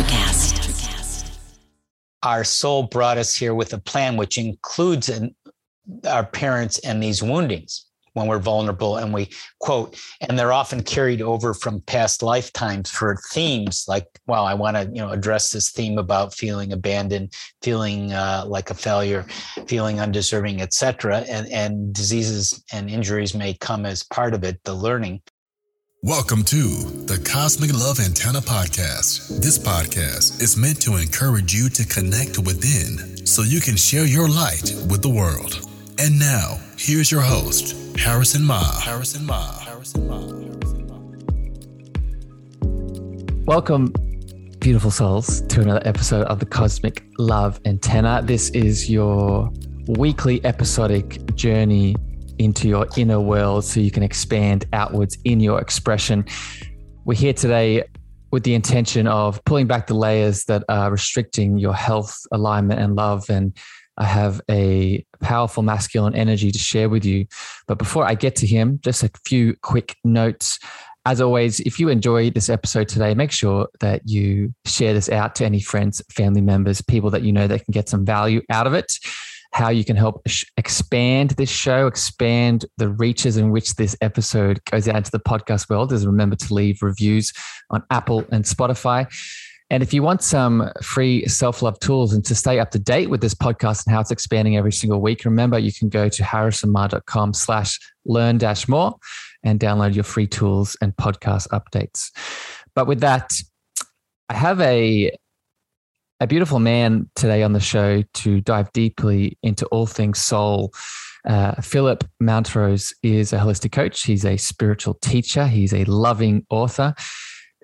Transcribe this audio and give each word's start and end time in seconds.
Electrocast. 0.00 1.36
Our 2.22 2.44
soul 2.44 2.84
brought 2.84 3.18
us 3.18 3.34
here 3.34 3.54
with 3.54 3.72
a 3.72 3.78
plan, 3.78 4.16
which 4.16 4.38
includes 4.38 5.08
an, 5.08 5.34
our 6.06 6.24
parents 6.24 6.78
and 6.80 7.02
these 7.02 7.22
woundings 7.22 7.86
when 8.14 8.26
we're 8.26 8.38
vulnerable 8.38 8.96
and 8.96 9.14
we 9.14 9.28
quote 9.60 9.96
and 10.20 10.38
they're 10.38 10.52
often 10.52 10.82
carried 10.82 11.22
over 11.22 11.54
from 11.54 11.80
past 11.82 12.24
lifetimes 12.24 12.90
for 12.90 13.16
themes 13.30 13.84
like 13.86 14.04
well 14.26 14.44
i 14.44 14.52
want 14.52 14.76
to 14.76 14.82
you 14.92 15.00
know 15.00 15.10
address 15.10 15.50
this 15.50 15.70
theme 15.70 15.96
about 15.96 16.34
feeling 16.34 16.72
abandoned 16.72 17.32
feeling 17.62 18.12
uh, 18.12 18.42
like 18.48 18.70
a 18.70 18.74
failure 18.74 19.22
feeling 19.66 20.00
undeserving 20.00 20.60
etc 20.60 21.18
and 21.28 21.46
and 21.52 21.94
diseases 21.94 22.64
and 22.72 22.90
injuries 22.90 23.32
may 23.32 23.54
come 23.54 23.86
as 23.86 24.02
part 24.02 24.34
of 24.34 24.42
it 24.42 24.58
the 24.64 24.74
learning 24.74 25.22
Welcome 26.02 26.44
to 26.44 26.62
the 27.04 27.20
Cosmic 27.30 27.74
Love 27.74 28.00
Antenna 28.00 28.38
Podcast. 28.38 29.42
This 29.42 29.58
podcast 29.58 30.40
is 30.40 30.56
meant 30.56 30.80
to 30.80 30.96
encourage 30.96 31.52
you 31.52 31.68
to 31.68 31.84
connect 31.84 32.38
within 32.38 33.26
so 33.26 33.42
you 33.42 33.60
can 33.60 33.76
share 33.76 34.06
your 34.06 34.26
light 34.26 34.72
with 34.88 35.02
the 35.02 35.10
world. 35.10 35.60
And 35.98 36.18
now, 36.18 36.58
here's 36.78 37.12
your 37.12 37.20
host, 37.20 37.76
Harrison 37.98 38.42
Ma. 38.42 38.62
Harrison 38.80 39.26
Ma. 39.26 39.58
Harrison 39.58 40.06
Ma. 40.08 40.20
Welcome, 43.44 43.92
beautiful 44.58 44.90
souls, 44.90 45.42
to 45.48 45.60
another 45.60 45.82
episode 45.84 46.22
of 46.28 46.38
the 46.38 46.46
Cosmic 46.46 47.04
Love 47.18 47.60
Antenna. 47.66 48.22
This 48.24 48.48
is 48.52 48.88
your 48.88 49.52
weekly 49.86 50.42
episodic 50.46 51.34
journey 51.34 51.94
into 52.40 52.68
your 52.68 52.86
inner 52.96 53.20
world 53.20 53.64
so 53.64 53.78
you 53.80 53.90
can 53.90 54.02
expand 54.02 54.64
outwards 54.72 55.16
in 55.24 55.40
your 55.40 55.60
expression. 55.60 56.24
We're 57.04 57.14
here 57.14 57.34
today 57.34 57.84
with 58.30 58.44
the 58.44 58.54
intention 58.54 59.06
of 59.06 59.44
pulling 59.44 59.66
back 59.66 59.88
the 59.88 59.94
layers 59.94 60.46
that 60.46 60.64
are 60.68 60.90
restricting 60.90 61.58
your 61.58 61.74
health, 61.74 62.18
alignment, 62.32 62.80
and 62.80 62.96
love. 62.96 63.28
And 63.28 63.54
I 63.98 64.06
have 64.06 64.40
a 64.50 65.04
powerful 65.20 65.62
masculine 65.62 66.14
energy 66.14 66.50
to 66.50 66.58
share 66.58 66.88
with 66.88 67.04
you. 67.04 67.26
But 67.66 67.76
before 67.76 68.06
I 68.06 68.14
get 68.14 68.36
to 68.36 68.46
him, 68.46 68.80
just 68.82 69.02
a 69.02 69.10
few 69.26 69.54
quick 69.60 69.96
notes. 70.02 70.58
As 71.04 71.20
always, 71.20 71.60
if 71.60 71.78
you 71.78 71.90
enjoy 71.90 72.30
this 72.30 72.48
episode 72.48 72.88
today, 72.88 73.12
make 73.14 73.32
sure 73.32 73.68
that 73.80 74.02
you 74.06 74.54
share 74.64 74.94
this 74.94 75.10
out 75.10 75.34
to 75.36 75.44
any 75.44 75.60
friends, 75.60 76.00
family 76.10 76.40
members, 76.40 76.80
people 76.80 77.10
that 77.10 77.22
you 77.22 77.32
know 77.32 77.46
that 77.46 77.64
can 77.64 77.72
get 77.72 77.90
some 77.90 78.06
value 78.06 78.40
out 78.48 78.66
of 78.66 78.72
it 78.72 78.98
how 79.52 79.68
you 79.68 79.84
can 79.84 79.96
help 79.96 80.24
expand 80.56 81.30
this 81.30 81.50
show, 81.50 81.86
expand 81.86 82.64
the 82.76 82.88
reaches 82.88 83.36
in 83.36 83.50
which 83.50 83.74
this 83.74 83.96
episode 84.00 84.64
goes 84.64 84.88
out 84.88 85.04
to 85.04 85.10
the 85.10 85.20
podcast 85.20 85.68
world, 85.68 85.92
is 85.92 86.06
remember 86.06 86.36
to 86.36 86.54
leave 86.54 86.82
reviews 86.82 87.32
on 87.70 87.82
Apple 87.90 88.24
and 88.30 88.44
Spotify. 88.44 89.06
And 89.72 89.84
if 89.84 89.94
you 89.94 90.02
want 90.02 90.22
some 90.22 90.70
free 90.82 91.26
self 91.26 91.62
love 91.62 91.78
tools 91.78 92.12
and 92.12 92.24
to 92.24 92.34
stay 92.34 92.58
up 92.58 92.72
to 92.72 92.78
date 92.78 93.08
with 93.08 93.20
this 93.20 93.34
podcast 93.34 93.86
and 93.86 93.94
how 93.94 94.00
it's 94.00 94.10
expanding 94.10 94.56
every 94.56 94.72
single 94.72 95.00
week, 95.00 95.24
remember 95.24 95.58
you 95.58 95.72
can 95.72 95.88
go 95.88 96.08
to 96.08 96.22
harrisonma.com 96.22 97.34
slash 97.34 97.78
learn 98.04 98.38
dash 98.38 98.68
more 98.68 98.96
and 99.44 99.60
download 99.60 99.94
your 99.94 100.04
free 100.04 100.26
tools 100.26 100.76
and 100.80 100.94
podcast 100.96 101.48
updates. 101.48 102.10
But 102.74 102.88
with 102.88 103.00
that, 103.00 103.30
I 104.28 104.34
have 104.34 104.60
a 104.60 105.12
a 106.20 106.26
beautiful 106.26 106.58
man 106.58 107.10
today 107.16 107.42
on 107.42 107.54
the 107.54 107.60
show 107.60 108.02
to 108.12 108.42
dive 108.42 108.70
deeply 108.72 109.38
into 109.42 109.64
all 109.66 109.86
things 109.86 110.20
soul. 110.20 110.72
Uh, 111.26 111.54
Phillip 111.62 112.04
Mountrose 112.22 112.92
is 113.02 113.32
a 113.32 113.38
holistic 113.38 113.72
coach. 113.72 114.02
He's 114.02 114.26
a 114.26 114.36
spiritual 114.36 114.94
teacher. 114.94 115.46
He's 115.46 115.72
a 115.72 115.84
loving 115.84 116.44
author. 116.50 116.94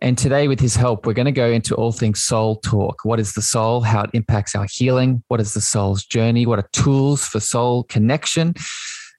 And 0.02 0.16
today, 0.16 0.48
with 0.48 0.60
his 0.60 0.76
help, 0.76 1.06
we're 1.06 1.14
going 1.14 1.26
to 1.26 1.32
go 1.32 1.50
into 1.50 1.74
all 1.74 1.92
things 1.92 2.22
soul 2.22 2.56
talk. 2.56 3.04
What 3.04 3.20
is 3.20 3.34
the 3.34 3.42
soul? 3.42 3.82
How 3.82 4.02
it 4.02 4.10
impacts 4.12 4.54
our 4.54 4.66
healing? 4.70 5.22
What 5.28 5.40
is 5.40 5.54
the 5.54 5.60
soul's 5.60 6.04
journey? 6.04 6.44
What 6.44 6.58
are 6.58 6.68
tools 6.72 7.26
for 7.26 7.40
soul 7.40 7.84
connection? 7.84 8.54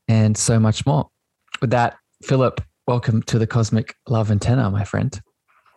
And 0.08 0.38
so 0.38 0.60
much 0.60 0.86
more. 0.86 1.10
With 1.62 1.72
that, 1.72 1.98
Phillip, 2.24 2.62
welcome 2.88 3.24
to 3.24 3.40
the 3.40 3.48
Cosmic 3.48 3.96
Love 4.08 4.32
Antenna, 4.32 4.70
my 4.70 4.84
friend. 4.84 5.20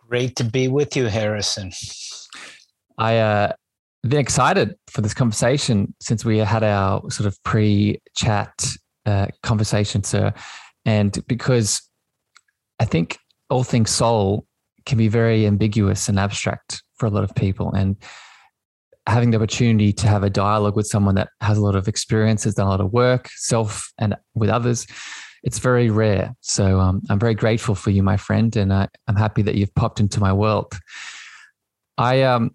Great 0.07 0.35
to 0.35 0.43
be 0.43 0.67
with 0.67 0.95
you, 0.95 1.07
Harrison. 1.07 1.71
I 3.01 3.17
uh, 3.17 3.53
been 4.03 4.19
excited 4.19 4.75
for 4.85 5.01
this 5.01 5.15
conversation 5.15 5.95
since 5.99 6.23
we 6.23 6.37
had 6.37 6.61
our 6.61 7.01
sort 7.09 7.25
of 7.25 7.35
pre-chat 7.43 8.53
uh, 9.07 9.25
conversation, 9.41 10.03
sir, 10.03 10.31
and 10.85 11.17
because 11.27 11.81
I 12.79 12.85
think 12.85 13.17
all 13.49 13.63
things 13.63 13.89
soul 13.89 14.45
can 14.85 14.99
be 14.99 15.07
very 15.07 15.47
ambiguous 15.47 16.09
and 16.09 16.19
abstract 16.19 16.83
for 16.93 17.07
a 17.07 17.09
lot 17.09 17.23
of 17.23 17.33
people, 17.33 17.71
and 17.73 17.95
having 19.07 19.31
the 19.31 19.37
opportunity 19.37 19.91
to 19.93 20.07
have 20.07 20.21
a 20.21 20.29
dialogue 20.29 20.75
with 20.75 20.85
someone 20.85 21.15
that 21.15 21.29
has 21.41 21.57
a 21.57 21.61
lot 21.61 21.75
of 21.75 21.87
experience, 21.87 22.43
has 22.43 22.53
done 22.53 22.67
a 22.67 22.69
lot 22.69 22.81
of 22.81 22.93
work, 22.93 23.29
self 23.29 23.91
and 23.97 24.15
with 24.35 24.51
others, 24.51 24.85
it's 25.41 25.57
very 25.57 25.89
rare. 25.89 26.35
So 26.41 26.79
um, 26.79 27.01
I'm 27.09 27.17
very 27.17 27.33
grateful 27.33 27.73
for 27.73 27.89
you, 27.89 28.03
my 28.03 28.17
friend, 28.17 28.55
and 28.55 28.71
I, 28.71 28.89
am 29.07 29.15
happy 29.15 29.41
that 29.41 29.55
you've 29.55 29.73
popped 29.73 29.99
into 29.99 30.19
my 30.19 30.31
world. 30.31 30.71
I 31.97 32.21
um, 32.21 32.51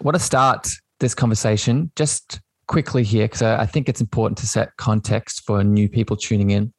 want 0.00 0.16
to 0.16 0.22
start 0.22 0.68
this 1.00 1.14
conversation 1.14 1.90
just 1.96 2.40
quickly 2.68 3.04
here 3.04 3.24
because 3.26 3.42
I, 3.42 3.66
think 3.66 3.88
it's 3.88 4.00
important 4.00 4.38
to 4.38 4.46
set 4.46 4.76
context 4.76 5.42
for 5.46 5.62
new 5.62 5.88
people 5.88 6.16
tuning 6.16 6.50
in. 6.50 6.72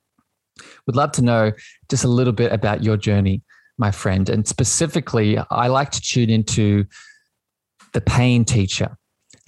We'd 0.86 0.96
love 0.96 1.12
to 1.14 1.22
know 1.22 1.52
just 1.90 2.04
a 2.04 2.10
little 2.10 2.34
bit 2.34 2.52
about 2.52 2.84
your 2.84 2.98
journey, 2.98 3.42
my 3.78 3.92
friend. 3.92 4.28
And 4.28 4.48
specifically, 4.48 5.38
I 5.50 5.68
like 5.68 5.92
to 5.92 6.02
tune 6.02 6.30
into 6.30 6.86
the 7.94 8.02
pain 8.02 8.44
teacher. 8.44 8.98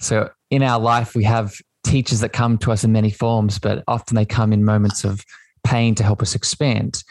So 0.00 0.30
in 0.50 0.62
our 0.62 0.80
life, 0.80 1.14
we 1.14 1.24
have 1.24 1.54
teachers 1.84 2.20
that 2.20 2.32
come 2.32 2.58
to 2.58 2.72
us 2.72 2.84
in 2.84 2.92
many 2.92 3.10
forms, 3.10 3.58
but 3.58 3.82
often 3.86 4.14
they 4.14 4.24
come 4.24 4.52
in 4.52 4.64
moments 4.64 5.04
of 5.04 5.24
pain 5.64 5.94
to 5.96 6.02
help 6.02 6.22
us 6.22 6.34
expand. 6.34 7.02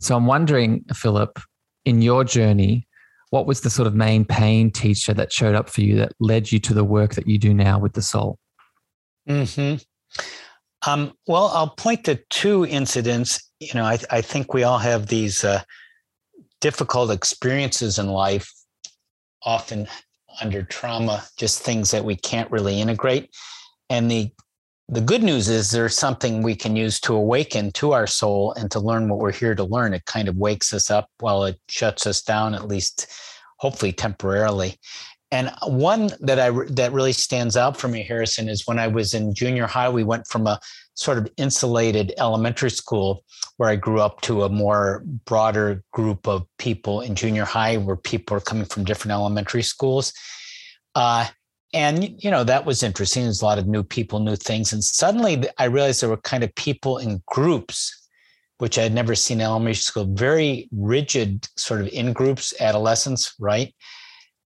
So 0.00 0.16
I'm 0.16 0.26
wondering, 0.26 0.84
Phillip, 0.92 1.38
in 1.84 2.02
your 2.02 2.24
journey, 2.24 2.86
what 3.34 3.46
was 3.46 3.62
the 3.62 3.68
sort 3.68 3.88
of 3.88 3.96
main 3.96 4.24
pain 4.24 4.70
teacher 4.70 5.12
that 5.12 5.32
showed 5.32 5.56
up 5.56 5.68
for 5.68 5.80
you 5.80 5.96
that 5.96 6.12
led 6.20 6.52
you 6.52 6.60
to 6.60 6.72
the 6.72 6.84
work 6.84 7.14
that 7.14 7.26
you 7.26 7.36
do 7.36 7.52
now 7.52 7.80
with 7.80 7.94
the 7.94 8.00
soul? 8.00 8.38
Hmm. 9.26 9.74
Um, 10.86 11.12
well, 11.26 11.48
I'll 11.48 11.70
point 11.70 12.04
to 12.04 12.20
two 12.30 12.64
incidents. 12.64 13.50
You 13.58 13.74
know, 13.74 13.82
I, 13.82 13.98
I 14.08 14.20
think 14.20 14.54
we 14.54 14.62
all 14.62 14.78
have 14.78 15.08
these 15.08 15.42
uh, 15.42 15.62
difficult 16.60 17.10
experiences 17.10 17.98
in 17.98 18.06
life, 18.06 18.48
often 19.42 19.88
under 20.40 20.62
trauma, 20.62 21.24
just 21.36 21.60
things 21.60 21.90
that 21.90 22.04
we 22.04 22.14
can't 22.14 22.52
really 22.52 22.80
integrate. 22.80 23.34
And 23.90 24.08
the 24.08 24.30
the 24.88 25.00
good 25.00 25.22
news 25.22 25.48
is 25.48 25.70
there's 25.70 25.96
something 25.96 26.42
we 26.42 26.54
can 26.54 26.76
use 26.76 27.00
to 27.00 27.14
awaken 27.14 27.72
to 27.72 27.92
our 27.92 28.06
soul 28.06 28.52
and 28.52 28.70
to 28.70 28.80
learn 28.80 29.08
what 29.08 29.18
we're 29.18 29.32
here 29.32 29.54
to 29.54 29.64
learn. 29.64 29.94
It 29.94 30.04
kind 30.04 30.28
of 30.28 30.36
wakes 30.36 30.74
us 30.74 30.90
up 30.90 31.08
while 31.20 31.44
it 31.44 31.58
shuts 31.68 32.06
us 32.06 32.20
down, 32.20 32.54
at 32.54 32.68
least 32.68 33.06
hopefully 33.58 33.92
temporarily. 33.92 34.78
And 35.30 35.50
one 35.66 36.10
that 36.20 36.38
I 36.38 36.50
that 36.50 36.92
really 36.92 37.12
stands 37.12 37.56
out 37.56 37.76
for 37.76 37.88
me, 37.88 38.04
Harrison, 38.04 38.48
is 38.48 38.66
when 38.66 38.78
I 38.78 38.86
was 38.86 39.14
in 39.14 39.34
junior 39.34 39.66
high. 39.66 39.88
We 39.88 40.04
went 40.04 40.28
from 40.28 40.46
a 40.46 40.60
sort 40.94 41.18
of 41.18 41.28
insulated 41.38 42.12
elementary 42.18 42.70
school 42.70 43.24
where 43.56 43.68
I 43.68 43.76
grew 43.76 44.00
up 44.00 44.20
to 44.22 44.44
a 44.44 44.48
more 44.48 45.02
broader 45.24 45.82
group 45.92 46.28
of 46.28 46.46
people 46.58 47.00
in 47.00 47.14
junior 47.14 47.44
high, 47.44 47.78
where 47.78 47.96
people 47.96 48.36
are 48.36 48.40
coming 48.40 48.66
from 48.66 48.84
different 48.84 49.12
elementary 49.12 49.62
schools. 49.62 50.12
Uh, 50.94 51.26
and 51.74 52.22
you 52.22 52.30
know 52.30 52.44
that 52.44 52.64
was 52.64 52.82
interesting. 52.82 53.24
There's 53.24 53.42
a 53.42 53.44
lot 53.44 53.58
of 53.58 53.66
new 53.66 53.82
people 53.82 54.20
new 54.20 54.36
things. 54.36 54.72
And 54.72 54.82
suddenly 54.82 55.44
i 55.58 55.64
realized 55.64 56.00
there 56.00 56.08
were 56.08 56.16
kind 56.18 56.44
of 56.44 56.54
people 56.54 56.98
in 56.98 57.20
groups 57.26 58.00
which 58.58 58.78
i 58.78 58.82
had 58.82 58.94
never 58.94 59.14
seen 59.14 59.40
in 59.40 59.46
elementary 59.46 59.74
school. 59.74 60.06
Very 60.14 60.68
rigid 60.72 61.48
sort 61.56 61.80
of 61.80 61.88
in 61.88 62.12
groups 62.12 62.54
adolescents 62.60 63.34
right? 63.38 63.74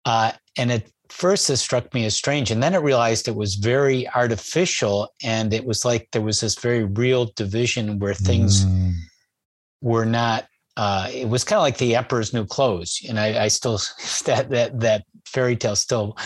Uh, 0.03 0.31
and 0.57 0.71
at 0.71 0.87
first 1.09 1.47
this 1.47 1.61
struck 1.61 1.93
me 1.93 2.05
as 2.05 2.15
strange. 2.15 2.49
And 2.49 2.63
then 2.63 2.73
i 2.73 2.77
realized 2.77 3.27
it 3.27 3.35
was 3.35 3.55
very 3.55 4.09
artificial. 4.09 5.13
And 5.23 5.53
it 5.53 5.65
was 5.65 5.85
like 5.85 6.09
there 6.11 6.23
was 6.23 6.39
this 6.39 6.55
very 6.59 6.83
real 6.85 7.31
division 7.35 7.99
where 7.99 8.15
things 8.15 8.65
mm. 8.65 8.93
were 9.81 10.05
not 10.05 10.47
uh, 10.77 11.09
it 11.13 11.27
was 11.27 11.43
kind 11.43 11.57
of 11.57 11.63
like 11.63 11.77
the 11.77 11.95
emperor's 11.97 12.33
new 12.33 12.45
clothes. 12.45 13.01
And 13.07 13.19
I, 13.19 13.43
I 13.43 13.47
still 13.49 13.77
that 14.25 14.49
that 14.49 14.79
that 14.79 15.03
fairy 15.25 15.55
tale 15.55 15.75
still 15.75 16.17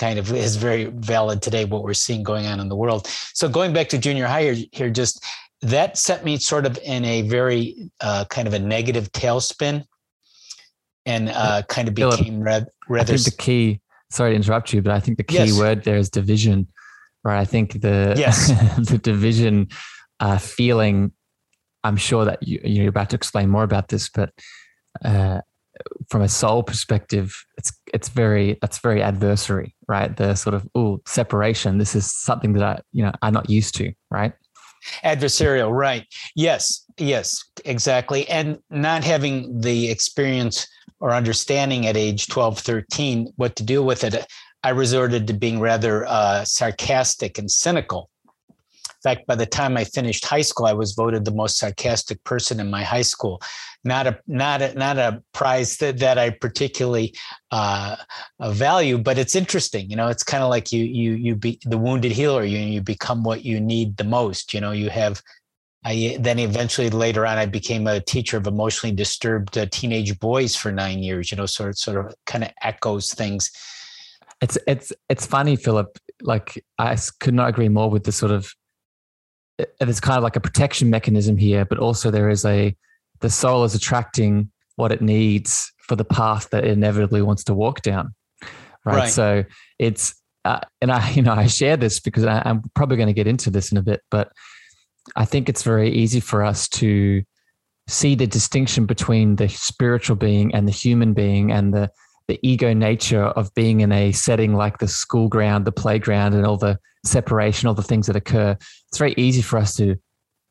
kind 0.00 0.18
of 0.18 0.32
is 0.32 0.56
very 0.56 0.86
valid 0.86 1.42
today 1.42 1.66
what 1.66 1.82
we're 1.82 1.92
seeing 1.92 2.22
going 2.22 2.46
on 2.46 2.58
in 2.58 2.70
the 2.70 2.74
world 2.74 3.06
so 3.34 3.48
going 3.48 3.72
back 3.74 3.86
to 3.90 3.98
junior 3.98 4.26
high 4.26 4.66
here, 4.72 4.88
just 4.88 5.22
that 5.60 5.98
set 5.98 6.24
me 6.24 6.38
sort 6.38 6.64
of 6.64 6.78
in 6.78 7.04
a 7.04 7.20
very 7.22 7.90
uh, 8.00 8.24
kind 8.30 8.48
of 8.48 8.54
a 8.54 8.58
negative 8.58 9.12
tailspin 9.12 9.84
and 11.04 11.28
uh, 11.28 11.60
kind 11.68 11.86
of 11.86 11.94
became 11.94 12.40
rather 12.40 12.66
I 12.98 13.04
think 13.04 13.24
the 13.24 13.30
key 13.30 13.80
sorry 14.10 14.30
to 14.30 14.36
interrupt 14.36 14.72
you 14.72 14.80
but 14.82 14.92
i 14.92 15.00
think 15.00 15.18
the 15.18 15.22
key 15.22 15.36
yes. 15.36 15.58
word 15.58 15.84
there 15.84 15.96
is 15.96 16.08
division 16.10 16.66
right 17.22 17.38
i 17.38 17.44
think 17.44 17.80
the 17.80 18.14
yes. 18.16 18.48
the 18.90 18.98
division 18.98 19.68
uh, 20.18 20.38
feeling 20.38 21.12
i'm 21.84 21.96
sure 21.96 22.24
that 22.24 22.42
you, 22.42 22.58
you're 22.64 22.88
about 22.88 23.10
to 23.10 23.16
explain 23.16 23.48
more 23.50 23.62
about 23.62 23.88
this 23.88 24.08
but 24.08 24.30
uh, 25.04 25.40
from 26.08 26.22
a 26.22 26.28
soul 26.28 26.62
perspective, 26.62 27.34
it's 27.56 27.72
it's 27.92 28.08
very 28.08 28.58
that's 28.60 28.78
very 28.78 29.02
adversary, 29.02 29.74
right? 29.88 30.16
The 30.16 30.34
sort 30.34 30.54
of 30.54 30.68
oh 30.74 31.00
separation. 31.06 31.78
This 31.78 31.94
is 31.94 32.10
something 32.10 32.52
that 32.54 32.62
I 32.62 32.80
you 32.92 33.04
know 33.04 33.12
I'm 33.22 33.32
not 33.32 33.50
used 33.50 33.74
to, 33.76 33.92
right? 34.10 34.32
Adversarial, 35.04 35.70
right? 35.70 36.06
Yes, 36.34 36.84
yes, 36.98 37.44
exactly. 37.64 38.28
And 38.28 38.58
not 38.70 39.04
having 39.04 39.60
the 39.60 39.90
experience 39.90 40.66
or 41.00 41.12
understanding 41.12 41.86
at 41.86 41.96
age 41.96 42.28
12, 42.28 42.58
13 42.58 43.32
what 43.36 43.56
to 43.56 43.62
do 43.62 43.82
with 43.82 44.04
it, 44.04 44.26
I 44.62 44.70
resorted 44.70 45.26
to 45.26 45.32
being 45.32 45.60
rather 45.60 46.06
uh, 46.06 46.44
sarcastic 46.44 47.38
and 47.38 47.50
cynical 47.50 48.09
fact, 49.02 49.26
by 49.26 49.34
the 49.34 49.46
time 49.46 49.76
I 49.76 49.84
finished 49.84 50.24
high 50.24 50.42
school, 50.42 50.66
I 50.66 50.72
was 50.72 50.92
voted 50.92 51.24
the 51.24 51.30
most 51.30 51.58
sarcastic 51.58 52.22
person 52.24 52.60
in 52.60 52.70
my 52.70 52.82
high 52.82 53.02
school. 53.02 53.40
Not 53.84 54.06
a 54.06 54.18
not 54.26 54.60
a 54.62 54.74
not 54.74 54.98
a 54.98 55.22
prize 55.32 55.78
that, 55.78 55.98
that 55.98 56.18
I 56.18 56.30
particularly 56.30 57.14
uh, 57.50 57.96
value, 58.40 58.98
but 58.98 59.18
it's 59.18 59.34
interesting. 59.34 59.88
You 59.90 59.96
know, 59.96 60.08
it's 60.08 60.22
kind 60.22 60.42
of 60.42 60.50
like 60.50 60.72
you 60.72 60.84
you 60.84 61.12
you 61.12 61.34
be 61.34 61.58
the 61.64 61.78
wounded 61.78 62.12
healer. 62.12 62.44
You 62.44 62.58
you 62.58 62.82
become 62.82 63.22
what 63.22 63.44
you 63.44 63.60
need 63.60 63.96
the 63.96 64.04
most. 64.04 64.52
You 64.52 64.60
know, 64.60 64.72
you 64.72 64.90
have 64.90 65.22
I 65.84 66.18
then 66.20 66.38
eventually 66.38 66.90
later 66.90 67.26
on 67.26 67.38
I 67.38 67.46
became 67.46 67.86
a 67.86 68.00
teacher 68.00 68.36
of 68.36 68.46
emotionally 68.46 68.94
disturbed 68.94 69.56
uh, 69.56 69.66
teenage 69.70 70.18
boys 70.18 70.54
for 70.54 70.70
nine 70.70 71.02
years. 71.02 71.30
You 71.30 71.38
know, 71.38 71.46
sort 71.46 71.78
sort 71.78 72.04
of 72.04 72.14
kind 72.26 72.44
of 72.44 72.50
echoes 72.62 73.14
things. 73.14 73.50
It's 74.42 74.58
it's 74.66 74.92
it's 75.08 75.24
funny, 75.24 75.56
Phillip. 75.56 75.98
Like 76.20 76.62
I 76.78 76.98
could 77.20 77.34
not 77.34 77.48
agree 77.48 77.70
more 77.70 77.88
with 77.88 78.04
the 78.04 78.12
sort 78.12 78.32
of 78.32 78.52
there's 79.78 80.00
kind 80.00 80.16
of 80.16 80.22
like 80.22 80.36
a 80.36 80.40
protection 80.40 80.90
mechanism 80.90 81.36
here, 81.36 81.64
but 81.64 81.78
also 81.78 82.10
there 82.10 82.28
is 82.28 82.44
a 82.44 82.76
the 83.20 83.30
soul 83.30 83.64
is 83.64 83.74
attracting 83.74 84.50
what 84.76 84.92
it 84.92 85.02
needs 85.02 85.72
for 85.78 85.96
the 85.96 86.04
path 86.04 86.48
that 86.50 86.64
it 86.64 86.70
inevitably 86.70 87.22
wants 87.22 87.44
to 87.44 87.54
walk 87.54 87.82
down. 87.82 88.14
Right. 88.84 88.96
right. 88.96 89.10
So 89.10 89.44
it's 89.78 90.14
uh, 90.44 90.60
and 90.80 90.90
I 90.90 91.10
you 91.14 91.22
know 91.22 91.32
I 91.32 91.46
share 91.46 91.76
this 91.76 92.00
because 92.00 92.24
I, 92.24 92.42
I'm 92.44 92.62
probably 92.74 92.96
going 92.96 93.08
to 93.08 93.12
get 93.12 93.26
into 93.26 93.50
this 93.50 93.72
in 93.72 93.78
a 93.78 93.82
bit, 93.82 94.00
but 94.10 94.32
I 95.16 95.24
think 95.24 95.48
it's 95.48 95.62
very 95.62 95.90
easy 95.90 96.20
for 96.20 96.44
us 96.44 96.68
to 96.68 97.22
see 97.88 98.14
the 98.14 98.26
distinction 98.26 98.86
between 98.86 99.36
the 99.36 99.48
spiritual 99.48 100.16
being 100.16 100.54
and 100.54 100.68
the 100.68 100.72
human 100.72 101.12
being 101.12 101.50
and 101.50 101.74
the 101.74 101.90
the 102.28 102.38
ego 102.42 102.72
nature 102.72 103.24
of 103.24 103.52
being 103.54 103.80
in 103.80 103.90
a 103.90 104.12
setting 104.12 104.54
like 104.54 104.78
the 104.78 104.86
school 104.86 105.28
ground, 105.28 105.64
the 105.64 105.72
playground, 105.72 106.32
and 106.32 106.46
all 106.46 106.56
the 106.56 106.78
separation, 107.04 107.68
all 107.68 107.74
the 107.74 107.82
things 107.82 108.06
that 108.06 108.16
occur. 108.16 108.56
It's 108.88 108.98
very 108.98 109.14
easy 109.16 109.42
for 109.42 109.58
us 109.58 109.74
to 109.76 109.96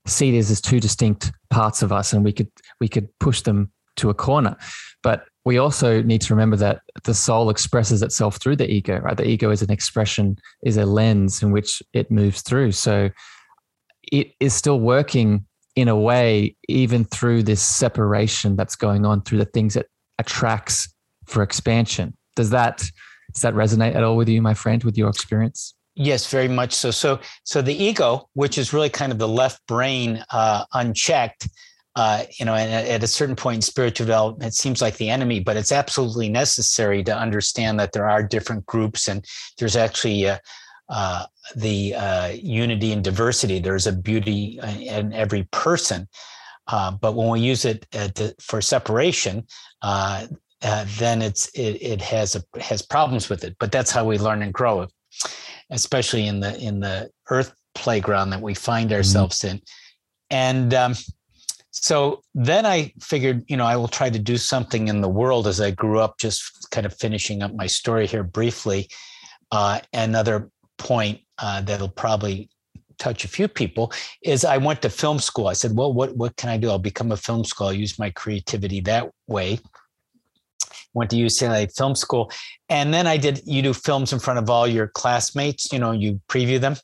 see 0.05 0.31
these 0.31 0.49
as 0.49 0.61
two 0.61 0.79
distinct 0.79 1.31
parts 1.49 1.81
of 1.81 1.91
us, 1.91 2.13
and 2.13 2.23
we 2.23 2.33
could 2.33 2.49
we 2.79 2.87
could 2.87 3.07
push 3.19 3.41
them 3.41 3.71
to 3.97 4.09
a 4.09 4.13
corner. 4.13 4.55
But 5.03 5.25
we 5.45 5.57
also 5.57 6.01
need 6.01 6.21
to 6.21 6.33
remember 6.33 6.57
that 6.57 6.81
the 7.03 7.13
soul 7.13 7.49
expresses 7.49 8.01
itself 8.01 8.37
through 8.37 8.57
the 8.57 8.69
ego, 8.69 8.99
right? 8.99 9.17
The 9.17 9.27
ego 9.27 9.51
is 9.51 9.61
an 9.61 9.71
expression, 9.71 10.37
is 10.63 10.77
a 10.77 10.85
lens 10.85 11.41
in 11.41 11.51
which 11.51 11.81
it 11.93 12.11
moves 12.11 12.41
through. 12.41 12.73
So 12.73 13.09
it 14.11 14.33
is 14.39 14.53
still 14.53 14.79
working 14.79 15.45
in 15.75 15.87
a 15.87 15.97
way, 15.97 16.55
even 16.67 17.05
through 17.05 17.43
this 17.43 17.61
separation 17.61 18.55
that's 18.55 18.75
going 18.75 19.05
on 19.05 19.21
through 19.21 19.37
the 19.37 19.45
things 19.45 19.75
that 19.75 19.85
attracts 20.17 20.93
for 21.25 21.41
expansion. 21.41 22.15
Does 22.35 22.49
that 22.49 22.83
does 23.33 23.43
that 23.43 23.53
resonate 23.53 23.95
at 23.95 24.03
all 24.03 24.17
with 24.17 24.27
you, 24.27 24.41
my 24.41 24.55
friend, 24.55 24.83
with 24.83 24.97
your 24.97 25.09
experience? 25.09 25.75
Yes, 26.01 26.31
very 26.31 26.47
much 26.47 26.71
so. 26.71 26.91
So, 26.91 27.19
so 27.43 27.61
the 27.61 27.75
ego, 27.75 28.29
which 28.31 28.57
is 28.57 28.71
really 28.71 28.89
kind 28.89 29.11
of 29.11 29.19
the 29.19 29.27
left 29.27 29.67
brain 29.67 30.23
uh, 30.31 30.63
unchecked, 30.73 31.49
uh, 31.97 32.23
you 32.39 32.45
know, 32.45 32.55
and 32.55 32.71
at 32.71 33.03
a 33.03 33.07
certain 33.07 33.35
point 33.35 33.57
in 33.57 33.61
spiritual 33.61 34.05
development, 34.05 34.47
it 34.47 34.55
seems 34.55 34.81
like 34.81 34.95
the 34.95 35.09
enemy, 35.09 35.41
but 35.41 35.57
it's 35.57 35.73
absolutely 35.73 36.29
necessary 36.29 37.03
to 37.03 37.13
understand 37.13 37.81
that 37.81 37.91
there 37.91 38.09
are 38.09 38.23
different 38.23 38.65
groups, 38.65 39.09
and 39.09 39.25
there's 39.57 39.75
actually 39.75 40.29
uh, 40.29 40.37
uh 40.87 41.25
the 41.57 41.93
uh, 41.95 42.27
unity 42.27 42.93
and 42.93 43.03
diversity. 43.03 43.59
There's 43.59 43.85
a 43.85 43.91
beauty 43.91 44.57
in 44.63 45.11
every 45.11 45.49
person. 45.51 46.07
Uh, 46.69 46.91
but 46.91 47.13
when 47.13 47.27
we 47.27 47.41
use 47.41 47.65
it 47.65 47.85
to, 47.91 48.33
for 48.39 48.61
separation, 48.61 49.45
uh, 49.81 50.27
uh, 50.61 50.85
then 50.97 51.21
it's 51.21 51.49
it, 51.49 51.81
it 51.81 52.01
has 52.01 52.37
a, 52.37 52.59
has 52.61 52.81
problems 52.81 53.27
with 53.27 53.43
it. 53.43 53.57
But 53.59 53.73
that's 53.73 53.91
how 53.91 54.05
we 54.05 54.17
learn 54.17 54.43
and 54.43 54.53
grow, 54.53 54.87
especially 55.69 56.27
in 56.27 56.39
the 56.39 56.57
in 56.59 56.79
the 56.79 57.09
earth 57.29 57.53
playground 57.75 58.29
that 58.31 58.41
we 58.41 58.53
find 58.53 58.89
mm-hmm. 58.89 58.97
ourselves 58.97 59.39
mm-hmm. 59.39 59.57
in. 59.57 59.61
And 60.31 60.73
um, 60.73 60.95
so 61.71 62.21
then 62.35 62.65
I 62.65 62.93
figured, 63.01 63.43
you 63.47 63.57
know, 63.57 63.65
I 63.65 63.75
will 63.77 63.87
try 63.87 64.09
to 64.09 64.19
do 64.19 64.37
something 64.37 64.87
in 64.87 65.01
the 65.01 65.09
world 65.09 65.47
as 65.47 65.61
I 65.61 65.71
grew 65.71 65.99
up. 65.99 66.17
Just 66.19 66.69
kind 66.71 66.85
of 66.85 66.93
finishing 66.93 67.41
up 67.41 67.53
my 67.53 67.67
story 67.67 68.05
here 68.05 68.23
briefly. 68.23 68.89
Uh, 69.51 69.79
another 69.93 70.49
point 70.77 71.21
uh, 71.39 71.61
that'll 71.61 71.89
probably 71.89 72.49
touch 72.99 73.23
a 73.23 73.29
few 73.29 73.47
people 73.47 73.91
is 74.23 74.43
I 74.43 74.57
went 74.57 74.81
to 74.81 74.89
film 74.89 75.19
school. 75.19 75.47
I 75.47 75.53
said, 75.53 75.75
well, 75.75 75.93
what 75.93 76.15
what 76.17 76.35
can 76.35 76.49
I 76.49 76.57
do? 76.57 76.69
I'll 76.69 76.79
become 76.79 77.11
a 77.11 77.17
film 77.17 77.45
school. 77.45 77.67
I'll 77.67 77.73
use 77.73 77.97
my 77.97 78.09
creativity 78.11 78.81
that 78.81 79.09
way 79.27 79.59
went 80.93 81.09
to 81.11 81.17
UCLA 81.17 81.73
Film 81.75 81.95
School. 81.95 82.31
And 82.69 82.93
then 82.93 83.07
I 83.07 83.17
did, 83.17 83.41
you 83.45 83.61
do 83.61 83.73
films 83.73 84.13
in 84.13 84.19
front 84.19 84.39
of 84.39 84.49
all 84.49 84.67
your 84.67 84.87
classmates, 84.87 85.71
you 85.71 85.79
know, 85.79 85.91
you 85.91 86.19
preview 86.29 86.59
them. 86.59 86.75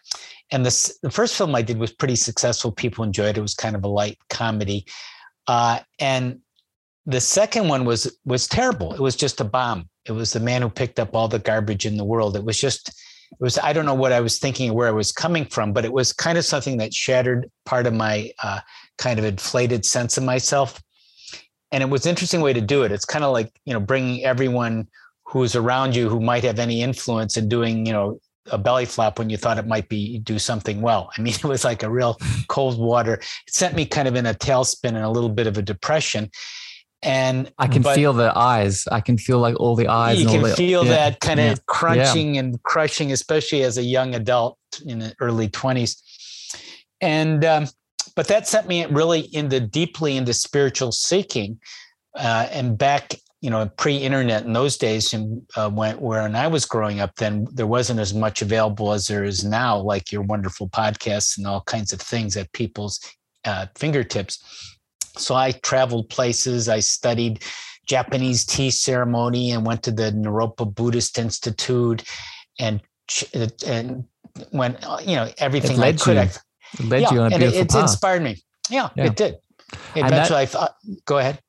And 0.51 0.65
this, 0.65 0.99
the 1.01 1.09
first 1.09 1.35
film 1.35 1.55
I 1.55 1.61
did 1.61 1.77
was 1.77 1.91
pretty 1.91 2.15
successful. 2.15 2.71
People 2.71 3.03
enjoyed 3.03 3.29
it. 3.29 3.37
It 3.37 3.41
was 3.41 3.55
kind 3.55 3.75
of 3.75 3.83
a 3.83 3.87
light 3.87 4.17
comedy. 4.29 4.85
Uh, 5.47 5.79
and 5.99 6.39
the 7.05 7.21
second 7.21 7.67
one 7.67 7.85
was 7.85 8.17
was 8.25 8.47
terrible. 8.47 8.93
It 8.93 8.99
was 8.99 9.15
just 9.15 9.41
a 9.41 9.43
bomb. 9.43 9.89
It 10.05 10.11
was 10.11 10.33
the 10.33 10.39
man 10.39 10.61
who 10.61 10.69
picked 10.69 10.99
up 10.99 11.15
all 11.15 11.27
the 11.27 11.39
garbage 11.39 11.85
in 11.85 11.97
the 11.97 12.05
world. 12.05 12.35
It 12.35 12.43
was 12.43 12.59
just, 12.59 12.89
it 12.89 13.39
was, 13.39 13.57
I 13.57 13.73
don't 13.73 13.85
know 13.85 13.95
what 13.95 14.11
I 14.11 14.21
was 14.21 14.39
thinking, 14.39 14.69
or 14.69 14.75
where 14.75 14.87
I 14.87 14.91
was 14.91 15.11
coming 15.11 15.45
from, 15.45 15.73
but 15.73 15.85
it 15.85 15.93
was 15.93 16.13
kind 16.13 16.37
of 16.37 16.45
something 16.45 16.77
that 16.77 16.93
shattered 16.93 17.49
part 17.65 17.87
of 17.87 17.93
my 17.93 18.31
uh, 18.41 18.59
kind 18.97 19.19
of 19.19 19.25
inflated 19.25 19.85
sense 19.85 20.17
of 20.17 20.23
myself 20.23 20.81
and 21.75 21.83
it 21.83 21.89
was 21.89 22.05
an 22.05 22.11
interesting 22.11 22.39
way 22.39 22.53
to 22.53 22.61
do 22.61 22.83
it. 22.83 22.91
It's 22.93 23.03
kind 23.03 23.25
of 23.25 23.33
like 23.33 23.51
you 23.65 23.73
know 23.73 23.81
bringing 23.81 24.23
everyone 24.23 24.87
who's 25.25 25.57
around 25.57 25.93
you 25.93 26.07
who 26.07 26.21
might 26.21 26.45
have 26.45 26.57
any 26.57 26.81
influence 26.81 27.35
and 27.35 27.49
doing 27.49 27.85
you 27.85 27.91
know 27.91 28.21
a 28.49 28.57
belly 28.57 28.85
flap 28.85 29.19
when 29.19 29.29
you 29.29 29.35
thought 29.35 29.57
it 29.57 29.67
might 29.67 29.89
be 29.89 30.19
do 30.19 30.39
something 30.39 30.81
well. 30.81 31.11
I 31.17 31.21
mean, 31.21 31.33
it 31.43 31.43
was 31.43 31.65
like 31.65 31.83
a 31.83 31.89
real 31.89 32.17
cold 32.47 32.79
water. 32.79 33.15
It 33.15 33.53
sent 33.53 33.75
me 33.75 33.85
kind 33.85 34.07
of 34.07 34.15
in 34.15 34.25
a 34.25 34.33
tailspin 34.33 34.95
and 34.95 34.99
a 34.99 35.09
little 35.09 35.29
bit 35.29 35.47
of 35.47 35.57
a 35.57 35.61
depression. 35.61 36.31
And 37.01 37.51
I 37.59 37.67
can 37.67 37.83
feel 37.83 38.13
the 38.13 38.35
eyes. 38.35 38.87
I 38.87 39.01
can 39.01 39.17
feel 39.17 39.39
like 39.39 39.59
all 39.59 39.75
the 39.75 39.89
eyes. 39.89 40.19
You 40.19 40.27
can 40.27 40.41
the, 40.41 40.55
feel 40.55 40.85
yeah, 40.85 40.91
that 40.91 41.19
kind 41.19 41.39
of 41.41 41.63
crunching 41.65 42.35
yeah. 42.35 42.39
and 42.39 42.63
crushing, 42.63 43.11
especially 43.11 43.63
as 43.63 43.77
a 43.77 43.83
young 43.83 44.15
adult 44.15 44.57
in 44.85 44.99
the 44.99 45.13
early 45.19 45.49
twenties. 45.49 46.01
And 47.01 47.43
um, 47.45 47.67
but 48.15 48.27
that 48.27 48.47
sent 48.47 48.67
me 48.67 48.85
really 48.85 49.21
into 49.35 49.59
deeply 49.59 50.17
into 50.17 50.33
spiritual 50.33 50.91
seeking 50.91 51.59
uh, 52.15 52.47
and 52.51 52.77
back 52.77 53.15
you 53.41 53.49
know 53.49 53.69
pre-internet 53.77 54.43
in 54.45 54.53
those 54.53 54.77
days 54.77 55.13
and 55.13 55.41
uh, 55.55 55.69
when 55.69 55.99
when 55.99 56.35
I 56.35 56.47
was 56.47 56.65
growing 56.65 56.99
up 56.99 57.15
then 57.15 57.45
there 57.51 57.67
wasn't 57.67 57.99
as 57.99 58.13
much 58.13 58.41
available 58.41 58.91
as 58.91 59.07
there 59.07 59.23
is 59.23 59.43
now 59.43 59.77
like 59.77 60.11
your 60.11 60.23
wonderful 60.23 60.67
podcasts 60.69 61.37
and 61.37 61.45
all 61.45 61.61
kinds 61.61 61.93
of 61.93 62.01
things 62.01 62.35
at 62.37 62.51
people's 62.53 62.99
uh, 63.45 63.67
fingertips. 63.75 64.43
So 65.17 65.35
I 65.35 65.51
traveled 65.51 66.09
places 66.09 66.67
I 66.67 66.79
studied 66.79 67.43
Japanese 67.85 68.45
tea 68.45 68.71
ceremony 68.71 69.51
and 69.51 69.65
went 69.65 69.83
to 69.83 69.91
the 69.91 70.11
Naropa 70.11 70.73
Buddhist 70.73 71.17
Institute 71.17 72.03
and 72.59 72.81
and 73.65 74.05
when 74.49 74.77
you 75.01 75.15
know 75.15 75.29
everything 75.37 75.79
I 75.79 75.93
could. 75.93 76.17
I, 76.17 76.29
led 76.83 77.01
yeah, 77.03 77.13
you 77.13 77.19
on 77.21 77.33
a 77.33 77.37
beautiful 77.37 77.61
it, 77.61 77.69
path. 77.69 77.81
inspired 77.81 78.21
me. 78.21 78.37
Yeah, 78.69 78.89
yeah. 78.95 79.05
it 79.05 79.15
did. 79.15 79.35
Eventually, 79.95 80.11
that, 80.17 80.31
I 80.31 80.45
thought, 80.45 80.75
go 81.05 81.17
ahead. 81.17 81.39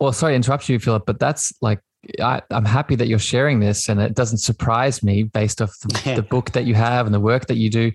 Well, 0.00 0.12
sorry 0.12 0.32
to 0.32 0.36
interrupt 0.36 0.68
you, 0.68 0.78
Phillip, 0.78 1.04
but 1.06 1.18
that's 1.18 1.52
like 1.60 1.80
I, 2.20 2.42
am 2.50 2.64
happy 2.64 2.94
that 2.96 3.08
you're 3.08 3.18
sharing 3.18 3.60
this, 3.60 3.88
and 3.88 4.00
it 4.00 4.14
doesn't 4.14 4.38
surprise 4.38 5.02
me 5.02 5.24
based 5.24 5.60
off 5.60 5.78
the, 5.80 6.14
the, 6.16 6.22
book 6.30 6.52
that 6.52 6.64
you 6.64 6.74
have 6.74 7.06
and 7.06 7.14
the 7.14 7.20
work 7.20 7.46
that 7.46 7.56
you 7.56 7.70
do, 7.70 7.92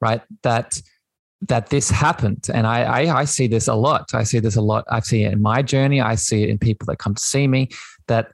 right? 0.00 0.22
That 0.42 0.80
that 1.42 1.70
this 1.70 1.90
happened, 1.90 2.48
and 2.52 2.66
I, 2.66 2.82
I 2.82 3.20
I 3.20 3.24
see 3.24 3.46
this 3.46 3.68
a 3.68 3.74
lot. 3.74 4.14
I 4.14 4.22
see 4.22 4.38
this 4.38 4.56
a 4.56 4.62
lot. 4.62 4.84
I 4.90 5.00
see 5.00 5.24
it 5.24 5.32
in 5.32 5.42
my 5.42 5.60
journey. 5.62 6.00
I 6.00 6.14
see 6.14 6.42
it 6.42 6.48
in 6.48 6.58
people 6.58 6.86
that 6.86 6.96
come 6.96 7.14
to 7.14 7.22
see 7.22 7.46
me. 7.46 7.68
That, 8.06 8.32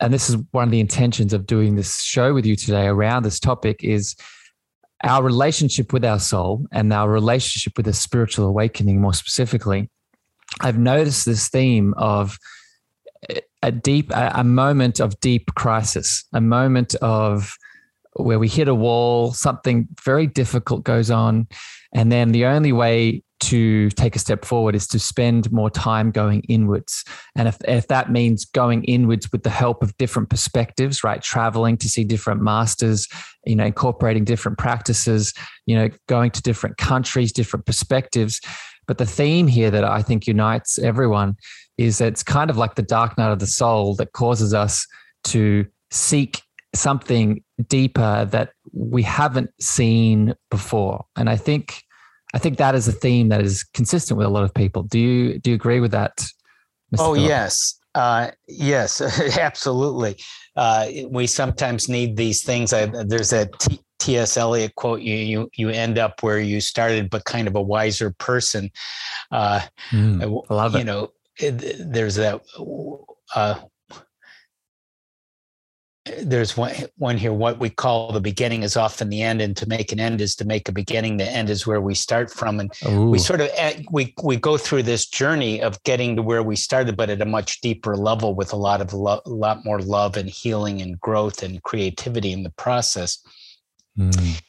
and 0.00 0.14
this 0.14 0.30
is 0.30 0.36
one 0.52 0.64
of 0.64 0.70
the 0.70 0.80
intentions 0.80 1.32
of 1.32 1.46
doing 1.46 1.74
this 1.74 2.02
show 2.02 2.32
with 2.32 2.46
you 2.46 2.56
today 2.56 2.86
around 2.86 3.24
this 3.24 3.40
topic 3.40 3.82
is 3.82 4.14
our 5.04 5.22
relationship 5.22 5.92
with 5.92 6.04
our 6.04 6.18
soul 6.18 6.66
and 6.72 6.92
our 6.92 7.08
relationship 7.08 7.76
with 7.76 7.88
a 7.88 7.92
spiritual 7.92 8.46
awakening 8.46 9.00
more 9.00 9.14
specifically 9.14 9.88
i've 10.60 10.78
noticed 10.78 11.24
this 11.24 11.48
theme 11.48 11.94
of 11.96 12.38
a 13.62 13.70
deep 13.70 14.10
a 14.14 14.44
moment 14.44 15.00
of 15.00 15.18
deep 15.20 15.54
crisis 15.54 16.24
a 16.32 16.40
moment 16.40 16.94
of 16.96 17.56
where 18.14 18.38
we 18.38 18.48
hit 18.48 18.68
a 18.68 18.74
wall 18.74 19.32
something 19.32 19.86
very 20.04 20.26
difficult 20.26 20.84
goes 20.84 21.10
on 21.10 21.46
and 21.94 22.10
then 22.10 22.32
the 22.32 22.44
only 22.44 22.72
way 22.72 23.22
to 23.40 23.90
take 23.90 24.14
a 24.14 24.18
step 24.18 24.44
forward 24.44 24.74
is 24.74 24.86
to 24.88 24.98
spend 24.98 25.50
more 25.50 25.70
time 25.70 26.10
going 26.10 26.42
inwards. 26.42 27.04
And 27.34 27.48
if, 27.48 27.56
if 27.66 27.88
that 27.88 28.12
means 28.12 28.44
going 28.44 28.84
inwards 28.84 29.32
with 29.32 29.42
the 29.42 29.50
help 29.50 29.82
of 29.82 29.96
different 29.96 30.30
perspectives, 30.30 31.02
right? 31.02 31.22
Traveling 31.22 31.76
to 31.78 31.88
see 31.88 32.04
different 32.04 32.42
masters, 32.42 33.08
you 33.44 33.56
know, 33.56 33.64
incorporating 33.64 34.24
different 34.24 34.58
practices, 34.58 35.32
you 35.66 35.74
know, 35.74 35.88
going 36.06 36.30
to 36.32 36.42
different 36.42 36.76
countries, 36.76 37.32
different 37.32 37.66
perspectives. 37.66 38.40
But 38.86 38.98
the 38.98 39.06
theme 39.06 39.46
here 39.46 39.70
that 39.70 39.84
I 39.84 40.02
think 40.02 40.26
unites 40.26 40.78
everyone 40.78 41.36
is 41.78 41.98
that 41.98 42.08
it's 42.08 42.22
kind 42.22 42.50
of 42.50 42.56
like 42.56 42.74
the 42.74 42.82
dark 42.82 43.16
night 43.16 43.32
of 43.32 43.38
the 43.38 43.46
soul 43.46 43.94
that 43.96 44.12
causes 44.12 44.52
us 44.52 44.86
to 45.24 45.66
seek 45.90 46.42
something 46.74 47.42
deeper 47.68 48.26
that 48.30 48.50
we 48.72 49.02
haven't 49.02 49.50
seen 49.60 50.34
before. 50.50 51.04
And 51.16 51.28
I 51.28 51.36
think 51.36 51.82
I 52.34 52.38
think 52.38 52.58
that 52.58 52.74
is 52.74 52.86
a 52.88 52.92
theme 52.92 53.28
that 53.28 53.40
is 53.40 53.64
consistent 53.64 54.18
with 54.18 54.26
a 54.26 54.30
lot 54.30 54.44
of 54.44 54.54
people. 54.54 54.82
Do 54.84 54.98
you 54.98 55.38
do 55.38 55.50
you 55.50 55.54
agree 55.54 55.80
with 55.80 55.90
that? 55.92 56.16
Mr. 56.94 56.98
Oh 56.98 57.14
Phillip? 57.14 57.28
yes, 57.28 57.78
uh, 57.94 58.30
yes, 58.48 59.00
absolutely. 59.38 60.16
Uh, 60.56 60.88
we 61.08 61.26
sometimes 61.26 61.88
need 61.88 62.16
these 62.16 62.42
things. 62.44 62.72
I, 62.72 62.86
there's 62.86 63.32
a 63.32 63.46
T, 63.46 63.80
T.S. 63.98 64.36
Eliot 64.36 64.74
quote: 64.76 65.00
"You 65.00 65.14
you 65.14 65.50
you 65.56 65.68
end 65.70 65.98
up 65.98 66.22
where 66.22 66.38
you 66.38 66.60
started, 66.60 67.10
but 67.10 67.24
kind 67.24 67.48
of 67.48 67.56
a 67.56 67.62
wiser 67.62 68.10
person." 68.12 68.70
Uh, 69.30 69.60
mm, 69.90 70.44
I 70.50 70.54
love 70.54 70.74
you 70.74 70.80
it. 70.80 70.84
know, 70.84 71.12
it, 71.38 71.92
there's 71.92 72.16
that 72.16 72.40
uh, 73.34 73.60
there's 76.22 76.56
one, 76.56 76.74
one 76.96 77.16
here 77.16 77.32
what 77.32 77.58
we 77.58 77.70
call 77.70 78.12
the 78.12 78.20
beginning 78.20 78.62
is 78.62 78.76
often 78.76 79.08
the 79.08 79.22
end 79.22 79.40
and 79.40 79.56
to 79.56 79.66
make 79.66 79.92
an 79.92 80.00
end 80.00 80.20
is 80.20 80.34
to 80.36 80.44
make 80.44 80.68
a 80.68 80.72
beginning 80.72 81.16
the 81.16 81.24
end 81.24 81.50
is 81.50 81.66
where 81.66 81.80
we 81.80 81.94
start 81.94 82.30
from 82.30 82.60
and 82.60 82.72
Ooh. 82.86 83.10
we 83.10 83.18
sort 83.18 83.40
of 83.40 83.50
eh, 83.54 83.82
we 83.90 84.14
we 84.22 84.36
go 84.36 84.56
through 84.56 84.82
this 84.82 85.06
journey 85.06 85.60
of 85.62 85.82
getting 85.84 86.16
to 86.16 86.22
where 86.22 86.42
we 86.42 86.56
started 86.56 86.96
but 86.96 87.10
at 87.10 87.20
a 87.20 87.26
much 87.26 87.60
deeper 87.60 87.96
level 87.96 88.34
with 88.34 88.52
a 88.52 88.56
lot 88.56 88.80
of 88.80 88.92
lo- 88.92 89.20
a 89.24 89.30
lot 89.30 89.64
more 89.64 89.80
love 89.80 90.16
and 90.16 90.28
healing 90.28 90.80
and 90.80 91.00
growth 91.00 91.42
and 91.42 91.62
creativity 91.62 92.32
in 92.32 92.42
the 92.42 92.50
process 92.50 93.18
mm. 93.98 94.42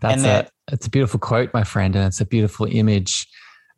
that's 0.00 0.14
and 0.14 0.24
that, 0.24 0.46
a 0.68 0.74
it's 0.74 0.86
a 0.86 0.90
beautiful 0.90 1.20
quote 1.20 1.52
my 1.54 1.64
friend 1.64 1.96
and 1.96 2.06
it's 2.06 2.20
a 2.20 2.26
beautiful 2.26 2.66
image 2.66 3.26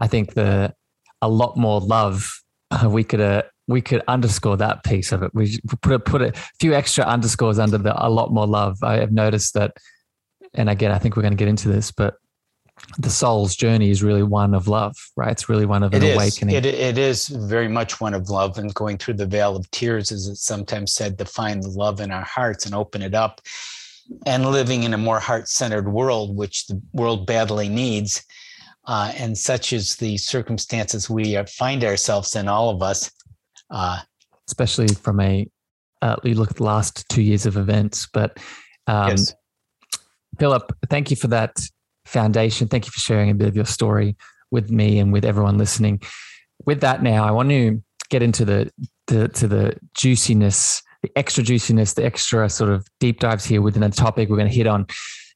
i 0.00 0.06
think 0.06 0.34
the 0.34 0.72
a 1.20 1.28
lot 1.28 1.56
more 1.56 1.80
love 1.80 2.42
uh, 2.70 2.88
we 2.88 3.04
could 3.04 3.20
uh, 3.20 3.42
we 3.72 3.80
could 3.80 4.02
underscore 4.06 4.56
that 4.58 4.84
piece 4.84 5.10
of 5.10 5.22
it. 5.22 5.34
We 5.34 5.58
put 5.80 5.92
a, 5.92 5.98
put 5.98 6.22
a 6.22 6.32
few 6.60 6.74
extra 6.74 7.04
underscores 7.04 7.58
under 7.58 7.78
the 7.78 7.92
a 7.96 8.08
lot 8.08 8.32
more 8.32 8.46
love. 8.46 8.78
I 8.82 8.98
have 8.98 9.12
noticed 9.12 9.54
that, 9.54 9.76
and 10.54 10.70
again, 10.70 10.92
I 10.92 10.98
think 10.98 11.16
we're 11.16 11.22
going 11.22 11.32
to 11.32 11.38
get 11.38 11.48
into 11.48 11.68
this, 11.68 11.90
but 11.90 12.14
the 12.98 13.10
soul's 13.10 13.54
journey 13.54 13.90
is 13.90 14.02
really 14.02 14.22
one 14.22 14.54
of 14.54 14.66
love, 14.66 14.96
right? 15.16 15.30
It's 15.30 15.48
really 15.48 15.66
one 15.66 15.82
of 15.82 15.94
an 15.94 16.02
it 16.02 16.14
awakening. 16.14 16.56
It, 16.56 16.66
it 16.66 16.98
is 16.98 17.28
very 17.28 17.68
much 17.68 18.00
one 18.00 18.14
of 18.14 18.28
love, 18.28 18.58
and 18.58 18.74
going 18.74 18.98
through 18.98 19.14
the 19.14 19.26
veil 19.26 19.56
of 19.56 19.70
tears, 19.70 20.12
as 20.12 20.28
it's 20.28 20.44
sometimes 20.44 20.92
said, 20.92 21.18
to 21.18 21.24
find 21.24 21.62
the 21.62 21.68
love 21.68 22.00
in 22.00 22.10
our 22.10 22.24
hearts 22.24 22.66
and 22.66 22.74
open 22.74 23.02
it 23.02 23.14
up, 23.14 23.40
and 24.26 24.44
living 24.46 24.82
in 24.82 24.94
a 24.94 24.98
more 24.98 25.20
heart-centered 25.20 25.92
world, 25.92 26.36
which 26.36 26.66
the 26.66 26.80
world 26.92 27.26
badly 27.26 27.68
needs. 27.68 28.24
Uh, 28.84 29.12
and 29.16 29.38
such 29.38 29.72
is 29.72 29.94
the 29.96 30.16
circumstances 30.16 31.08
we 31.08 31.40
find 31.44 31.84
ourselves 31.84 32.34
in, 32.34 32.48
all 32.48 32.68
of 32.68 32.82
us 32.82 33.12
uh, 33.72 34.00
especially 34.46 34.88
from 34.88 35.18
a 35.20 35.48
uh, 36.02 36.16
you 36.24 36.34
look 36.34 36.50
at 36.50 36.56
the 36.56 36.64
last 36.64 37.08
two 37.08 37.22
years 37.22 37.46
of 37.46 37.56
events. 37.56 38.08
But 38.12 38.38
um, 38.86 39.10
yes. 39.10 39.34
Phillip, 40.38 40.72
thank 40.90 41.10
you 41.10 41.16
for 41.16 41.28
that 41.28 41.60
foundation. 42.04 42.68
Thank 42.68 42.86
you 42.86 42.90
for 42.90 43.00
sharing 43.00 43.30
a 43.30 43.34
bit 43.34 43.48
of 43.48 43.56
your 43.56 43.64
story 43.64 44.16
with 44.50 44.70
me 44.70 44.98
and 44.98 45.12
with 45.12 45.24
everyone 45.24 45.58
listening. 45.58 46.02
With 46.66 46.80
that, 46.80 47.02
now 47.02 47.24
I 47.24 47.30
want 47.30 47.50
to 47.50 47.82
get 48.10 48.22
into 48.22 48.44
the, 48.44 48.70
the 49.06 49.28
to 49.28 49.48
the 49.48 49.76
juiciness, 49.94 50.82
the 51.02 51.10
extra 51.16 51.42
juiciness, 51.42 51.94
the 51.94 52.04
extra 52.04 52.48
sort 52.48 52.70
of 52.70 52.86
deep 53.00 53.20
dives 53.20 53.44
here 53.44 53.62
within 53.62 53.82
a 53.82 53.90
topic 53.90 54.28
we're 54.28 54.36
going 54.36 54.48
to 54.48 54.54
hit 54.54 54.66
on. 54.66 54.86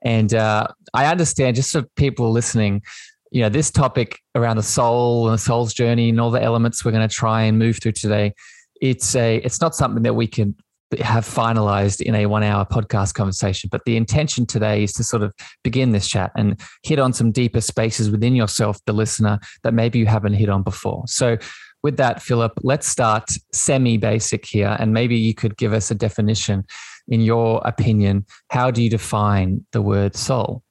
And 0.02 0.34
uh, 0.34 0.68
I 0.94 1.06
understand, 1.06 1.56
just 1.56 1.72
for 1.72 1.82
people 1.96 2.30
listening, 2.30 2.82
you 3.30 3.42
know, 3.42 3.48
this 3.48 3.70
topic 3.70 4.20
around 4.34 4.56
the 4.56 4.62
soul 4.62 5.26
and 5.28 5.34
the 5.34 5.42
soul's 5.42 5.74
journey 5.74 6.08
and 6.10 6.20
all 6.20 6.30
the 6.30 6.42
elements 6.42 6.84
we're 6.84 6.92
going 6.92 7.06
to 7.06 7.14
try 7.14 7.42
and 7.42 7.58
move 7.58 7.78
through 7.82 7.92
today, 7.92 8.32
it's 8.80 9.14
a 9.16 9.36
it's 9.36 9.60
not 9.60 9.74
something 9.74 10.02
that 10.02 10.14
we 10.14 10.26
can 10.26 10.54
have 11.00 11.24
finalized 11.24 12.00
in 12.00 12.14
a 12.14 12.26
one 12.26 12.42
hour 12.42 12.64
podcast 12.64 13.14
conversation. 13.14 13.68
But 13.70 13.84
the 13.84 13.96
intention 13.96 14.46
today 14.46 14.84
is 14.84 14.92
to 14.94 15.04
sort 15.04 15.22
of 15.22 15.32
begin 15.64 15.92
this 15.92 16.08
chat 16.08 16.30
and 16.36 16.60
hit 16.82 16.98
on 16.98 17.12
some 17.12 17.32
deeper 17.32 17.60
spaces 17.60 18.10
within 18.10 18.34
yourself, 18.34 18.78
the 18.86 18.92
listener, 18.92 19.40
that 19.64 19.74
maybe 19.74 19.98
you 19.98 20.06
haven't 20.06 20.34
hit 20.34 20.48
on 20.48 20.62
before. 20.62 21.04
So, 21.06 21.38
with 21.82 21.96
that, 21.98 22.22
Phillip, 22.22 22.52
let's 22.62 22.88
start 22.88 23.30
semi 23.52 23.96
basic 23.96 24.44
here. 24.44 24.76
And 24.78 24.92
maybe 24.92 25.16
you 25.16 25.34
could 25.34 25.56
give 25.56 25.72
us 25.72 25.90
a 25.90 25.94
definition. 25.94 26.64
In 27.08 27.20
your 27.20 27.62
opinion, 27.64 28.26
how 28.50 28.72
do 28.72 28.82
you 28.82 28.90
define 28.90 29.64
the 29.70 29.82
word 29.82 30.16
soul? 30.16 30.64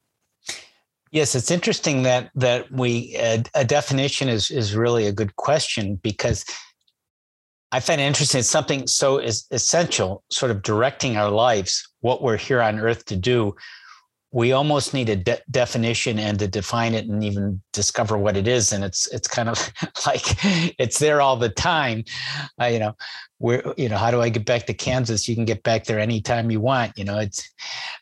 Yes, 1.16 1.34
it's 1.34 1.50
interesting 1.50 2.04
that 2.04 2.30
that 2.36 2.70
we 2.74 3.16
a 3.16 3.64
definition 3.64 4.28
is 4.28 4.52
is 4.52 4.76
really 4.76 5.08
a 5.08 5.14
good 5.14 5.34
question 5.38 5.96
because 6.04 6.44
I 7.72 7.80
find 7.80 8.02
it 8.02 8.04
interesting. 8.04 8.40
It's 8.40 8.50
something 8.50 8.86
so 8.86 9.20
is 9.20 9.48
essential, 9.50 10.26
sort 10.30 10.52
of 10.52 10.62
directing 10.62 11.16
our 11.16 11.30
lives, 11.30 11.88
what 12.02 12.22
we're 12.22 12.36
here 12.36 12.62
on 12.62 12.82
Earth 12.82 13.06
to 13.06 13.16
do. 13.16 13.56
We 14.34 14.52
almost 14.52 14.94
need 14.94 15.08
a 15.08 15.16
de- 15.16 15.42
definition 15.50 16.20
and 16.20 16.38
to 16.40 16.50
define 16.50 16.94
it 16.94 17.08
and 17.08 17.24
even 17.24 17.62
discover 17.72 18.18
what 18.18 18.36
it 18.36 18.46
is. 18.46 18.74
And 18.74 18.84
it's 18.84 19.08
it's 19.14 19.30
kind 19.30 19.48
of 19.48 19.72
like 20.06 20.26
it's 20.78 21.00
there 21.00 21.22
all 21.22 21.38
the 21.38 21.48
time. 21.48 22.04
Uh, 22.60 22.66
you 22.66 22.80
know, 22.80 22.94
where 23.38 23.64
you 23.78 23.88
know 23.88 23.98
how 23.98 24.12
do 24.12 24.20
I 24.20 24.28
get 24.28 24.46
back 24.46 24.66
to 24.66 24.74
Kansas? 24.74 25.30
You 25.30 25.36
can 25.36 25.46
get 25.46 25.64
back 25.64 25.86
there 25.86 25.98
anytime 25.98 26.52
you 26.52 26.60
want. 26.60 26.98
You 26.98 27.06
know, 27.06 27.20
it's 27.20 27.50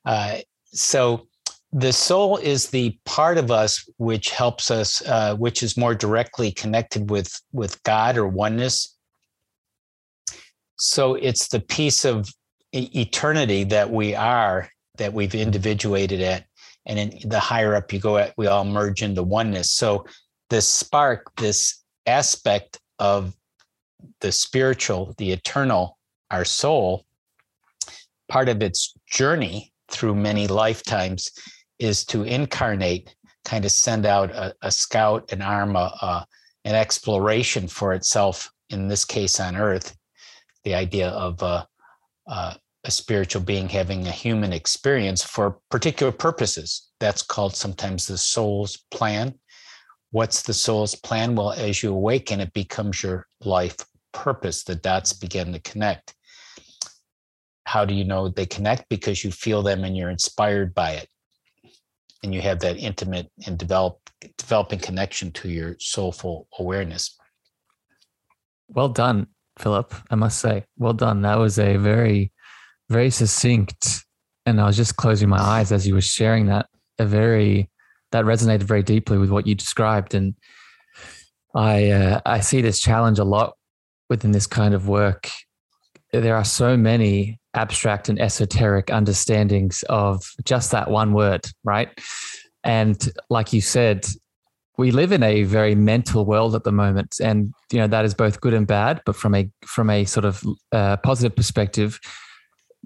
uh, 0.04 0.38
so 0.72 1.28
the 1.74 1.92
soul 1.92 2.38
is 2.38 2.70
the 2.70 2.98
part 3.04 3.40
of 3.40 3.50
us 3.50 3.88
which 3.98 4.30
helps 4.30 4.70
us 4.70 5.02
uh, 5.08 5.36
which 5.36 5.64
is 5.64 5.76
more 5.76 5.96
directly 5.96 6.52
connected 6.52 7.10
with 7.10 7.42
with 7.52 7.82
god 7.84 8.16
or 8.16 8.28
oneness. 8.28 8.96
So 10.78 11.16
it's 11.16 11.48
the 11.48 11.60
piece 11.60 12.06
of 12.06 12.30
eternity 12.72 13.64
that 13.66 13.90
we 13.90 14.14
are 14.14 14.70
that 14.98 15.14
we've 15.14 15.36
individuated 15.36 16.22
at. 16.22 16.46
And 16.86 17.00
in 17.00 17.30
the 17.30 17.40
higher 17.40 17.76
up 17.76 17.92
you 17.92 18.00
go 18.00 18.18
at 18.18 18.34
we 18.38 18.46
all 18.46 18.66
merge 18.66 19.02
into 19.02 19.24
oneness. 19.24 19.72
So 19.72 20.06
this 20.52 20.70
spark 20.70 21.36
this 21.38 21.84
aspect 22.06 22.80
of 23.00 23.34
the 24.22 24.32
spiritual 24.32 25.16
the 25.18 25.32
eternal 25.32 25.98
our 26.30 26.46
soul 26.46 27.06
part 28.30 28.50
of 28.50 28.62
its 28.62 28.94
journey 29.10 29.72
through 29.90 30.16
many 30.16 30.48
lifetimes 30.48 31.32
is 31.80 32.06
to 32.06 32.24
incarnate, 32.24 33.16
kind 33.46 33.66
of 33.66 33.72
send 33.72 34.06
out 34.06 34.32
a, 34.32 34.56
a 34.62 34.72
scout, 34.72 35.32
an 35.32 35.42
arm, 35.42 35.76
a, 35.76 35.92
a, 36.02 36.26
an 36.66 36.76
exploration 36.76 37.68
for 37.68 37.94
itself, 37.94 38.52
in 38.70 38.88
this 38.88 39.06
case 39.06 39.40
on 39.40 39.56
Earth, 39.56 39.96
the 40.64 40.74
idea 40.74 41.10
of 41.10 41.42
a, 41.42 41.68
a, 42.28 42.56
a 42.86 42.92
spiritual 42.92 43.42
being 43.42 43.70
having 43.70 44.08
a 44.08 44.12
human 44.12 44.54
experience 44.54 45.24
for 45.24 45.60
particular 45.70 46.12
purposes. 46.12 46.90
That's 47.00 47.22
called 47.22 47.56
sometimes 47.56 48.08
the 48.08 48.18
soul's 48.18 48.78
plan. 48.92 49.36
What's 50.12 50.44
the 50.44 50.54
soul's 50.54 50.96
plan? 50.96 51.36
Well, 51.36 51.52
as 51.52 51.82
you 51.82 51.94
awaken, 51.94 52.40
it 52.40 52.54
becomes 52.54 53.02
your 53.04 53.28
life 53.44 53.78
purpose. 54.14 54.64
The 54.64 54.76
dots 54.76 55.12
begin 55.12 55.52
to 55.54 55.60
connect. 55.60 56.14
How 57.66 57.84
do 57.84 57.94
you 57.94 58.04
know 58.04 58.30
they 58.30 58.46
connect? 58.46 58.90
Because 58.90 59.24
you 59.24 59.32
feel 59.32 59.64
them 59.64 59.84
and 59.84 59.98
you're 59.98 60.12
inspired 60.12 60.74
by 60.74 60.92
it 60.92 61.08
and 62.24 62.34
you 62.34 62.42
have 62.42 62.60
that 62.62 62.78
intimate 62.78 63.30
and 63.46 63.58
develop 63.58 64.00
developing 64.38 64.80
connection 64.80 65.32
to 65.34 65.50
your 65.50 65.76
soulful 65.80 66.48
awareness. 66.58 67.18
Well 68.70 68.90
done, 68.90 69.28
Phillip. 69.60 69.94
I 70.10 70.16
must 70.16 70.40
say, 70.40 70.64
well 70.78 70.94
done. 70.94 71.22
That 71.22 71.38
was 71.38 71.60
a 71.60 71.76
very, 71.76 72.32
very 72.90 73.10
succinct, 73.10 74.06
and 74.46 74.60
I 74.60 74.66
was 74.66 74.78
just 74.78 74.96
closing 74.96 75.30
my 75.30 75.40
eyes 75.40 75.72
as 75.72 75.86
you 75.86 75.94
were 75.94 76.02
sharing 76.02 76.48
that. 76.48 76.68
A 77.00 77.06
very 77.06 77.70
that 78.12 78.26
resonated 78.26 78.64
very 78.64 78.84
deeply 78.84 79.18
with 79.18 79.30
what 79.30 79.48
you 79.48 79.56
described, 79.56 80.14
and 80.14 80.36
I 81.54 81.90
uh, 81.90 82.22
I 82.26 82.40
see 82.40 82.62
this 82.62 82.80
challenge 82.80 83.20
a 83.20 83.24
lot 83.24 83.56
within 84.10 84.32
this 84.32 84.48
kind 84.48 84.74
of 84.74 84.88
work. 84.88 85.30
There 86.14 86.36
are 86.36 86.46
so 86.46 86.78
many 86.78 87.40
abstract 87.56 88.08
and 88.08 88.22
esoteric 88.22 88.90
understandings 88.90 89.84
of 89.90 90.24
just 90.46 90.72
that 90.72 90.90
one 90.90 91.14
word, 91.14 91.46
right? 91.64 91.90
And 92.64 93.12
like 93.30 93.52
you 93.52 93.62
said, 93.62 94.08
we 94.78 94.92
live 94.92 95.12
in 95.12 95.22
a 95.22 95.44
very 95.44 95.76
mental 95.76 96.26
world 96.26 96.56
at 96.56 96.64
the 96.64 96.72
moment, 96.72 97.18
and 97.22 97.54
you 97.72 97.80
know 97.80 97.88
that 97.88 98.06
is 98.06 98.14
both 98.14 98.42
good 98.42 98.54
and 98.54 98.66
bad. 98.66 99.02
But 99.06 99.16
from 99.16 99.36
a 99.36 99.50
from 99.66 99.90
a 99.90 100.06
sort 100.06 100.26
of 100.26 100.44
uh, 100.72 100.98
positive 100.98 101.36
perspective, 101.36 102.00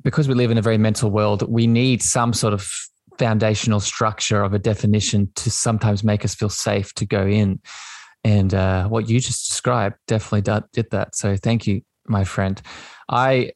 because 0.03 0.27
we 0.27 0.34
live 0.34 0.51
in 0.51 0.57
a 0.57 0.62
very 0.62 0.77
mental 0.77 1.12
world, 1.12 1.48
we 1.50 1.67
need 1.67 2.01
some 2.01 2.34
sort 2.34 2.53
of 2.53 2.69
foundational 3.17 3.79
structure 3.79 4.43
of 4.43 4.53
a 4.53 4.60
definition 4.60 5.31
to 5.36 5.50
sometimes 5.50 6.03
make 6.03 6.25
us 6.25 6.36
feel 6.36 6.50
safe 6.50 6.93
to 6.96 7.05
go 7.05 7.25
in. 7.25 7.60
And 8.24 8.53
uh, 8.53 8.88
what 8.89 9.10
you 9.10 9.19
just 9.19 9.50
described 9.50 9.96
definitely 10.07 10.41
did 10.74 10.89
that. 10.91 11.15
So 11.15 11.38
thank 11.38 11.65
you, 11.65 11.81
my 12.07 12.24
friend. 12.24 12.62
I 13.09 13.53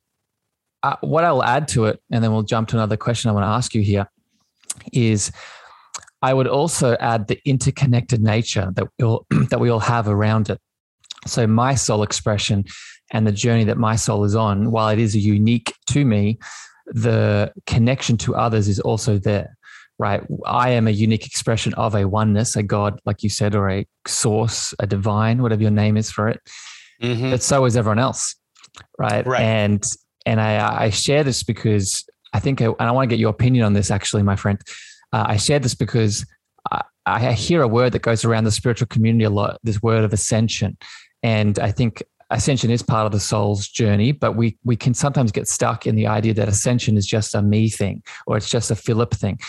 uh, 0.84 0.96
what 1.02 1.24
I'll 1.24 1.44
add 1.44 1.68
to 1.70 1.86
it, 1.86 2.02
and 2.12 2.24
then 2.24 2.32
we'll 2.32 2.44
jump 2.44 2.70
to 2.70 2.76
another 2.76 2.98
question 2.98 3.30
I 3.30 3.34
want 3.34 3.44
to 3.44 3.50
ask 3.50 3.76
you 3.76 3.82
here, 3.82 4.10
is 4.92 5.32
I 6.22 6.34
would 6.34 6.48
also 6.48 6.96
add 7.00 7.28
the 7.28 7.40
interconnected 7.46 8.22
nature 8.22 8.72
that 8.76 8.88
we 8.98 9.06
all 9.06 9.26
that 9.50 9.60
we 9.60 9.70
all 9.70 9.80
have 9.80 10.08
around 10.08 10.50
it. 10.50 10.60
So 11.28 11.46
my 11.46 11.76
soul 11.76 12.04
expression 12.04 12.66
and 13.12 13.28
the 13.28 13.32
journey 13.32 13.64
that 13.66 13.78
my 13.78 13.96
soul 13.96 14.24
is 14.24 14.36
on, 14.36 14.72
while 14.72 14.90
it 14.90 15.00
is 15.00 15.16
unique 15.16 15.74
to 15.92 16.06
me, 16.06 16.40
the 16.88 17.52
connection 17.68 18.18
to 18.18 18.36
others 18.36 18.68
is 18.68 18.80
also 18.80 19.18
there. 19.18 19.56
Right. 20.00 20.24
I 20.48 20.70
am 20.70 20.88
a 20.88 20.92
unique 20.92 21.28
expression 21.28 21.76
of 21.76 21.94
a 21.94 22.08
oneness, 22.08 22.56
a 22.56 22.64
God, 22.64 23.00
like 23.06 23.22
you 23.22 23.30
said, 23.30 23.54
or 23.54 23.70
a 23.70 23.86
source, 24.08 24.74
a 24.80 24.88
divine, 24.88 25.44
whatever 25.44 25.62
your 25.62 25.70
name 25.70 25.96
is 25.96 26.10
for 26.10 26.28
it. 26.28 26.40
Mm-hmm. 27.04 27.30
But 27.30 27.44
so 27.44 27.66
is 27.66 27.78
everyone 27.78 28.00
else. 28.00 28.36
Right. 28.98 29.26
Right. 29.26 29.42
And 29.42 29.84
and 30.26 30.40
I, 30.40 30.84
I 30.84 30.90
share 30.90 31.24
this 31.24 31.44
because 31.44 32.06
I 32.34 32.40
think, 32.40 32.62
I, 32.62 32.66
and 32.66 32.76
I 32.82 32.92
want 32.92 33.10
to 33.10 33.14
get 33.16 33.20
your 33.20 33.32
opinion 33.32 33.66
on 33.66 33.74
this 33.74 33.92
actually, 33.92 34.24
my 34.24 34.36
friend. 34.36 34.60
Uh, 35.12 35.26
I 35.30 35.38
share 35.38 35.60
this 35.60 35.76
because 35.76 36.26
I, 36.72 36.82
I 37.06 37.34
hear 37.34 37.62
a 37.62 37.68
word 37.68 37.94
that 37.94 38.02
goes 38.04 38.24
around 38.24 38.44
the 38.44 38.52
spiritual 38.52 38.88
community 38.88 39.26
a 39.26 39.30
lot 39.30 39.58
this 39.64 39.82
word 39.82 40.04
of 40.04 40.14
ascension. 40.14 40.78
And 41.24 41.60
I 41.60 41.72
think 41.72 42.04
ascension 42.30 42.72
is 42.72 42.82
part 42.82 43.06
of 43.06 43.12
the 43.12 43.20
soul's 43.20 43.68
journey, 43.68 44.12
but 44.12 44.36
we 44.36 44.58
we 44.64 44.76
can 44.76 44.94
sometimes 44.94 45.32
get 45.32 45.48
stuck 45.48 45.86
in 45.86 45.96
the 45.96 46.08
idea 46.08 46.34
that 46.36 46.48
ascension 46.48 46.98
is 46.98 47.06
just 47.06 47.36
a 47.36 47.42
me 47.42 47.70
thing 47.70 48.04
or 48.28 48.38
it's 48.38 48.50
just 48.50 48.72
a 48.72 48.76
Phillip 48.76 49.14
thing. 49.14 49.40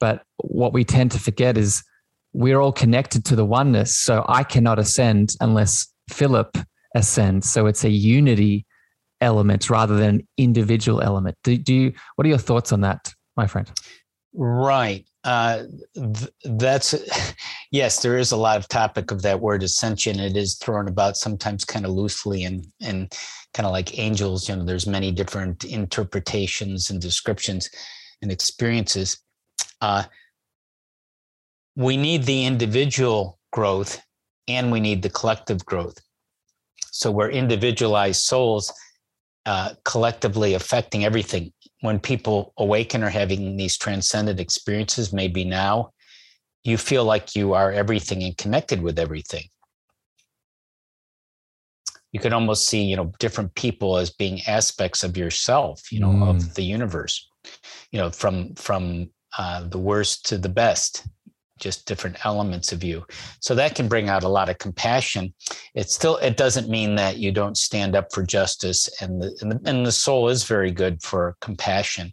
But 0.00 0.22
what 0.38 0.72
we 0.72 0.84
tend 0.84 1.12
to 1.12 1.20
forget 1.20 1.56
is 1.56 1.84
we're 2.32 2.60
all 2.60 2.72
connected 2.72 3.24
to 3.26 3.36
the 3.36 3.44
oneness. 3.44 3.96
So 3.96 4.24
I 4.28 4.42
cannot 4.42 4.78
ascend 4.78 5.34
unless 5.40 5.86
Phillip 6.10 6.58
ascends. 6.94 7.50
So 7.50 7.66
it's 7.66 7.84
a 7.84 7.90
unity 7.90 8.66
element 9.20 9.70
rather 9.70 9.96
than 9.96 10.16
an 10.16 10.28
individual 10.36 11.00
element. 11.00 11.36
Do, 11.44 11.56
do 11.56 11.74
you, 11.74 11.92
what 12.16 12.26
are 12.26 12.28
your 12.28 12.38
thoughts 12.38 12.72
on 12.72 12.80
that, 12.82 13.12
my 13.36 13.46
friend? 13.46 13.70
Right. 14.34 15.06
Uh, 15.22 15.62
th- 15.94 16.30
that's 16.44 16.94
yes. 17.70 18.02
There 18.02 18.18
is 18.18 18.32
a 18.32 18.36
lot 18.36 18.58
of 18.58 18.68
topic 18.68 19.12
of 19.12 19.22
that 19.22 19.40
word 19.40 19.62
ascension. 19.62 20.18
It 20.18 20.36
is 20.36 20.56
thrown 20.56 20.88
about 20.88 21.16
sometimes 21.16 21.64
kind 21.64 21.86
of 21.86 21.92
loosely 21.92 22.42
and 22.44 22.66
and 22.82 23.10
kind 23.54 23.64
of 23.64 23.72
like 23.72 23.98
angels. 23.98 24.48
You 24.48 24.56
know, 24.56 24.64
there's 24.64 24.88
many 24.88 25.12
different 25.12 25.64
interpretations 25.64 26.90
and 26.90 27.00
descriptions 27.00 27.70
and 28.22 28.32
experiences. 28.32 29.18
Uh, 29.80 30.02
we 31.76 31.96
need 31.96 32.24
the 32.24 32.44
individual 32.44 33.38
growth 33.52 34.02
and 34.48 34.70
we 34.70 34.80
need 34.80 35.02
the 35.02 35.10
collective 35.10 35.64
growth. 35.64 35.98
So 36.94 37.10
we're 37.10 37.30
individualized 37.30 38.22
souls 38.22 38.72
uh, 39.46 39.74
collectively 39.84 40.54
affecting 40.54 41.04
everything. 41.04 41.52
When 41.80 41.98
people 41.98 42.52
awaken 42.56 43.02
or 43.02 43.10
having 43.10 43.56
these 43.56 43.76
transcendent 43.76 44.38
experiences, 44.38 45.12
maybe 45.12 45.44
now, 45.44 45.90
you 46.62 46.78
feel 46.78 47.04
like 47.04 47.34
you 47.34 47.52
are 47.52 47.72
everything 47.72 48.22
and 48.22 48.36
connected 48.38 48.80
with 48.80 49.00
everything. 49.00 49.42
You 52.12 52.20
can 52.20 52.32
almost 52.32 52.68
see, 52.68 52.84
you 52.84 52.94
know, 52.94 53.12
different 53.18 53.56
people 53.56 53.96
as 53.96 54.10
being 54.10 54.40
aspects 54.46 55.02
of 55.02 55.16
yourself, 55.16 55.90
you 55.90 55.98
know, 55.98 56.12
mm. 56.12 56.30
of 56.30 56.54
the 56.54 56.62
universe, 56.62 57.28
you 57.90 57.98
know, 57.98 58.10
from 58.10 58.54
from 58.54 59.10
uh, 59.36 59.66
the 59.66 59.78
worst 59.78 60.26
to 60.26 60.38
the 60.38 60.48
best 60.48 61.08
just 61.58 61.86
different 61.86 62.24
elements 62.24 62.72
of 62.72 62.82
you. 62.82 63.04
So 63.40 63.54
that 63.54 63.74
can 63.74 63.88
bring 63.88 64.08
out 64.08 64.24
a 64.24 64.28
lot 64.28 64.48
of 64.48 64.58
compassion. 64.58 65.34
It 65.74 65.90
still 65.90 66.16
it 66.16 66.36
doesn't 66.36 66.68
mean 66.68 66.96
that 66.96 67.18
you 67.18 67.32
don't 67.32 67.56
stand 67.56 67.94
up 67.94 68.12
for 68.12 68.22
justice 68.22 68.88
and 69.00 69.22
the 69.22 69.36
and 69.40 69.52
the, 69.52 69.60
and 69.64 69.86
the 69.86 69.92
soul 69.92 70.28
is 70.28 70.44
very 70.44 70.70
good 70.70 71.02
for 71.02 71.36
compassion 71.40 72.12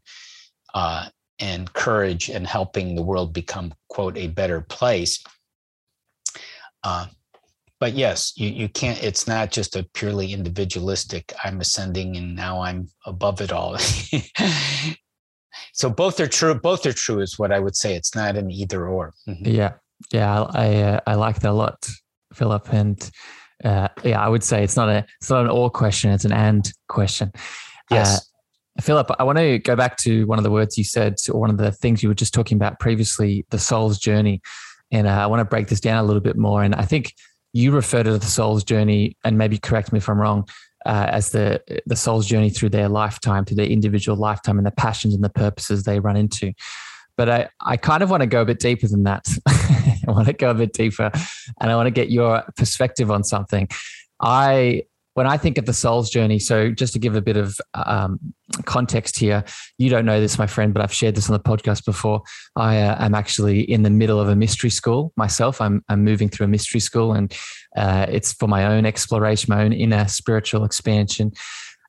uh, 0.73 1.09
and 1.39 1.71
courage 1.73 2.29
and 2.29 2.45
helping 2.45 2.95
the 2.95 3.03
world 3.03 3.33
become 3.33 3.73
quote 3.89 4.17
a 4.17 4.27
better 4.27 4.61
place. 4.61 5.23
Uh, 6.83 7.07
but 7.81 7.93
yes 7.93 8.31
you, 8.37 8.47
you 8.47 8.69
can't 8.69 9.03
it's 9.03 9.27
not 9.27 9.51
just 9.51 9.75
a 9.75 9.83
purely 9.93 10.31
individualistic 10.31 11.33
i'm 11.43 11.59
ascending 11.59 12.15
and 12.15 12.33
now 12.35 12.61
i'm 12.61 12.87
above 13.05 13.41
it 13.41 13.51
all 13.51 13.75
so 15.73 15.89
both 15.89 16.19
are 16.19 16.27
true 16.27 16.53
both 16.53 16.85
are 16.85 16.93
true 16.93 17.19
is 17.19 17.37
what 17.39 17.51
i 17.51 17.59
would 17.59 17.75
say. 17.75 17.95
It's 17.95 18.15
not 18.15 18.35
an 18.37 18.51
either 18.51 18.87
or. 18.87 19.13
Mm-hmm. 19.27 19.47
yeah. 19.47 19.73
Yeah 20.11 20.43
i 20.43 20.75
uh, 20.75 20.99
i 21.07 21.15
like 21.15 21.39
that 21.39 21.51
a 21.51 21.53
lot 21.53 21.87
phillip. 22.33 22.71
And 22.73 23.11
uh, 23.63 23.89
yeah 24.03 24.23
i 24.23 24.27
would 24.27 24.43
say 24.43 24.63
it's 24.63 24.75
not 24.75 24.89
a 24.89 25.05
it's 25.19 25.29
not 25.29 25.45
an 25.45 25.51
or 25.51 25.69
question 25.69 26.11
it's 26.11 26.25
an 26.25 26.33
and 26.33 26.71
question. 26.87 27.31
Yes. 27.89 28.17
Uh, 28.17 28.81
phillip 28.81 29.11
i 29.19 29.23
want 29.23 29.37
to 29.37 29.59
go 29.59 29.75
back 29.75 29.97
to 29.97 30.25
one 30.27 30.39
of 30.39 30.43
the 30.43 30.51
words 30.51 30.77
you 30.77 30.83
said 30.83 31.15
or 31.31 31.39
one 31.39 31.49
of 31.49 31.57
the 31.57 31.71
things 31.71 32.01
you 32.01 32.09
were 32.09 32.15
just 32.15 32.33
talking 32.33 32.55
about 32.55 32.79
previously 32.79 33.45
the 33.49 33.59
soul's 33.59 33.99
journey. 33.99 34.41
And 34.91 35.07
uh, 35.07 35.11
i 35.11 35.27
want 35.27 35.41
to 35.41 35.45
break 35.45 35.67
this 35.67 35.81
down 35.81 36.03
a 36.03 36.07
little 36.07 36.21
bit 36.21 36.37
more. 36.37 36.63
And 36.63 36.73
i 36.75 36.85
think 36.85 37.13
you 37.53 37.71
refer 37.71 38.01
to 38.01 38.17
the 38.17 38.25
soul's 38.25 38.63
journey 38.63 39.17
and 39.23 39.37
maybe 39.37 39.57
correct 39.57 39.91
me 39.91 39.97
if 39.97 40.07
i'm 40.07 40.19
wrong 40.19 40.47
uh, 40.85 41.07
as 41.09 41.31
the 41.31 41.61
the 41.85 41.95
soul's 41.95 42.25
journey 42.25 42.49
through 42.49 42.69
their 42.69 42.89
lifetime, 42.89 43.45
through 43.45 43.57
their 43.57 43.65
individual 43.65 44.17
lifetime, 44.17 44.57
and 44.57 44.65
the 44.65 44.71
passions 44.71 45.13
and 45.13 45.23
the 45.23 45.29
purposes 45.29 45.83
they 45.83 45.99
run 45.99 46.17
into. 46.17 46.53
But 47.17 47.29
I, 47.29 47.49
I 47.61 47.77
kind 47.77 48.01
of 48.01 48.09
want 48.09 48.21
to 48.21 48.27
go 48.27 48.41
a 48.41 48.45
bit 48.45 48.59
deeper 48.59 48.87
than 48.87 49.03
that. 49.03 49.27
I 49.47 49.99
want 50.07 50.27
to 50.27 50.33
go 50.33 50.49
a 50.49 50.55
bit 50.55 50.73
deeper, 50.73 51.11
and 51.59 51.71
I 51.71 51.75
want 51.75 51.87
to 51.87 51.91
get 51.91 52.09
your 52.09 52.43
perspective 52.57 53.11
on 53.11 53.23
something. 53.23 53.67
I 54.19 54.83
when 55.13 55.27
I 55.27 55.37
think 55.37 55.57
of 55.57 55.65
the 55.65 55.73
soul's 55.73 56.09
journey, 56.09 56.39
so 56.39 56.71
just 56.71 56.93
to 56.93 56.99
give 56.99 57.15
a 57.15 57.21
bit 57.21 57.37
of 57.37 57.59
um, 57.73 58.19
context 58.65 59.17
here, 59.17 59.43
you 59.77 59.89
don't 59.89 60.05
know 60.05 60.21
this, 60.21 60.37
my 60.37 60.47
friend, 60.47 60.73
but 60.73 60.81
I've 60.81 60.93
shared 60.93 61.15
this 61.15 61.29
on 61.29 61.33
the 61.33 61.39
podcast 61.39 61.85
before. 61.85 62.21
I 62.55 62.77
uh, 62.81 63.03
am 63.03 63.13
actually 63.13 63.61
in 63.61 63.83
the 63.83 63.89
middle 63.89 64.19
of 64.19 64.29
a 64.29 64.35
mystery 64.35 64.69
school 64.69 65.11
myself. 65.17 65.59
I'm, 65.59 65.83
I'm 65.89 66.03
moving 66.03 66.29
through 66.29 66.45
a 66.45 66.49
mystery 66.49 66.79
school, 66.79 67.13
and 67.13 67.35
uh, 67.75 68.05
it's 68.09 68.31
for 68.33 68.47
my 68.47 68.65
own 68.65 68.85
exploration, 68.85 69.53
my 69.53 69.63
own 69.63 69.73
inner 69.73 70.07
spiritual 70.07 70.63
expansion. 70.63 71.33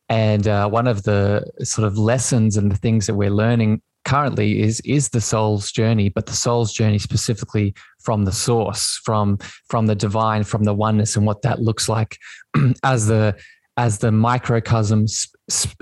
And 0.08 0.46
uh, 0.46 0.68
one 0.68 0.88
of 0.88 1.04
the 1.04 1.50
sort 1.62 1.86
of 1.86 1.96
lessons 1.96 2.56
and 2.56 2.70
the 2.70 2.76
things 2.76 3.06
that 3.06 3.14
we're 3.14 3.30
learning 3.30 3.82
currently 4.04 4.60
is 4.60 4.80
is 4.80 5.10
the 5.10 5.20
soul's 5.20 5.70
journey 5.70 6.08
but 6.08 6.26
the 6.26 6.32
soul's 6.32 6.72
journey 6.72 6.98
specifically 6.98 7.74
from 8.00 8.24
the 8.24 8.32
source 8.32 9.00
from 9.04 9.38
from 9.68 9.86
the 9.86 9.94
divine 9.94 10.42
from 10.42 10.64
the 10.64 10.74
oneness 10.74 11.16
and 11.16 11.26
what 11.26 11.42
that 11.42 11.60
looks 11.60 11.88
like 11.88 12.18
as 12.82 13.06
the 13.06 13.34
as 13.76 13.98
the 13.98 14.12
microcosm 14.12 15.06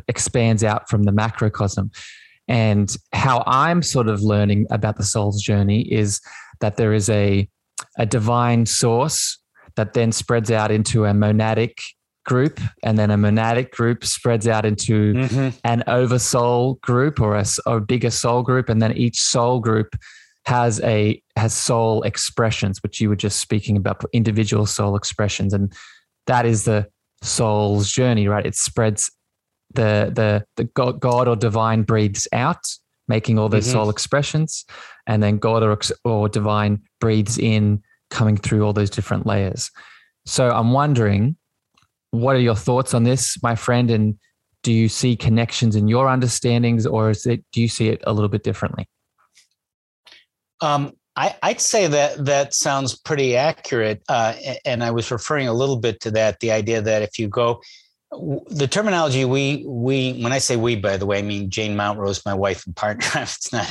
expands 0.08 0.62
out 0.62 0.88
from 0.88 1.02
the 1.04 1.12
macrocosm. 1.12 1.90
And 2.48 2.94
how 3.12 3.42
i'm 3.46 3.82
sort 3.82 4.08
of 4.08 4.22
learning 4.22 4.66
about 4.70 4.96
the 4.96 5.04
soul's 5.04 5.42
journey 5.42 5.82
is 5.92 6.20
that 6.60 6.76
there 6.76 6.92
is 6.92 7.08
a 7.08 7.48
a 7.98 8.06
divine 8.06 8.66
source 8.66 9.38
that 9.76 9.94
then 9.94 10.12
spreads 10.12 10.50
out 10.50 10.70
into 10.70 11.04
a 11.04 11.12
monadic 11.12 11.78
group 12.30 12.60
and 12.84 12.96
then 12.96 13.10
a 13.10 13.16
monadic 13.16 13.72
group 13.72 14.04
spreads 14.04 14.46
out 14.46 14.64
into 14.64 15.14
mm-hmm. 15.14 15.48
an 15.64 15.82
oversoul 15.88 16.74
group 16.74 17.20
or 17.20 17.34
a, 17.34 17.44
a 17.66 17.80
bigger 17.80 18.08
soul 18.08 18.40
group 18.44 18.68
and 18.68 18.80
then 18.80 18.96
each 18.96 19.20
soul 19.20 19.58
group 19.58 19.96
has 20.46 20.80
a 20.82 21.20
has 21.34 21.52
soul 21.52 22.02
expressions 22.02 22.80
which 22.84 23.00
you 23.00 23.08
were 23.08 23.16
just 23.16 23.40
speaking 23.40 23.76
about 23.76 24.04
individual 24.12 24.64
soul 24.64 24.94
expressions 24.94 25.52
and 25.52 25.72
that 26.28 26.46
is 26.46 26.62
the 26.66 26.86
soul's 27.20 27.90
journey 27.90 28.28
right 28.28 28.46
it 28.46 28.54
spreads 28.54 29.10
the 29.74 30.12
the 30.14 30.44
the 30.56 30.64
god, 30.74 31.26
or 31.26 31.34
divine 31.34 31.82
breathes 31.82 32.28
out 32.32 32.64
making 33.08 33.40
all 33.40 33.48
those 33.48 33.64
mm-hmm. 33.64 33.72
soul 33.72 33.90
expressions 33.90 34.64
and 35.08 35.20
then 35.20 35.36
god 35.36 35.64
or, 35.64 35.76
or 36.04 36.28
divine 36.28 36.80
breathes 37.00 37.38
in 37.38 37.82
coming 38.10 38.36
through 38.36 38.64
all 38.64 38.72
those 38.72 38.90
different 38.90 39.26
layers 39.26 39.68
so 40.26 40.48
i'm 40.50 40.70
wondering 40.70 41.34
what 42.10 42.36
are 42.36 42.40
your 42.40 42.56
thoughts 42.56 42.94
on 42.94 43.04
this, 43.04 43.40
my 43.42 43.54
friend? 43.54 43.90
And 43.90 44.18
do 44.62 44.72
you 44.72 44.88
see 44.88 45.16
connections 45.16 45.76
in 45.76 45.88
your 45.88 46.08
understandings, 46.08 46.86
or 46.86 47.10
is 47.10 47.26
it 47.26 47.44
do 47.52 47.60
you 47.60 47.68
see 47.68 47.88
it 47.88 48.02
a 48.06 48.12
little 48.12 48.28
bit 48.28 48.42
differently? 48.42 48.88
Um, 50.60 50.92
I, 51.16 51.34
would 51.44 51.60
say 51.60 51.86
that 51.86 52.24
that 52.24 52.54
sounds 52.54 52.98
pretty 52.98 53.36
accurate, 53.36 54.02
uh, 54.08 54.34
and 54.64 54.82
I 54.82 54.90
was 54.90 55.10
referring 55.10 55.48
a 55.48 55.52
little 55.52 55.76
bit 55.76 56.00
to 56.02 56.10
that. 56.12 56.40
The 56.40 56.52
idea 56.52 56.80
that 56.82 57.02
if 57.02 57.18
you 57.18 57.28
go, 57.28 57.60
the 58.10 58.68
terminology 58.68 59.24
we 59.24 59.64
we 59.66 60.20
when 60.20 60.32
I 60.32 60.38
say 60.38 60.56
we, 60.56 60.76
by 60.76 60.96
the 60.96 61.06
way, 61.06 61.18
I 61.18 61.22
mean 61.22 61.50
Jane 61.50 61.76
Mountrose, 61.76 62.24
my 62.24 62.34
wife 62.34 62.66
and 62.66 62.74
partner. 62.74 63.04
it's 63.22 63.52
not 63.52 63.66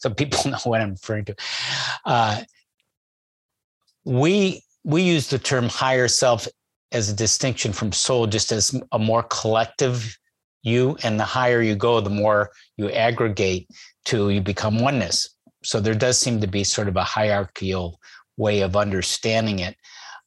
so 0.00 0.10
people 0.10 0.50
know 0.50 0.58
what 0.64 0.80
I'm 0.80 0.90
referring 0.90 1.26
to. 1.26 1.36
Uh, 2.04 2.42
we 4.04 4.62
we 4.84 5.02
use 5.02 5.28
the 5.28 5.38
term 5.38 5.68
higher 5.68 6.08
self 6.08 6.48
as 6.92 7.08
a 7.08 7.14
distinction 7.14 7.72
from 7.72 7.92
soul, 7.92 8.26
just 8.26 8.52
as 8.52 8.74
a 8.92 8.98
more 8.98 9.22
collective 9.24 10.16
you 10.62 10.96
and 11.02 11.18
the 11.18 11.24
higher 11.24 11.62
you 11.62 11.74
go 11.74 12.00
the 12.00 12.10
more 12.10 12.50
you 12.76 12.90
aggregate 12.90 13.68
to 14.04 14.30
you 14.30 14.40
become 14.40 14.78
oneness. 14.78 15.36
So 15.62 15.80
there 15.80 15.94
does 15.94 16.18
seem 16.18 16.40
to 16.40 16.46
be 16.46 16.64
sort 16.64 16.88
of 16.88 16.96
a 16.96 17.04
hierarchical 17.04 17.98
way 18.36 18.60
of 18.60 18.76
understanding 18.76 19.60
it. 19.60 19.76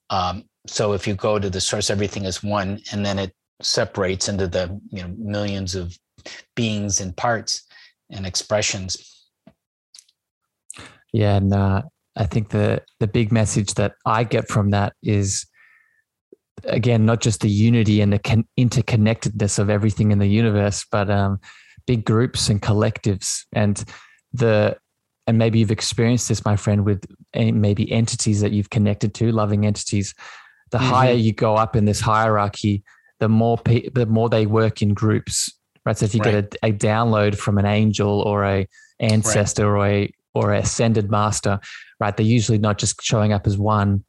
Um, 0.10 0.46
so 0.68 0.94
if 0.94 1.08
you 1.08 1.16
go 1.16 1.40
to 1.40 1.50
the 1.50 1.62
source 1.62 1.90
everything 1.90 2.26
is 2.26 2.44
one 2.44 2.80
and 2.92 3.06
then 3.06 3.20
it 3.20 3.34
separates 3.62 4.30
into 4.30 4.48
the 4.48 4.80
you 4.90 5.02
know 5.02 5.14
millions 5.18 5.76
of 5.76 5.98
beings 6.56 7.02
and 7.02 7.16
parts 7.16 7.64
and 8.10 8.26
expressions. 8.26 9.26
Yeah 11.12 11.36
and 11.36 11.54
uh, 11.54 11.82
i 12.16 12.26
think 12.26 12.50
the 12.50 12.82
the 13.00 13.08
big 13.08 13.32
message 13.32 13.74
that 13.76 13.94
i 14.06 14.24
get 14.24 14.50
from 14.50 14.72
that 14.72 14.94
is 15.04 15.46
again 16.66 17.06
not 17.06 17.22
just 17.22 17.42
the 17.42 17.50
unity 17.50 18.02
and 18.02 18.14
the 18.14 18.20
con- 18.20 18.48
interconnectedness 18.60 19.60
of 19.60 19.70
everything 19.70 20.12
in 20.12 20.20
the 20.20 20.28
universe 20.28 20.86
but 20.92 21.10
um, 21.10 21.40
big 21.86 22.06
groups 22.06 22.50
and 22.50 22.62
collectives 22.62 23.44
and 23.54 23.84
the 24.34 24.76
and 25.26 25.38
maybe 25.38 25.60
you've 25.60 25.72
experienced 25.72 26.28
this 26.28 26.46
my 26.46 26.56
friend 26.56 26.86
with 26.86 27.06
maybe 27.36 27.92
entities 27.92 28.42
that 28.42 28.52
you've 28.52 28.70
connected 28.70 29.14
to 29.14 29.32
loving 29.32 29.66
entities 29.66 30.14
the 30.72 30.78
mm-hmm. 30.78 30.88
higher 30.88 31.14
you 31.14 31.34
go 31.34 31.56
up 31.56 31.76
in 31.76 31.86
this 31.86 32.00
hierarchy 32.00 32.84
the 33.20 33.30
more 33.30 33.58
pe- 33.58 33.90
the 33.90 34.06
more 34.06 34.30
they 34.30 34.46
work 34.46 34.82
in 34.82 34.94
groups 34.94 35.52
right 35.86 35.98
so 35.98 36.06
if 36.06 36.14
you 36.14 36.22
right. 36.22 36.50
get 36.50 36.58
a, 36.64 36.68
a, 36.68 36.72
download 36.74 37.36
from 37.36 37.58
an 37.58 37.66
angel 37.66 38.22
or 38.22 38.44
a 38.44 38.68
ancestor 39.00 39.72
right. 39.72 39.80
or 39.80 39.88
a 39.88 40.14
or 40.36 40.54
a 40.54 40.60
ascended 40.60 41.10
master 41.10 41.60
right 42.00 42.18
they're 42.18 42.26
usually 42.26 42.58
not 42.58 42.78
just 42.78 43.02
showing 43.02 43.34
up 43.34 43.46
as 43.48 43.58
one 43.58 44.04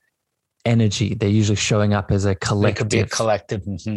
energy 0.65 1.15
they're 1.15 1.29
usually 1.29 1.57
showing 1.57 1.93
up 1.93 2.11
as 2.11 2.25
a 2.25 2.35
collective 2.37 2.77
it 2.77 2.79
could 2.79 2.91
be 2.91 3.01
a 3.01 3.07
collective 3.07 3.63
mm-hmm. 3.63 3.97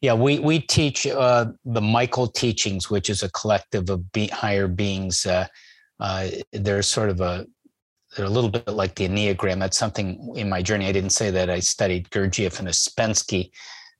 yeah 0.00 0.14
we 0.14 0.38
we 0.38 0.58
teach 0.58 1.06
uh, 1.06 1.46
the 1.64 1.80
michael 1.80 2.26
teachings 2.26 2.90
which 2.90 3.08
is 3.10 3.22
a 3.22 3.30
collective 3.30 3.88
of 3.90 4.12
be- 4.12 4.28
higher 4.28 4.68
beings 4.68 5.26
uh, 5.26 5.46
uh, 6.00 6.28
they're 6.52 6.82
sort 6.82 7.08
of 7.08 7.20
a 7.20 7.46
they're 8.16 8.26
a 8.26 8.30
little 8.30 8.50
bit 8.50 8.68
like 8.68 8.94
the 8.94 9.08
enneagram 9.08 9.60
that's 9.60 9.78
something 9.78 10.32
in 10.36 10.48
my 10.48 10.62
journey 10.62 10.86
i 10.86 10.92
didn't 10.92 11.10
say 11.10 11.30
that 11.30 11.50
i 11.50 11.60
studied 11.60 12.08
gurdjieff 12.10 12.58
and 12.58 12.68
ouspensky 12.68 13.50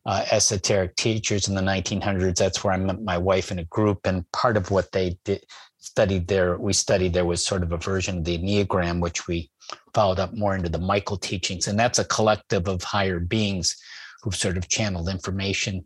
uh, 0.06 0.24
esoteric 0.30 0.94
teachers 0.94 1.48
in 1.48 1.56
the 1.56 1.60
1900s. 1.60 2.36
That's 2.36 2.62
where 2.62 2.72
I 2.72 2.76
met 2.76 3.02
my 3.02 3.18
wife 3.18 3.50
in 3.50 3.58
a 3.58 3.64
group, 3.64 4.06
and 4.06 4.30
part 4.30 4.56
of 4.56 4.70
what 4.70 4.92
they 4.92 5.18
did 5.24 5.44
studied 5.86 6.26
there, 6.26 6.58
we 6.58 6.72
studied 6.72 7.12
there 7.12 7.24
was 7.24 7.44
sort 7.44 7.62
of 7.62 7.72
a 7.72 7.76
version 7.76 8.18
of 8.18 8.24
the 8.24 8.36
Enneagram, 8.38 9.00
which 9.00 9.26
we 9.28 9.50
followed 9.94 10.18
up 10.18 10.34
more 10.34 10.54
into 10.54 10.68
the 10.68 10.78
Michael 10.78 11.16
teachings, 11.16 11.68
and 11.68 11.78
that's 11.78 11.98
a 11.98 12.04
collective 12.04 12.68
of 12.68 12.82
higher 12.82 13.20
beings 13.20 13.76
who've 14.22 14.34
sort 14.34 14.56
of 14.56 14.68
channeled 14.68 15.08
information. 15.08 15.84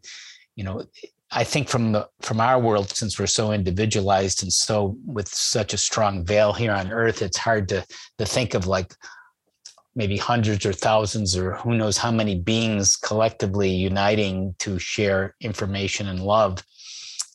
You 0.57 0.64
know, 0.64 0.85
I 1.31 1.45
think 1.45 1.69
from 1.69 1.93
the 1.93 2.09
from 2.21 2.40
our 2.40 2.59
world, 2.59 2.90
since 2.90 3.19
we're 3.19 3.27
so 3.27 3.53
individualized 3.53 4.43
and 4.43 4.53
so 4.53 4.97
with 5.07 5.29
such 5.29 5.73
a 5.73 5.79
strong 5.79 6.25
veil 6.25 6.53
here 6.53 6.73
on 6.73 6.90
Earth, 6.90 7.23
it's 7.23 7.38
hard 7.38 7.69
to 7.69 7.87
to 8.19 8.27
think 8.27 8.55
of 8.55 8.66
like 8.66 8.95
maybe 9.95 10.16
hundreds 10.16 10.64
or 10.64 10.73
thousands 10.73 11.37
or 11.37 11.55
who 11.55 11.75
knows 11.75 11.97
how 11.97 12.11
many 12.11 12.38
beings 12.38 12.97
collectively 12.97 13.71
uniting 13.71 14.55
to 14.59 14.79
share 14.79 15.35
information 15.40 16.09
and 16.09 16.21
love 16.21 16.62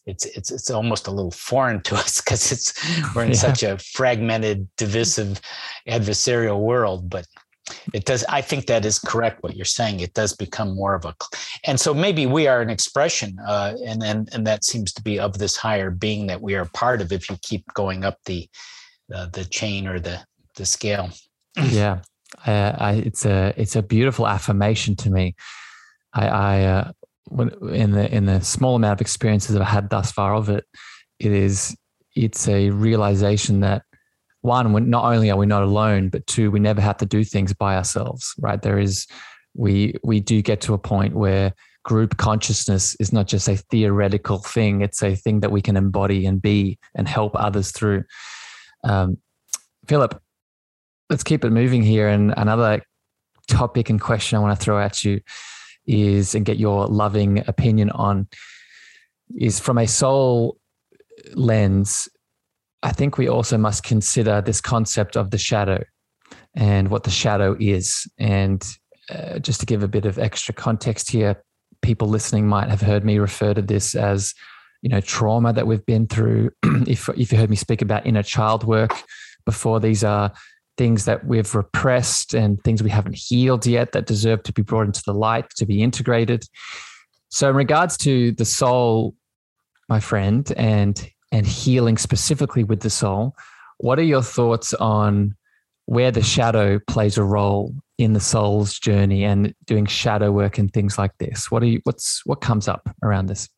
it's 0.06 0.26
it's 0.26 0.52
it's 0.52 0.70
almost 0.70 1.08
a 1.08 1.12
little 1.12 1.32
foreign 1.32 1.82
to 1.82 1.96
us 2.04 2.22
because 2.22 2.52
it's 2.52 3.16
we're 3.16 3.24
in 3.24 3.30
yeah. 3.32 3.36
such 3.36 3.64
a 3.64 3.78
fragmented 3.78 4.68
divisive 4.78 5.42
adversarial 5.88 6.60
world 6.60 7.10
but 7.10 7.26
it 7.94 8.06
does 8.06 8.24
i 8.30 8.42
think 8.42 8.68
that 8.68 8.86
is 8.86 9.00
correct 9.00 9.42
what 9.42 9.56
you're 9.56 9.66
saying 9.66 10.00
it 10.00 10.14
does 10.14 10.36
become 10.36 10.76
more 10.76 10.94
of 10.94 11.04
a 11.06 11.16
and 11.66 11.80
so 11.80 11.94
maybe 11.94 12.28
we 12.28 12.48
are 12.48 12.62
an 12.62 12.70
expression 12.70 13.36
uh, 13.48 13.74
and 13.84 14.04
and 14.04 14.30
and 14.34 14.46
that 14.46 14.64
seems 14.64 14.94
to 14.94 15.02
be 15.02 15.20
of 15.20 15.40
this 15.40 15.56
higher 15.56 15.90
being 15.90 16.28
that 16.28 16.42
we 16.42 16.54
are 16.54 16.66
part 16.74 17.02
of 17.02 17.12
if 17.12 17.28
you 17.30 17.36
keep 17.42 17.66
going 17.74 18.06
up 18.06 18.18
the 18.26 18.48
uh, 19.14 19.26
the 19.34 19.46
chain 19.46 19.88
or 19.88 20.00
the 20.00 20.20
the 20.58 20.66
scale 20.66 21.10
yeah 21.70 22.00
uh, 22.46 22.76
I, 22.78 22.94
it's 22.94 23.26
a 23.26 23.54
it's 23.58 23.76
a 23.76 23.82
beautiful 23.82 24.28
affirmation 24.28 24.96
to 24.98 25.10
me. 25.10 25.36
I, 26.14 26.28
I 26.28 26.64
uh, 26.64 26.92
in 27.32 27.92
the 27.92 28.14
in 28.14 28.26
the 28.26 28.42
small 28.42 28.76
amount 28.76 28.94
of 28.94 29.02
experiences 29.02 29.56
I've 29.56 29.68
had 29.68 29.90
thus 29.90 30.12
far 30.12 30.36
of 30.36 30.50
it, 30.50 30.66
it 31.20 31.32
is 31.32 31.76
it's 32.16 32.48
a 32.48 32.70
realization 32.70 33.60
that 33.62 33.84
one, 34.42 34.90
not 34.90 35.06
only 35.06 35.32
are 35.32 35.38
we 35.38 35.48
not 35.48 35.64
alone, 35.64 36.10
but 36.10 36.26
two, 36.28 36.52
we 36.52 36.60
never 36.60 36.80
have 36.80 36.98
to 36.98 37.06
do 37.06 37.24
things 37.24 37.52
by 37.54 37.76
ourselves. 37.76 38.34
Right? 38.40 38.62
There 38.62 38.80
is 38.80 39.08
we 39.56 39.96
we 40.04 40.20
do 40.20 40.42
get 40.42 40.62
to 40.62 40.74
a 40.74 40.78
point 40.78 41.16
where 41.16 41.54
group 41.84 42.18
consciousness 42.18 42.96
is 43.00 43.14
not 43.14 43.28
just 43.28 43.48
a 43.48 43.58
theoretical 43.58 44.40
thing; 44.40 44.82
it's 44.82 45.02
a 45.02 45.16
thing 45.16 45.40
that 45.40 45.52
we 45.52 45.62
can 45.62 45.78
embody 45.78 46.26
and 46.26 46.42
be 46.42 46.78
and 46.96 47.08
help 47.08 47.36
others 47.36 47.72
through. 47.72 48.04
Um, 48.84 49.18
Phillip, 49.88 50.20
let's 51.10 51.24
keep 51.24 51.44
it 51.44 51.52
moving 51.52 51.82
here. 51.82 52.08
And 52.08 52.34
another 52.38 52.84
topic 53.48 53.90
and 53.90 54.02
question 54.02 54.38
I 54.38 54.42
want 54.42 54.58
to 54.58 54.64
throw 54.64 54.80
at 54.80 55.04
you 55.04 55.22
is 55.88 56.36
and 56.36 56.46
get 56.46 56.58
your 56.58 56.88
loving 56.88 57.44
opinion 57.48 57.90
on 57.92 58.28
is 59.36 59.60
from 59.60 59.78
a 59.78 59.88
soul 59.88 60.58
lens. 61.34 62.08
I 62.84 62.92
think 62.92 63.18
we 63.18 63.28
also 63.28 63.58
must 63.58 63.84
consider 63.84 64.42
this 64.42 64.62
concept 64.62 65.18
of 65.18 65.32
the 65.32 65.38
shadow 65.38 65.84
and 66.56 66.90
what 66.90 67.04
the 67.04 67.10
shadow 67.10 67.56
is. 67.60 68.08
And 68.18 68.66
uh, 69.10 69.40
just 69.40 69.60
to 69.60 69.66
give 69.66 69.84
a 69.84 69.88
bit 69.88 70.06
of 70.06 70.20
extra 70.20 70.54
context 70.54 71.10
here, 71.12 71.44
people 71.82 72.08
listening 72.08 72.48
might 72.48 72.70
have 72.70 72.82
heard 72.82 73.04
me 73.04 73.18
refer 73.18 73.54
to 73.54 73.62
this 73.62 73.96
as, 73.96 74.34
you 74.82 74.90
know, 74.90 75.02
trauma 75.02 75.54
that 75.54 75.68
we've 75.68 75.86
been 75.86 76.08
through. 76.08 76.52
if 76.64 77.10
if 77.10 77.32
you 77.32 77.38
heard 77.38 77.50
me 77.50 77.56
speak 77.56 77.82
about 77.82 78.06
inner 78.06 78.24
child 78.24 78.64
work 78.64 78.92
before, 79.46 79.80
these 79.80 80.04
are 80.04 80.32
things 80.78 81.06
that 81.06 81.26
we've 81.26 81.54
repressed 81.56 82.34
and 82.34 82.62
things 82.64 82.84
we 82.84 82.90
haven't 82.90 83.16
healed 83.16 83.66
yet 83.66 83.92
that 83.94 84.06
deserve 84.06 84.44
to 84.44 84.54
be 84.54 84.62
brought 84.62 84.86
into 84.86 85.04
the 85.06 85.14
light 85.14 85.50
to 85.58 85.66
be 85.66 85.82
integrated. 85.82 86.46
So, 87.30 87.50
in 87.50 87.56
regards 87.56 87.98
to 87.98 88.32
the 88.34 88.46
soul, 88.46 89.16
my 89.90 90.00
friend, 90.00 90.52
and 90.56 91.10
and 91.32 91.46
healing 91.46 91.98
specifically 91.98 92.64
with 92.64 92.82
the 92.82 92.90
soul, 92.90 93.36
what 93.78 94.00
are 94.00 94.04
your 94.04 94.22
thoughts 94.22 94.74
on 94.76 95.36
where 95.86 96.12
the 96.12 96.24
shadow 96.24 96.80
plays 96.88 97.18
a 97.18 97.24
role 97.24 97.76
in 97.98 98.14
the 98.14 98.20
soul's 98.20 98.80
journey 98.80 99.24
and 99.24 99.54
doing 99.66 99.86
shadow 99.86 100.32
work 100.32 100.58
and 100.58 100.74
things 100.74 100.98
like 100.98 101.12
this? 101.20 101.52
What 101.52 101.64
are 101.64 101.68
you? 101.68 101.82
What's 101.84 102.22
what 102.26 102.42
comes 102.42 102.68
up 102.68 102.90
around 103.04 103.28
this? 103.28 103.50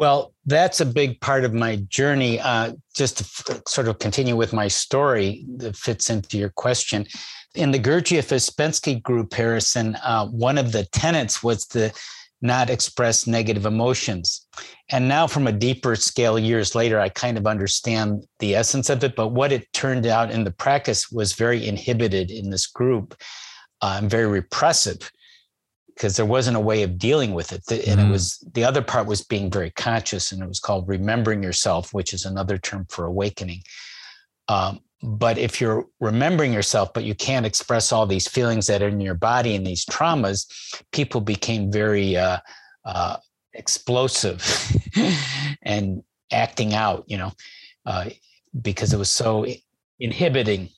Well, 0.00 0.32
that's 0.46 0.80
a 0.80 0.86
big 0.86 1.20
part 1.20 1.44
of 1.44 1.52
my 1.52 1.76
journey. 1.76 2.40
Uh, 2.40 2.72
just 2.96 3.18
to 3.18 3.52
f- 3.52 3.60
sort 3.68 3.86
of 3.86 3.98
continue 3.98 4.34
with 4.34 4.54
my 4.54 4.66
story 4.66 5.44
that 5.58 5.76
fits 5.76 6.08
into 6.08 6.38
your 6.38 6.48
question. 6.48 7.06
In 7.54 7.70
the 7.70 7.78
Gurdjieff 7.78 8.32
Ouspensky 8.32 9.02
group, 9.02 9.34
Harrison, 9.34 9.96
uh, 9.96 10.26
one 10.28 10.56
of 10.56 10.72
the 10.72 10.86
tenets 10.86 11.42
was 11.42 11.66
to 11.66 11.92
not 12.40 12.70
express 12.70 13.26
negative 13.26 13.66
emotions. 13.66 14.46
And 14.88 15.06
now, 15.06 15.26
from 15.26 15.46
a 15.46 15.52
deeper 15.52 15.94
scale, 15.96 16.38
years 16.38 16.74
later, 16.74 16.98
I 16.98 17.10
kind 17.10 17.36
of 17.36 17.46
understand 17.46 18.24
the 18.38 18.54
essence 18.54 18.88
of 18.88 19.04
it. 19.04 19.14
But 19.14 19.32
what 19.32 19.52
it 19.52 19.70
turned 19.74 20.06
out 20.06 20.30
in 20.30 20.44
the 20.44 20.50
practice 20.50 21.12
was 21.12 21.34
very 21.34 21.68
inhibited 21.68 22.30
in 22.30 22.48
this 22.48 22.66
group 22.66 23.14
uh, 23.82 23.98
and 24.00 24.08
very 24.08 24.28
repressive 24.28 25.10
because 26.00 26.16
there 26.16 26.24
wasn't 26.24 26.56
a 26.56 26.60
way 26.60 26.82
of 26.82 26.96
dealing 26.96 27.34
with 27.34 27.52
it. 27.52 27.62
And 27.86 28.00
mm. 28.00 28.08
it 28.08 28.10
was 28.10 28.38
the 28.54 28.64
other 28.64 28.80
part 28.80 29.06
was 29.06 29.20
being 29.20 29.50
very 29.50 29.68
conscious, 29.68 30.32
and 30.32 30.42
it 30.42 30.48
was 30.48 30.58
called 30.58 30.88
remembering 30.88 31.42
yourself, 31.42 31.92
which 31.92 32.14
is 32.14 32.24
another 32.24 32.56
term 32.56 32.86
for 32.88 33.04
awakening. 33.04 33.60
Um, 34.48 34.80
but 35.02 35.36
if 35.36 35.60
you're 35.60 35.84
remembering 36.00 36.54
yourself, 36.54 36.94
but 36.94 37.04
you 37.04 37.14
can't 37.14 37.44
express 37.44 37.92
all 37.92 38.06
these 38.06 38.26
feelings 38.26 38.66
that 38.66 38.82
are 38.82 38.88
in 38.88 39.02
your 39.02 39.14
body 39.14 39.54
and 39.54 39.66
these 39.66 39.84
traumas, 39.84 40.46
people 40.90 41.20
became 41.20 41.70
very 41.70 42.16
uh, 42.16 42.38
uh, 42.86 43.18
explosive 43.52 44.42
and 45.62 46.02
acting 46.32 46.72
out, 46.72 47.04
you 47.08 47.18
know, 47.18 47.32
uh, 47.84 48.08
because 48.62 48.94
it 48.94 48.98
was 48.98 49.10
so 49.10 49.46
inhibiting 49.98 50.70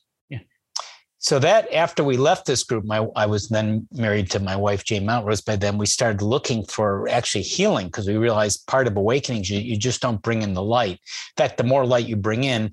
so 1.23 1.39
that 1.39 1.73
after 1.73 2.03
we 2.03 2.17
left 2.17 2.47
this 2.47 2.65
group, 2.65 2.85
my 2.85 3.07
I 3.15 3.27
was 3.27 3.49
then 3.49 3.87
married 3.93 4.29
to 4.33 4.41
my 4.41 4.57
wife 4.57 4.83
Jane 4.83 5.07
Mountrose. 5.07 5.45
By 5.45 5.55
then, 5.55 5.79
we 5.79 5.87
started 5.87 6.21
looking 6.21 6.65
for 6.65 7.09
actually 7.09 7.43
healing 7.43 7.87
because 7.87 8.09
we 8.09 8.17
realized 8.17 8.67
part 8.67 8.89
of 8.89 8.97
awakening 8.97 9.45
you, 9.45 9.61
you 9.61 9.77
just 9.77 10.03
don't 10.03 10.21
bring 10.21 10.43
in 10.43 10.53
the 10.53 10.63
light. 10.65 10.99
In 10.99 11.37
fact, 11.37 11.59
the 11.59 11.65
more 11.65 11.87
light 11.87 12.09
you 12.09 12.17
bring 12.17 12.43
in, 12.43 12.73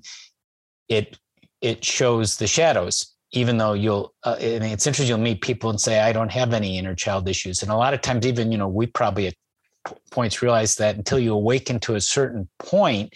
it 0.88 1.16
it 1.60 1.84
shows 1.84 2.36
the 2.36 2.48
shadows. 2.48 3.14
Even 3.30 3.56
though 3.56 3.74
you'll, 3.74 4.12
uh, 4.24 4.36
and 4.40 4.64
it's 4.64 4.84
interesting, 4.88 5.06
you'll 5.06 5.24
meet 5.24 5.42
people 5.42 5.70
and 5.70 5.80
say, 5.80 6.00
"I 6.00 6.12
don't 6.12 6.32
have 6.32 6.52
any 6.52 6.76
inner 6.76 6.96
child 6.96 7.28
issues," 7.28 7.62
and 7.62 7.70
a 7.70 7.76
lot 7.76 7.94
of 7.94 8.00
times, 8.00 8.26
even 8.26 8.50
you 8.50 8.58
know, 8.58 8.66
we 8.66 8.86
probably 8.86 9.28
at 9.28 9.34
points 10.10 10.42
realize 10.42 10.74
that 10.74 10.96
until 10.96 11.20
you 11.20 11.32
awaken 11.32 11.78
to 11.80 11.94
a 11.94 12.00
certain 12.00 12.48
point, 12.58 13.14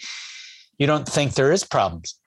you 0.77 0.87
don't 0.87 1.05
think 1.05 1.33
there 1.33 1.51
is 1.51 1.65
problems 1.65 2.17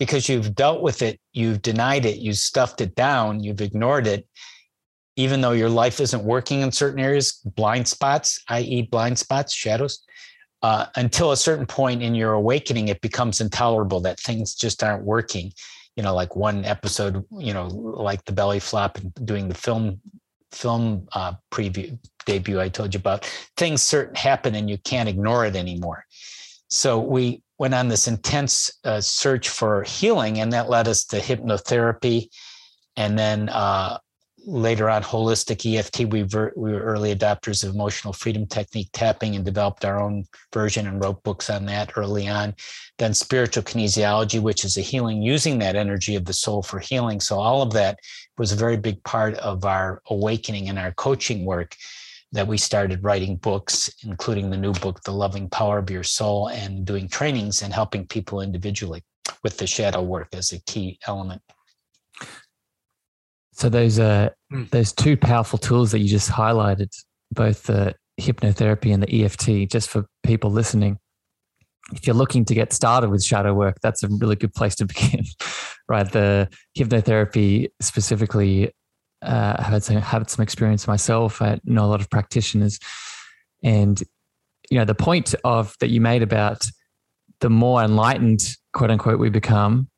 because 0.00 0.30
you've 0.30 0.54
dealt 0.54 0.80
with 0.80 1.02
it, 1.02 1.20
you've 1.34 1.60
denied 1.60 2.06
it, 2.06 2.16
you've 2.16 2.38
stuffed 2.38 2.80
it 2.80 2.94
down, 2.94 3.44
you've 3.44 3.60
ignored 3.60 4.06
it. 4.08 4.26
even 5.16 5.42
though 5.42 5.52
your 5.52 5.68
life 5.68 6.00
isn't 6.00 6.24
working 6.24 6.62
in 6.62 6.72
certain 6.72 6.98
areas, 6.98 7.40
blind 7.44 7.86
spots, 7.86 8.42
i.e., 8.48 8.88
blind 8.90 9.18
spots, 9.18 9.52
shadows, 9.52 10.02
uh, 10.62 10.86
until 10.96 11.32
a 11.32 11.36
certain 11.36 11.66
point 11.66 12.02
in 12.02 12.14
your 12.14 12.32
awakening, 12.32 12.88
it 12.88 13.00
becomes 13.02 13.40
intolerable 13.40 14.00
that 14.00 14.18
things 14.18 14.54
just 14.54 14.82
aren't 14.82 15.04
working. 15.04 15.52
You 15.96 16.02
know, 16.02 16.14
like 16.14 16.36
one 16.36 16.64
episode, 16.64 17.22
you 17.36 17.52
know, 17.52 17.66
like 17.66 18.24
the 18.24 18.32
belly 18.32 18.60
flop 18.60 18.96
and 18.96 19.12
doing 19.26 19.48
the 19.48 19.54
film 19.54 20.00
film 20.52 21.06
uh, 21.12 21.34
preview 21.50 21.98
debut 22.24 22.60
I 22.60 22.68
told 22.68 22.94
you 22.94 22.98
about, 22.98 23.24
things 23.56 23.82
certain 23.82 24.14
happen 24.14 24.54
and 24.54 24.70
you 24.70 24.78
can't 24.78 25.08
ignore 25.08 25.44
it 25.44 25.56
anymore. 25.56 26.06
So 26.68 26.98
we 26.98 27.42
went 27.60 27.74
on 27.74 27.88
this 27.88 28.08
intense 28.08 28.70
uh, 28.84 29.02
search 29.02 29.50
for 29.50 29.82
healing, 29.82 30.40
and 30.40 30.50
that 30.54 30.70
led 30.70 30.88
us 30.88 31.04
to 31.04 31.18
hypnotherapy, 31.20 32.30
and 32.96 33.18
then 33.18 33.50
uh, 33.50 33.98
later 34.46 34.88
on 34.88 35.02
holistic 35.02 35.70
EFT. 35.70 36.06
We 36.10 36.22
were, 36.22 36.54
we 36.56 36.72
were 36.72 36.80
early 36.80 37.14
adopters 37.14 37.62
of 37.62 37.74
emotional 37.74 38.14
freedom 38.14 38.46
technique 38.46 38.88
tapping 38.94 39.36
and 39.36 39.44
developed 39.44 39.84
our 39.84 40.00
own 40.00 40.24
version 40.54 40.86
and 40.86 41.04
wrote 41.04 41.22
books 41.22 41.50
on 41.50 41.66
that 41.66 41.92
early 41.96 42.28
on. 42.28 42.54
Then 42.98 43.12
spiritual 43.12 43.62
kinesiology, 43.62 44.40
which 44.40 44.64
is 44.64 44.78
a 44.78 44.80
healing 44.80 45.20
using 45.20 45.58
that 45.58 45.76
energy 45.76 46.16
of 46.16 46.24
the 46.24 46.32
soul 46.32 46.62
for 46.62 46.78
healing. 46.78 47.20
So 47.20 47.38
all 47.38 47.60
of 47.60 47.74
that 47.74 47.98
was 48.38 48.52
a 48.52 48.56
very 48.56 48.78
big 48.78 49.04
part 49.04 49.34
of 49.34 49.66
our 49.66 50.00
awakening 50.08 50.70
and 50.70 50.78
our 50.78 50.92
coaching 50.92 51.44
work 51.44 51.76
that 52.32 52.46
we 52.46 52.56
started 52.56 53.02
writing 53.02 53.36
books, 53.36 53.90
including 54.04 54.50
the 54.50 54.56
new 54.56 54.72
book, 54.72 55.02
The 55.04 55.12
Loving 55.12 55.48
Power 55.48 55.78
of 55.78 55.90
Your 55.90 56.04
Soul, 56.04 56.48
and 56.48 56.84
doing 56.84 57.08
trainings 57.08 57.62
and 57.62 57.72
helping 57.72 58.06
people 58.06 58.40
individually 58.40 59.02
with 59.42 59.58
the 59.58 59.66
shadow 59.66 60.02
work 60.02 60.28
as 60.32 60.52
a 60.52 60.60
key 60.60 60.98
element. 61.06 61.42
So 63.52 63.68
those 63.68 63.98
are 63.98 64.34
mm. 64.52 64.70
those 64.70 64.92
two 64.92 65.16
powerful 65.16 65.58
tools 65.58 65.90
that 65.90 65.98
you 65.98 66.08
just 66.08 66.30
highlighted, 66.30 66.90
both 67.32 67.64
the 67.64 67.94
hypnotherapy 68.20 68.94
and 68.94 69.02
the 69.02 69.24
EFT, 69.24 69.70
just 69.70 69.88
for 69.88 70.06
people 70.22 70.50
listening. 70.50 70.98
If 71.92 72.06
you're 72.06 72.14
looking 72.14 72.44
to 72.44 72.54
get 72.54 72.72
started 72.72 73.10
with 73.10 73.24
shadow 73.24 73.52
work, 73.52 73.78
that's 73.82 74.02
a 74.02 74.08
really 74.08 74.36
good 74.36 74.54
place 74.54 74.76
to 74.76 74.86
begin, 74.86 75.24
right? 75.88 76.10
The 76.10 76.48
hypnotherapy 76.78 77.68
specifically, 77.80 78.72
uh, 79.22 79.56
I've 79.58 79.66
had 79.66 79.82
some, 79.82 79.96
had 79.96 80.30
some 80.30 80.42
experience 80.42 80.86
myself. 80.86 81.42
I 81.42 81.60
know 81.64 81.84
a 81.84 81.86
lot 81.86 82.00
of 82.00 82.10
practitioners, 82.10 82.78
and 83.62 84.02
you 84.70 84.78
know 84.78 84.84
the 84.84 84.94
point 84.94 85.34
of 85.44 85.74
that 85.80 85.90
you 85.90 86.00
made 86.00 86.22
about 86.22 86.64
the 87.40 87.50
more 87.50 87.82
enlightened, 87.82 88.56
quote 88.72 88.90
unquote, 88.90 89.18
we 89.18 89.30
become, 89.30 89.88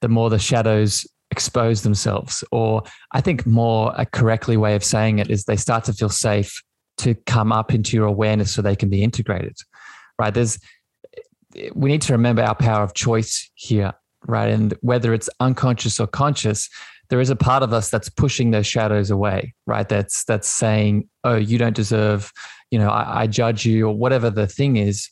the 0.00 0.08
more 0.08 0.30
the 0.30 0.38
shadows 0.38 1.06
expose 1.30 1.82
themselves. 1.82 2.44
Or 2.52 2.82
I 3.12 3.20
think 3.20 3.46
more 3.46 3.92
a 3.96 4.04
correctly 4.04 4.56
way 4.56 4.74
of 4.74 4.84
saying 4.84 5.18
it 5.18 5.30
is 5.30 5.44
they 5.44 5.56
start 5.56 5.84
to 5.84 5.92
feel 5.92 6.08
safe 6.08 6.62
to 6.98 7.14
come 7.26 7.52
up 7.52 7.72
into 7.72 7.96
your 7.96 8.06
awareness 8.06 8.52
so 8.52 8.62
they 8.62 8.76
can 8.76 8.90
be 8.90 9.02
integrated. 9.02 9.56
Right. 10.18 10.34
There's 10.34 10.58
we 11.74 11.90
need 11.90 12.02
to 12.02 12.12
remember 12.12 12.42
our 12.42 12.54
power 12.54 12.82
of 12.82 12.94
choice 12.94 13.50
here, 13.54 13.92
right? 14.26 14.48
And 14.48 14.74
whether 14.80 15.12
it's 15.12 15.28
unconscious 15.40 16.00
or 16.00 16.06
conscious, 16.06 16.68
there 17.10 17.20
is 17.20 17.30
a 17.30 17.36
part 17.36 17.62
of 17.62 17.72
us 17.72 17.90
that's 17.90 18.08
pushing 18.08 18.50
those 18.50 18.66
shadows 18.66 19.10
away, 19.10 19.54
right? 19.66 19.88
That's 19.88 20.24
that's 20.24 20.48
saying, 20.48 21.08
"Oh, 21.24 21.36
you 21.36 21.58
don't 21.58 21.76
deserve," 21.76 22.32
you 22.70 22.78
know, 22.78 22.88
I, 22.88 23.22
I 23.22 23.26
judge 23.26 23.66
you, 23.66 23.88
or 23.88 23.96
whatever 23.96 24.30
the 24.30 24.46
thing 24.46 24.76
is. 24.76 25.08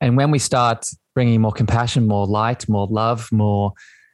And 0.00 0.16
when 0.16 0.30
we 0.30 0.38
start 0.38 0.86
bringing 1.14 1.40
more 1.40 1.52
compassion, 1.52 2.06
more 2.06 2.26
light, 2.26 2.68
more 2.68 2.88
love, 2.88 3.28
more 3.30 3.72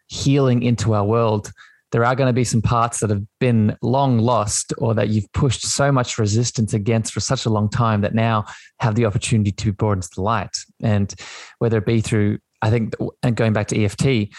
healing 0.08 0.62
into 0.62 0.94
our 0.94 1.04
world, 1.04 1.52
there 1.92 2.04
are 2.04 2.14
going 2.14 2.26
to 2.26 2.34
be 2.34 2.44
some 2.44 2.60
parts 2.60 3.00
that 3.00 3.10
have 3.10 3.22
been 3.40 3.76
long 3.82 4.18
lost 4.18 4.74
or 4.78 4.94
that 4.94 5.08
you've 5.08 5.32
pushed 5.32 5.62
so 5.62 5.90
much 5.90 6.18
resistance 6.18 6.74
against 6.74 7.12
for 7.12 7.20
such 7.20 7.46
a 7.46 7.50
long 7.50 7.68
time 7.68 8.02
that 8.02 8.14
now 8.14 8.44
have 8.80 8.94
the 8.94 9.06
opportunity 9.06 9.52
to 9.52 9.66
be 9.66 9.70
brought 9.70 9.92
into 9.92 10.10
the 10.14 10.22
light. 10.22 10.56
And 10.82 11.14
whether 11.58 11.78
it 11.78 11.86
be 11.86 12.00
through, 12.00 12.38
I 12.60 12.70
think, 12.70 12.94
and 13.22 13.36
going 13.36 13.54
back 13.54 13.68
to 13.68 13.82
EFT, 13.82 14.34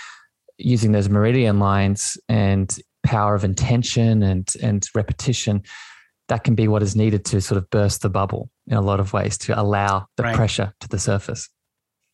using 0.59 0.91
those 0.91 1.09
meridian 1.09 1.59
lines 1.59 2.17
and 2.27 2.77
power 3.03 3.33
of 3.33 3.43
intention 3.43 4.21
and, 4.21 4.53
and 4.61 4.87
repetition, 4.93 5.63
that 6.27 6.43
can 6.43 6.53
be 6.53 6.67
what 6.67 6.83
is 6.83 6.95
needed 6.95 7.25
to 7.25 7.41
sort 7.41 7.57
of 7.57 7.69
burst 7.69 8.01
the 8.01 8.09
bubble 8.09 8.49
in 8.67 8.77
a 8.77 8.81
lot 8.81 8.99
of 8.99 9.13
ways 9.13 9.37
to 9.39 9.59
allow 9.59 10.05
the 10.17 10.23
right. 10.23 10.35
pressure 10.35 10.73
to 10.79 10.87
the 10.87 10.99
surface. 10.99 11.49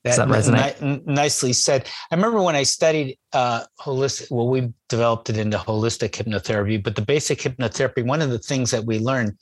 Does 0.06 0.18
that, 0.18 0.28
that 0.28 0.38
resonate? 0.38 0.82
Ni- 0.82 1.02
nicely 1.06 1.52
said. 1.52 1.90
I 2.12 2.16
remember 2.16 2.42
when 2.42 2.56
I 2.56 2.64
studied 2.64 3.18
uh, 3.34 3.66
holistic. 3.82 4.30
Well, 4.30 4.48
we 4.48 4.72
developed 4.88 5.32
it 5.32 5.38
into 5.38 5.58
holistic 5.58 6.12
hypnotherapy, 6.12 6.82
but 6.82 6.96
the 6.96 7.02
basic 7.02 7.40
hypnotherapy. 7.40 8.06
One 8.06 8.22
of 8.22 8.30
the 8.30 8.38
things 8.38 8.70
that 8.72 8.86
we 8.86 9.00
learned 9.00 9.34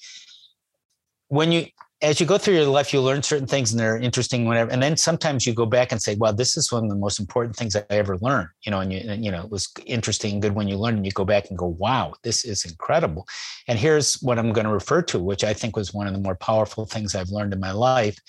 when 1.28 1.52
you, 1.52 1.66
as 2.04 2.20
you 2.20 2.26
go 2.26 2.38
through 2.38 2.56
your 2.56 2.66
life, 2.66 2.94
you 2.94 3.02
learn 3.02 3.24
certain 3.24 3.48
things 3.48 3.72
and 3.72 3.80
they're 3.80 3.98
interesting, 3.98 4.46
whatever. 4.46 4.70
And 4.70 4.84
then 4.84 4.98
sometimes 4.98 5.48
you 5.48 5.54
go 5.54 5.66
back 5.66 5.92
and 5.92 6.02
say, 6.02 6.16
"Well, 6.16 6.34
this 6.34 6.58
is 6.58 6.72
one 6.72 6.84
of 6.84 6.90
the 6.90 6.96
most 6.98 7.20
important 7.20 7.56
things 7.56 7.76
I 7.76 7.84
ever 7.90 8.18
learned." 8.18 8.50
You 8.66 8.72
know, 8.72 8.82
and 8.82 8.92
you, 8.94 9.00
and, 9.00 9.24
you 9.26 9.32
know, 9.32 9.42
it 9.44 9.50
was 9.50 9.70
interesting, 9.86 10.40
good 10.40 10.54
when 10.54 10.68
you 10.68 10.78
learn, 10.78 10.98
and 10.98 11.06
you 11.06 11.12
go 11.12 11.26
back 11.26 11.50
and 11.50 11.58
go, 11.58 11.68
"Wow, 11.68 12.14
this 12.24 12.46
is 12.46 12.66
incredible." 12.66 13.26
And 13.68 13.80
here's 13.80 14.22
what 14.22 14.38
I'm 14.38 14.54
going 14.54 14.68
to 14.68 14.74
refer 14.74 15.02
to, 15.04 15.20
which 15.20 15.44
I 15.44 15.54
think 15.54 15.76
was 15.76 15.94
one 15.94 16.08
of 16.08 16.14
the 16.14 16.20
more 16.20 16.36
powerful 16.36 16.86
things 16.86 17.16
I've 17.16 17.30
learned 17.30 17.54
in 17.54 17.60
my 17.60 17.72
life 17.72 18.20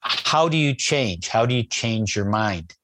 how 0.00 0.48
do 0.48 0.56
you 0.56 0.74
change? 0.74 1.28
How 1.28 1.46
do 1.46 1.54
you 1.54 1.62
change 1.62 2.14
your 2.16 2.24
mind? 2.24 2.74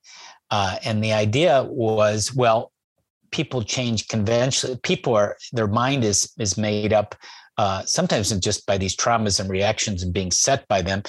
Uh, 0.50 0.76
and 0.84 1.02
the 1.02 1.12
idea 1.12 1.64
was, 1.64 2.34
well, 2.34 2.72
people 3.30 3.62
change 3.62 4.08
conventionally. 4.08 4.78
People 4.82 5.14
are 5.14 5.36
their 5.52 5.66
mind 5.66 6.04
is 6.04 6.32
is 6.38 6.56
made 6.56 6.92
up 6.92 7.14
uh, 7.56 7.82
sometimes 7.84 8.30
just 8.40 8.66
by 8.66 8.78
these 8.78 8.96
traumas 8.96 9.40
and 9.40 9.48
reactions 9.48 10.02
and 10.02 10.12
being 10.12 10.30
set 10.30 10.66
by 10.68 10.82
them, 10.82 11.02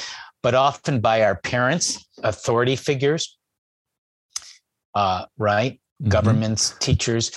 but 0.43 0.53
often 0.53 0.99
by 0.99 1.23
our 1.23 1.35
parents, 1.35 2.05
authority 2.23 2.75
figures, 2.75 3.37
uh, 4.93 5.25
right? 5.37 5.73
Mm-hmm. 6.01 6.09
Governments, 6.09 6.75
teachers, 6.79 7.31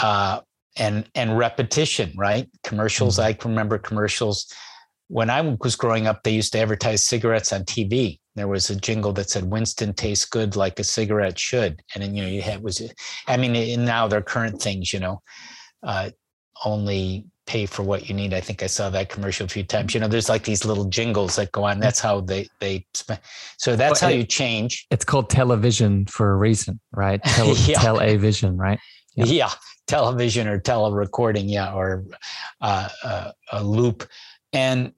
uh, 0.00 0.40
and 0.76 1.08
and 1.14 1.38
repetition, 1.38 2.12
right? 2.16 2.48
Commercials. 2.62 3.18
Mm-hmm. 3.18 3.46
I 3.46 3.48
remember 3.48 3.78
commercials 3.78 4.52
when 5.08 5.30
I 5.30 5.40
was 5.42 5.76
growing 5.76 6.06
up, 6.06 6.22
they 6.22 6.32
used 6.32 6.52
to 6.52 6.60
advertise 6.60 7.04
cigarettes 7.06 7.52
on 7.52 7.64
TV. 7.64 8.18
There 8.36 8.48
was 8.48 8.70
a 8.70 8.76
jingle 8.76 9.12
that 9.12 9.30
said 9.30 9.44
"Winston 9.44 9.92
tastes 9.94 10.24
good 10.24 10.56
like 10.56 10.78
a 10.78 10.84
cigarette 10.84 11.38
should," 11.38 11.82
and 11.94 12.02
then 12.02 12.14
you 12.14 12.22
know 12.22 12.28
you 12.28 12.42
had 12.42 12.62
was, 12.62 12.82
I 13.28 13.36
mean, 13.36 13.84
now 13.84 14.08
they're 14.08 14.22
current 14.22 14.60
things, 14.60 14.92
you 14.92 15.00
know, 15.00 15.22
uh, 15.82 16.10
only 16.64 17.26
pay 17.46 17.66
for 17.66 17.82
what 17.82 18.08
you 18.08 18.14
need. 18.14 18.32
I 18.32 18.40
think 18.40 18.62
I 18.62 18.66
saw 18.66 18.90
that 18.90 19.08
commercial 19.08 19.46
a 19.46 19.48
few 19.48 19.64
times. 19.64 19.94
You 19.94 20.00
know, 20.00 20.08
there's 20.08 20.28
like 20.28 20.44
these 20.44 20.64
little 20.64 20.86
jingles 20.86 21.36
that 21.36 21.52
go 21.52 21.64
on. 21.64 21.78
That's 21.78 22.00
how 22.00 22.20
they 22.20 22.48
they 22.60 22.86
spend. 22.94 23.20
So 23.58 23.76
that's 23.76 24.00
well, 24.00 24.10
how 24.10 24.14
it, 24.14 24.18
you 24.18 24.24
change. 24.24 24.86
It's 24.90 25.04
called 25.04 25.30
television 25.30 26.06
for 26.06 26.32
a 26.32 26.36
reason, 26.36 26.80
right? 26.92 27.22
Tele, 27.24 27.54
yeah. 27.66 27.78
Tell 27.78 28.00
a 28.00 28.16
vision, 28.16 28.56
right? 28.56 28.78
Yeah. 29.14 29.26
yeah. 29.26 29.50
television 29.86 30.48
or 30.48 30.58
tele 30.58 30.92
recording, 30.92 31.48
yeah, 31.48 31.72
or 31.72 32.04
uh, 32.60 32.88
uh, 33.02 33.32
a 33.52 33.62
loop 33.62 34.08
and 34.54 34.92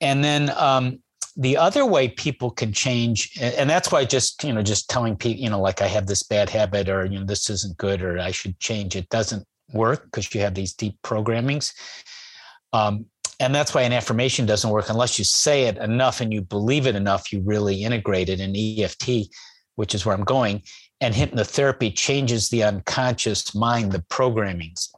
and 0.00 0.22
then 0.22 0.52
um, 0.56 1.00
the 1.36 1.56
other 1.56 1.84
way 1.84 2.08
people 2.08 2.50
can 2.50 2.72
change 2.72 3.36
and 3.40 3.68
that's 3.68 3.90
why 3.90 4.04
just 4.04 4.44
you 4.44 4.52
know 4.52 4.62
just 4.62 4.88
telling 4.90 5.16
people 5.16 5.40
you 5.40 5.50
know 5.50 5.60
like 5.60 5.80
i 5.80 5.86
have 5.86 6.06
this 6.06 6.22
bad 6.22 6.50
habit 6.50 6.88
or 6.88 7.04
you 7.06 7.18
know 7.18 7.24
this 7.24 7.48
isn't 7.48 7.76
good 7.78 8.02
or 8.02 8.18
i 8.18 8.30
should 8.30 8.58
change 8.58 8.96
it 8.96 9.08
doesn't 9.08 9.44
work 9.72 10.04
because 10.04 10.34
you 10.34 10.40
have 10.40 10.54
these 10.54 10.72
deep 10.72 10.96
programmings 11.02 11.72
um, 12.72 13.06
and 13.40 13.54
that's 13.54 13.74
why 13.74 13.82
an 13.82 13.92
affirmation 13.92 14.46
doesn't 14.46 14.70
work 14.70 14.88
unless 14.88 15.18
you 15.18 15.24
say 15.24 15.64
it 15.64 15.76
enough 15.78 16.20
and 16.20 16.32
you 16.32 16.40
believe 16.40 16.86
it 16.86 16.96
enough 16.96 17.32
you 17.32 17.40
really 17.42 17.84
integrate 17.84 18.28
it 18.28 18.40
in 18.40 18.54
eft 18.82 19.08
which 19.76 19.94
is 19.94 20.04
where 20.04 20.14
i'm 20.14 20.24
going 20.24 20.62
and 21.00 21.14
hypnotherapy 21.14 21.94
changes 21.94 22.48
the 22.48 22.62
unconscious 22.62 23.54
mind 23.54 23.92
the 23.92 24.00
programmings 24.10 24.88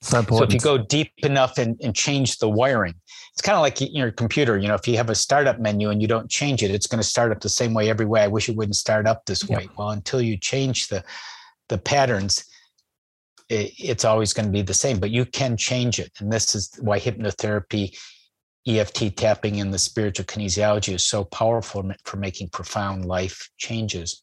so, 0.00 0.22
so 0.22 0.44
if 0.44 0.52
you 0.52 0.60
go 0.60 0.78
deep 0.78 1.12
enough 1.24 1.58
and, 1.58 1.76
and 1.82 1.94
change 1.94 2.38
the 2.38 2.48
wiring, 2.48 2.94
it's 3.32 3.42
kind 3.42 3.56
of 3.56 3.62
like 3.62 3.78
your 3.80 4.12
computer. 4.12 4.56
You 4.56 4.68
know, 4.68 4.74
if 4.74 4.86
you 4.86 4.96
have 4.96 5.10
a 5.10 5.14
startup 5.14 5.58
menu 5.58 5.90
and 5.90 6.00
you 6.00 6.06
don't 6.06 6.30
change 6.30 6.62
it, 6.62 6.70
it's 6.70 6.86
going 6.86 7.02
to 7.02 7.08
start 7.08 7.32
up 7.32 7.40
the 7.40 7.48
same 7.48 7.74
way 7.74 7.90
every 7.90 8.06
way. 8.06 8.22
I 8.22 8.28
wish 8.28 8.48
it 8.48 8.56
wouldn't 8.56 8.76
start 8.76 9.06
up 9.06 9.26
this 9.26 9.48
way. 9.48 9.68
Well, 9.76 9.90
until 9.90 10.20
you 10.22 10.36
change 10.36 10.88
the 10.88 11.04
the 11.68 11.78
patterns, 11.78 12.44
it, 13.48 13.72
it's 13.78 14.04
always 14.04 14.32
going 14.32 14.46
to 14.46 14.52
be 14.52 14.62
the 14.62 14.74
same. 14.74 14.98
But 14.98 15.10
you 15.10 15.24
can 15.24 15.56
change 15.56 15.98
it, 15.98 16.12
and 16.20 16.32
this 16.32 16.54
is 16.54 16.70
why 16.80 16.98
hypnotherapy, 16.98 17.96
EFT 18.66 19.16
tapping, 19.16 19.60
and 19.60 19.72
the 19.72 19.78
spiritual 19.78 20.26
kinesiology 20.26 20.94
is 20.94 21.06
so 21.06 21.24
powerful 21.24 21.90
for 22.04 22.16
making 22.16 22.50
profound 22.50 23.04
life 23.04 23.50
changes. 23.56 24.22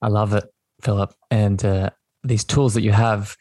I 0.00 0.08
love 0.08 0.32
it, 0.34 0.44
Phillip, 0.82 1.12
and 1.30 1.64
uh, 1.64 1.90
these 2.22 2.44
tools 2.44 2.74
that 2.74 2.82
you 2.82 2.92
have 2.92 3.36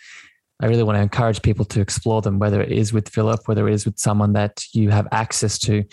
I 0.60 0.66
really 0.66 0.84
want 0.84 0.98
to 0.98 1.02
encourage 1.02 1.42
people 1.42 1.66
to 1.66 1.82
explore 1.82 2.22
them, 2.22 2.40
whether 2.40 2.62
it 2.62 2.72
is 2.72 2.92
with 2.92 3.10
Phillip, 3.10 3.42
whether 3.46 3.68
it 3.68 3.74
is 3.74 3.86
with 3.86 4.00
someone 4.00 4.34
that 4.34 4.64
you 4.74 4.90
have 4.90 5.08
access 5.12 5.60
to. 5.60 5.84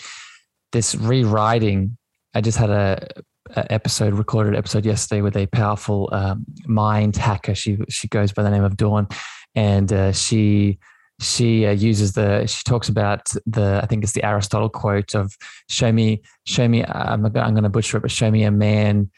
This 0.71 0.95
rewriting, 0.95 1.97
I 2.33 2.41
just 2.41 2.57
had 2.57 2.71
a 2.71 3.07
episode 3.55 4.13
recorded 4.13 4.55
episode 4.55 4.85
yesterday 4.85 5.21
with 5.21 5.37
a 5.37 5.47
powerful 5.47 6.09
um, 6.11 6.45
mind 6.65 7.15
hacker. 7.15 7.55
She 7.55 7.77
she 7.89 8.07
goes 8.07 8.31
by 8.31 8.43
the 8.43 8.51
name 8.51 8.63
of 8.63 8.77
Dawn, 8.77 9.07
and 9.53 9.91
uh, 9.91 10.11
she 10.11 10.79
she 11.19 11.65
uh, 11.65 11.71
uses 11.71 12.13
the 12.13 12.45
she 12.45 12.63
talks 12.63 12.89
about 12.89 13.33
the 13.45 13.79
I 13.81 13.85
think 13.85 14.03
it's 14.03 14.13
the 14.13 14.23
Aristotle 14.23 14.69
quote 14.69 15.15
of 15.15 15.35
show 15.69 15.91
me 15.91 16.21
show 16.45 16.67
me 16.67 16.83
I'm, 16.83 17.25
I'm 17.25 17.31
going 17.31 17.63
to 17.63 17.69
butcher 17.69 17.97
it 17.97 18.01
but 18.01 18.11
show 18.11 18.29
me 18.29 18.43
a 18.43 18.51
man 18.51 19.09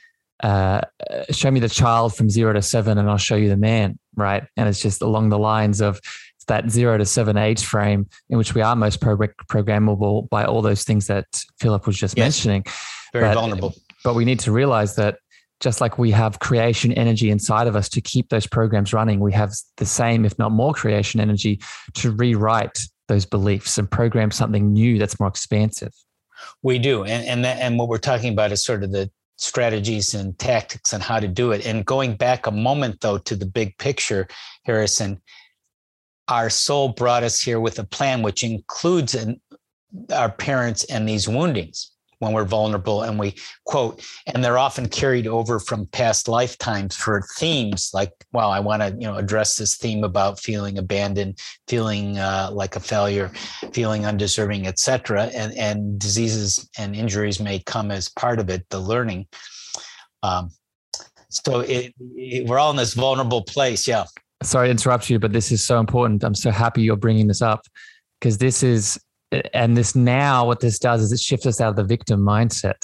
uh, 0.43 0.81
show 1.31 1.49
me 1.49 1.59
the 1.59 1.69
child 1.69 2.15
from 2.15 2.29
zero 2.29 2.53
to 2.53 2.61
seven 2.61 2.97
and 2.97 3.09
I'll 3.09 3.17
show 3.17 3.35
you 3.35 3.49
the 3.49 3.57
man 3.57 3.97
right 4.15 4.43
and 4.55 4.69
it's 4.69 4.81
just 4.81 5.01
along 5.01 5.29
the 5.29 5.39
lines 5.39 5.81
of 5.81 5.99
that 6.47 6.69
zero 6.69 6.97
to 6.97 7.05
seven 7.05 7.35
age 7.35 7.65
frame 7.65 8.07
in 8.29 8.37
which 8.37 8.53
we 8.53 8.61
are 8.61 8.75
most 8.75 9.01
pro- 9.01 9.17
programmable 9.17 10.29
by 10.29 10.45
all 10.45 10.61
those 10.61 10.83
things 10.83 11.07
that 11.07 11.25
Phillip 11.59 11.87
was 11.87 11.97
just 11.97 12.15
yes. 12.15 12.23
mentioning 12.25 12.63
very 13.11 13.25
but, 13.25 13.33
vulnerable 13.33 13.73
but 14.03 14.15
we 14.15 14.25
need 14.25 14.39
to 14.41 14.51
realize 14.51 14.95
that 14.95 15.19
just 15.59 15.81
like 15.81 15.97
we 15.97 16.11
have 16.11 16.39
creation 16.39 16.91
energy 16.93 17.29
inside 17.29 17.67
of 17.67 17.75
us 17.75 17.89
to 17.89 18.01
keep 18.01 18.29
those 18.29 18.45
programs 18.45 18.93
running, 18.93 19.19
we 19.19 19.33
have 19.33 19.53
the 19.77 19.85
same, 19.85 20.23
if 20.23 20.37
not 20.37 20.51
more, 20.51 20.73
creation 20.73 21.19
energy 21.19 21.59
to 21.95 22.11
rewrite 22.11 22.77
those 23.07 23.25
beliefs 23.25 23.77
and 23.77 23.89
program 23.89 24.29
something 24.29 24.71
new 24.71 24.99
that's 24.99 25.19
more 25.19 25.29
expansive. 25.29 25.93
We 26.61 26.77
do, 26.77 27.03
and 27.03 27.25
and 27.25 27.45
that, 27.45 27.57
and 27.59 27.79
what 27.79 27.87
we're 27.87 27.97
talking 27.97 28.31
about 28.31 28.51
is 28.51 28.63
sort 28.63 28.83
of 28.83 28.91
the 28.91 29.09
strategies 29.37 30.13
and 30.13 30.37
tactics 30.37 30.93
on 30.93 31.01
how 31.01 31.19
to 31.19 31.27
do 31.27 31.51
it. 31.51 31.65
And 31.65 31.85
going 31.85 32.15
back 32.15 32.45
a 32.45 32.51
moment 32.51 33.01
though 33.01 33.17
to 33.19 33.35
the 33.35 33.45
big 33.45 33.77
picture, 33.77 34.27
Harrison, 34.65 35.21
our 36.27 36.49
soul 36.49 36.89
brought 36.89 37.23
us 37.23 37.39
here 37.39 37.59
with 37.59 37.79
a 37.79 37.83
plan 37.83 38.21
which 38.21 38.43
includes 38.43 39.15
an, 39.15 39.39
our 40.13 40.31
parents 40.31 40.83
and 40.85 41.07
these 41.07 41.27
woundings 41.27 41.91
when 42.19 42.33
we're 42.33 42.45
vulnerable 42.45 43.03
and 43.03 43.19
we 43.19 43.35
quote 43.65 44.03
and 44.25 44.43
they're 44.43 44.57
often 44.57 44.87
carried 44.89 45.27
over 45.27 45.59
from 45.59 45.85
past 45.87 46.27
lifetimes 46.27 46.95
for 46.95 47.23
themes 47.37 47.91
like 47.93 48.11
well 48.33 48.49
i 48.49 48.59
want 48.59 48.81
to 48.81 48.89
you 48.99 49.07
know 49.07 49.17
address 49.17 49.55
this 49.55 49.75
theme 49.75 50.03
about 50.03 50.39
feeling 50.39 50.77
abandoned 50.77 51.39
feeling 51.67 52.17
uh, 52.17 52.49
like 52.51 52.75
a 52.75 52.79
failure 52.79 53.29
feeling 53.71 54.05
undeserving 54.05 54.65
etc 54.65 55.25
and 55.33 55.55
and 55.57 55.99
diseases 55.99 56.69
and 56.77 56.95
injuries 56.95 57.39
may 57.39 57.59
come 57.59 57.91
as 57.91 58.09
part 58.09 58.39
of 58.39 58.49
it 58.49 58.67
the 58.69 58.79
learning. 58.79 59.27
Um, 60.23 60.51
so 61.29 61.59
it, 61.59 61.93
it, 62.15 62.47
we're 62.47 62.59
all 62.59 62.71
in 62.71 62.77
this 62.77 62.93
vulnerable 62.93 63.43
place 63.43 63.87
yeah. 63.87 64.05
Sorry 64.43 64.67
to 64.67 64.71
interrupt 64.71 65.09
you 65.09 65.19
but 65.19 65.33
this 65.33 65.51
is 65.51 65.65
so 65.65 65.79
important. 65.79 66.23
I'm 66.23 66.35
so 66.35 66.51
happy 66.51 66.81
you're 66.81 66.95
bringing 66.95 67.27
this 67.27 67.41
up 67.41 67.61
because 68.19 68.37
this 68.37 68.63
is 68.63 68.99
and 69.53 69.75
this 69.75 69.95
now 69.95 70.45
what 70.45 70.59
this 70.61 70.79
does 70.79 71.01
is 71.01 71.11
it 71.11 71.19
shifts 71.19 71.45
us 71.45 71.59
out 71.59 71.69
of 71.69 71.75
the 71.75 71.83
victim 71.83 72.21
mindset 72.21 72.75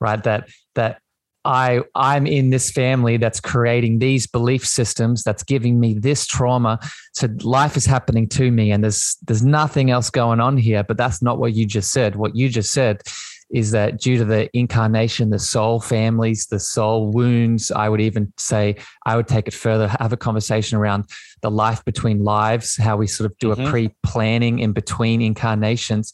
right? 0.00 0.22
That 0.22 0.48
that 0.74 1.00
i 1.46 1.82
i'm 1.94 2.26
in 2.26 2.48
this 2.48 2.70
family 2.70 3.18
that's 3.18 3.38
creating 3.38 3.98
these 3.98 4.26
belief 4.26 4.66
systems 4.66 5.22
that's 5.22 5.42
giving 5.42 5.78
me 5.78 5.94
this 5.94 6.26
trauma. 6.26 6.78
So 7.12 7.28
life 7.40 7.76
is 7.76 7.84
happening 7.84 8.28
to 8.30 8.50
me 8.50 8.70
and 8.70 8.82
there's 8.82 9.16
there's 9.26 9.42
nothing 9.42 9.90
else 9.90 10.10
going 10.10 10.40
on 10.40 10.56
here 10.56 10.82
but 10.82 10.96
that's 10.96 11.20
not 11.22 11.38
what 11.38 11.54
you 11.54 11.66
just 11.66 11.92
said. 11.92 12.16
What 12.16 12.34
you 12.34 12.48
just 12.48 12.72
said 12.72 13.02
is 13.50 13.70
that 13.72 14.00
due 14.00 14.18
to 14.18 14.24
the 14.24 14.48
incarnation, 14.56 15.30
the 15.30 15.38
soul 15.38 15.80
families, 15.80 16.46
the 16.46 16.58
soul 16.58 17.10
wounds, 17.10 17.70
I 17.70 17.88
would 17.88 18.00
even 18.00 18.32
say, 18.38 18.76
I 19.06 19.16
would 19.16 19.28
take 19.28 19.46
it 19.46 19.54
further, 19.54 19.88
have 20.00 20.12
a 20.12 20.16
conversation 20.16 20.78
around 20.78 21.04
the 21.42 21.50
life 21.50 21.84
between 21.84 22.24
lives, 22.24 22.76
how 22.76 22.96
we 22.96 23.06
sort 23.06 23.30
of 23.30 23.38
do 23.38 23.48
mm-hmm. 23.48 23.66
a 23.66 23.70
pre 23.70 23.94
planning 24.02 24.58
in 24.58 24.72
between 24.72 25.20
incarnations. 25.22 26.12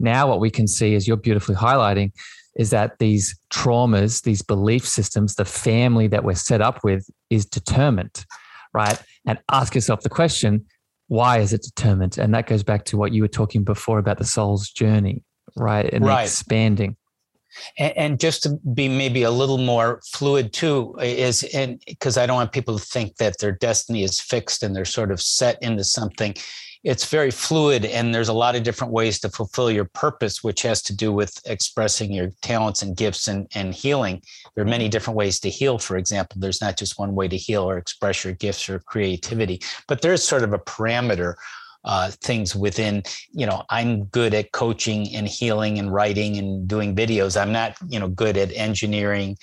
Now, 0.00 0.28
what 0.28 0.40
we 0.40 0.50
can 0.50 0.66
see, 0.66 0.94
as 0.94 1.06
you're 1.06 1.16
beautifully 1.16 1.54
highlighting, 1.54 2.12
is 2.56 2.70
that 2.70 2.98
these 2.98 3.38
traumas, 3.50 4.22
these 4.22 4.42
belief 4.42 4.86
systems, 4.86 5.36
the 5.36 5.44
family 5.44 6.08
that 6.08 6.24
we're 6.24 6.34
set 6.34 6.60
up 6.60 6.84
with 6.84 7.08
is 7.30 7.46
determined, 7.46 8.26
right? 8.74 9.00
And 9.26 9.38
ask 9.50 9.74
yourself 9.74 10.02
the 10.02 10.10
question, 10.10 10.66
why 11.08 11.38
is 11.38 11.52
it 11.52 11.62
determined? 11.62 12.18
And 12.18 12.34
that 12.34 12.46
goes 12.46 12.62
back 12.62 12.84
to 12.86 12.96
what 12.96 13.12
you 13.12 13.22
were 13.22 13.28
talking 13.28 13.64
before 13.64 13.98
about 13.98 14.18
the 14.18 14.24
soul's 14.24 14.70
journey 14.70 15.22
right? 15.56 15.92
And 15.92 16.04
right. 16.04 16.24
expanding. 16.24 16.96
And, 17.78 17.96
and, 17.96 18.20
just 18.20 18.44
to 18.44 18.58
be 18.74 18.88
maybe 18.88 19.24
a 19.24 19.30
little 19.30 19.58
more 19.58 20.00
fluid 20.06 20.52
too 20.52 20.96
is 21.00 21.42
and 21.54 21.82
because 21.86 22.16
I 22.16 22.24
don't 22.24 22.36
want 22.36 22.52
people 22.52 22.78
to 22.78 22.84
think 22.84 23.16
that 23.16 23.38
their 23.38 23.52
destiny 23.52 24.04
is 24.04 24.20
fixed 24.20 24.62
and 24.62 24.74
they're 24.74 24.86
sort 24.86 25.10
of 25.10 25.20
set 25.20 25.62
into 25.62 25.84
something. 25.84 26.34
It's 26.84 27.04
very 27.04 27.30
fluid, 27.30 27.84
and 27.84 28.12
there's 28.12 28.28
a 28.28 28.32
lot 28.32 28.56
of 28.56 28.64
different 28.64 28.92
ways 28.92 29.20
to 29.20 29.28
fulfill 29.28 29.70
your 29.70 29.84
purpose, 29.84 30.42
which 30.42 30.62
has 30.62 30.82
to 30.82 30.96
do 30.96 31.12
with 31.12 31.40
expressing 31.46 32.12
your 32.12 32.30
talents 32.42 32.82
and 32.82 32.96
gifts 32.96 33.28
and, 33.28 33.46
and 33.54 33.72
healing. 33.72 34.20
There 34.56 34.64
are 34.64 34.68
many 34.68 34.88
different 34.88 35.16
ways 35.16 35.38
to 35.40 35.48
heal, 35.48 35.78
for 35.78 35.96
example. 35.96 36.40
There's 36.40 36.60
not 36.60 36.76
just 36.76 36.98
one 36.98 37.14
way 37.14 37.28
to 37.28 37.36
heal 37.36 37.62
or 37.62 37.78
express 37.78 38.24
your 38.24 38.32
gifts 38.32 38.68
or 38.68 38.80
creativity, 38.80 39.62
but 39.86 40.02
there's 40.02 40.24
sort 40.24 40.42
of 40.42 40.54
a 40.54 40.58
parameter 40.58 41.34
uh, 41.84 42.10
things 42.20 42.54
within 42.54 43.02
you 43.32 43.46
know 43.46 43.62
i'm 43.70 44.04
good 44.04 44.34
at 44.34 44.52
coaching 44.52 45.14
and 45.14 45.26
healing 45.26 45.78
and 45.78 45.92
writing 45.92 46.36
and 46.36 46.68
doing 46.68 46.94
videos. 46.94 47.40
I'm 47.40 47.52
not 47.52 47.76
you 47.88 47.98
know 47.98 48.08
good 48.08 48.36
at 48.36 48.52
engineering 48.52 49.36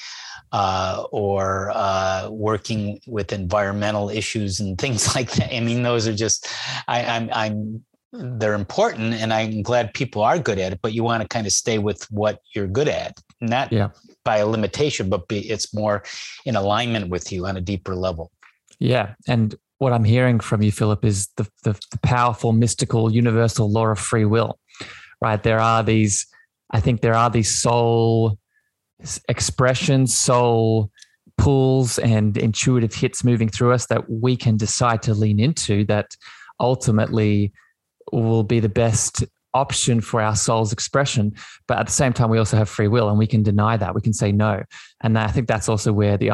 uh, 0.52 1.04
or 1.12 1.72
uh, 1.76 2.28
working 2.32 3.00
with 3.06 3.32
environmental 3.32 4.10
issues 4.10 4.60
and 4.60 4.78
things 4.84 5.16
like 5.16 5.32
that. 5.34 5.54
I 5.54 5.60
mean 5.60 5.84
those 5.84 6.08
are 6.08 6.16
just 6.16 6.48
I, 6.88 7.04
i'm 7.04 7.30
i'm 7.34 7.84
they're 8.12 8.56
important 8.56 9.14
and 9.14 9.32
i'm 9.32 9.62
glad 9.62 9.94
people 9.94 10.24
are 10.24 10.40
good 10.40 10.58
at 10.58 10.74
it 10.74 10.80
but 10.82 10.94
you 10.94 11.04
want 11.04 11.22
to 11.22 11.28
kind 11.28 11.46
of 11.46 11.54
stay 11.54 11.78
with 11.78 12.02
what 12.10 12.40
you're 12.56 12.68
good 12.68 12.88
at 12.88 13.20
not 13.40 13.72
yeah. 13.72 13.90
by 14.24 14.38
a 14.38 14.48
limitation 14.48 15.10
but 15.10 15.28
be, 15.28 15.48
it's 15.48 15.74
more 15.76 16.04
in 16.46 16.56
alignment 16.56 17.10
with 17.10 17.32
you 17.32 17.46
on 17.46 17.56
a 17.56 17.62
deeper 17.62 17.96
level. 17.96 18.32
Yeah 18.80 19.14
and 19.28 19.56
what 19.80 19.94
I'm 19.94 20.04
hearing 20.04 20.40
from 20.40 20.62
you, 20.62 20.72
Phillip, 20.72 21.04
is 21.04 21.30
the, 21.38 21.48
the, 21.64 21.74
the 21.92 22.00
powerful, 22.04 22.52
mystical, 22.52 23.12
universal 23.12 23.72
law 23.72 23.88
of 23.88 24.00
free 24.00 24.26
will, 24.26 24.60
right? 25.22 25.42
There 25.42 25.60
are 25.60 25.84
these, 25.84 26.28
I 26.70 26.82
think 26.82 27.02
there 27.02 27.16
are 27.16 27.30
these 27.30 27.50
soul 27.50 28.38
expressions, 29.30 30.16
soul 30.16 30.92
pulls, 31.38 31.98
and 31.98 32.38
intuitive 32.38 32.94
hits 32.94 33.24
moving 33.24 33.48
through 33.48 33.72
us 33.72 33.86
that 33.88 34.10
we 34.10 34.36
can 34.36 34.58
decide 34.58 35.02
to 35.04 35.14
lean 35.14 35.40
into 35.40 35.86
that 35.86 36.16
ultimately 36.60 37.54
will 38.12 38.44
be 38.44 38.60
the 38.60 38.70
best 38.70 39.24
option 39.54 40.02
for 40.02 40.22
our 40.22 40.36
soul's 40.36 40.72
expression. 40.72 41.34
But 41.68 41.80
at 41.80 41.88
the 41.88 41.92
same 41.92 42.14
time, 42.14 42.30
we 42.30 42.38
also 42.38 42.58
have 42.58 42.70
free 42.70 42.88
will 42.88 43.10
and 43.10 43.18
we 43.18 43.28
can 43.28 43.44
deny 43.44 43.78
that. 43.78 43.96
We 43.96 44.02
can 44.02 44.14
say 44.14 44.32
no. 44.32 44.64
And 45.02 45.18
I 45.18 45.28
think 45.28 45.48
that's 45.48 45.70
also 45.70 45.94
where 45.94 46.18
the 46.18 46.32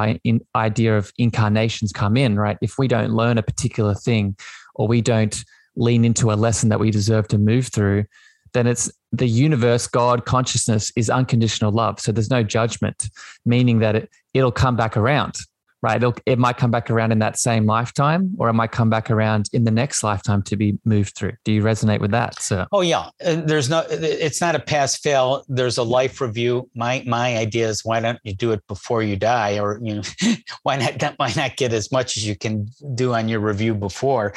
idea 0.55 0.97
of 0.97 1.11
incarnations 1.17 1.91
come 1.91 2.17
in, 2.17 2.37
right? 2.37 2.57
If 2.61 2.77
we 2.77 2.87
don't 2.87 3.11
learn 3.11 3.37
a 3.37 3.43
particular 3.43 3.95
thing 3.95 4.35
or 4.75 4.87
we 4.87 5.01
don't 5.01 5.43
lean 5.75 6.05
into 6.05 6.31
a 6.31 6.35
lesson 6.35 6.69
that 6.69 6.79
we 6.79 6.91
deserve 6.91 7.27
to 7.29 7.37
move 7.37 7.67
through, 7.67 8.05
then 8.53 8.67
it's 8.67 8.91
the 9.11 9.27
universe, 9.27 9.87
God, 9.87 10.25
consciousness 10.25 10.91
is 10.95 11.09
unconditional 11.09 11.71
love. 11.71 11.99
So 11.99 12.11
there's 12.11 12.29
no 12.29 12.43
judgment, 12.43 13.09
meaning 13.45 13.79
that 13.79 13.95
it, 13.95 14.09
it'll 14.33 14.51
come 14.51 14.75
back 14.75 14.95
around 14.95 15.35
right? 15.81 15.97
It'll, 15.97 16.15
it 16.25 16.39
might 16.39 16.57
come 16.57 16.71
back 16.71 16.89
around 16.89 17.11
in 17.11 17.19
that 17.19 17.37
same 17.37 17.65
lifetime, 17.65 18.33
or 18.37 18.49
it 18.49 18.53
might 18.53 18.71
come 18.71 18.89
back 18.89 19.11
around 19.11 19.49
in 19.53 19.63
the 19.63 19.71
next 19.71 20.03
lifetime 20.03 20.41
to 20.43 20.55
be 20.55 20.77
moved 20.85 21.15
through. 21.15 21.33
Do 21.43 21.51
you 21.51 21.61
resonate 21.61 21.99
with 21.99 22.11
that? 22.11 22.41
So, 22.41 22.65
oh 22.71 22.81
yeah, 22.81 23.09
there's 23.19 23.69
no, 23.69 23.83
it's 23.89 24.41
not 24.41 24.55
a 24.55 24.59
pass 24.59 24.97
fail. 24.97 25.43
There's 25.47 25.77
a 25.77 25.83
life 25.83 26.21
review. 26.21 26.69
My 26.75 27.03
my 27.05 27.37
idea 27.37 27.69
is 27.69 27.85
why 27.85 27.99
don't 27.99 28.19
you 28.23 28.33
do 28.33 28.51
it 28.51 28.65
before 28.67 29.03
you 29.03 29.15
die, 29.15 29.59
or 29.59 29.79
you 29.83 29.95
know, 29.95 30.01
why 30.63 30.77
not 30.77 31.13
why 31.17 31.31
not 31.35 31.55
get 31.55 31.73
as 31.73 31.91
much 31.91 32.17
as 32.17 32.27
you 32.27 32.35
can 32.35 32.67
do 32.95 33.13
on 33.13 33.29
your 33.29 33.39
review 33.39 33.73
before, 33.75 34.33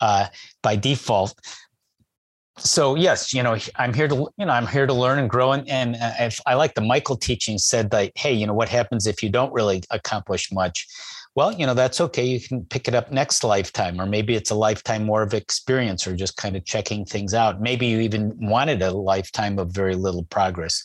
uh, 0.00 0.26
by 0.62 0.76
default 0.76 1.34
so 2.58 2.94
yes 2.94 3.32
you 3.32 3.42
know 3.42 3.56
i'm 3.76 3.92
here 3.92 4.08
to 4.08 4.14
you 4.36 4.46
know 4.46 4.52
i'm 4.52 4.66
here 4.66 4.86
to 4.86 4.94
learn 4.94 5.18
and 5.18 5.30
grow. 5.30 5.52
And, 5.52 5.68
and 5.68 5.96
uh, 5.96 6.30
i 6.46 6.54
like 6.54 6.74
the 6.74 6.80
michael 6.80 7.16
teaching 7.16 7.58
said 7.58 7.90
that 7.90 8.12
hey 8.16 8.32
you 8.32 8.46
know 8.46 8.54
what 8.54 8.68
happens 8.68 9.06
if 9.06 9.22
you 9.22 9.30
don't 9.30 9.52
really 9.52 9.82
accomplish 9.90 10.52
much? 10.52 10.86
Well 11.34 11.52
you 11.52 11.66
know 11.66 11.74
that's 11.74 12.00
okay. 12.00 12.24
You 12.24 12.40
can 12.40 12.64
pick 12.64 12.88
it 12.88 12.94
up 12.94 13.12
next 13.12 13.44
lifetime 13.44 14.00
or 14.00 14.06
maybe 14.06 14.34
it's 14.34 14.50
a 14.50 14.54
lifetime 14.54 15.04
more 15.04 15.22
of 15.22 15.34
experience 15.34 16.06
or 16.06 16.16
just 16.16 16.36
kind 16.36 16.56
of 16.56 16.64
checking 16.64 17.04
things 17.04 17.34
out. 17.34 17.60
Maybe 17.60 17.86
you 17.86 18.00
even 18.00 18.36
wanted 18.40 18.82
a 18.82 18.90
lifetime 18.90 19.58
of 19.58 19.70
very 19.70 19.94
little 19.94 20.24
progress. 20.24 20.82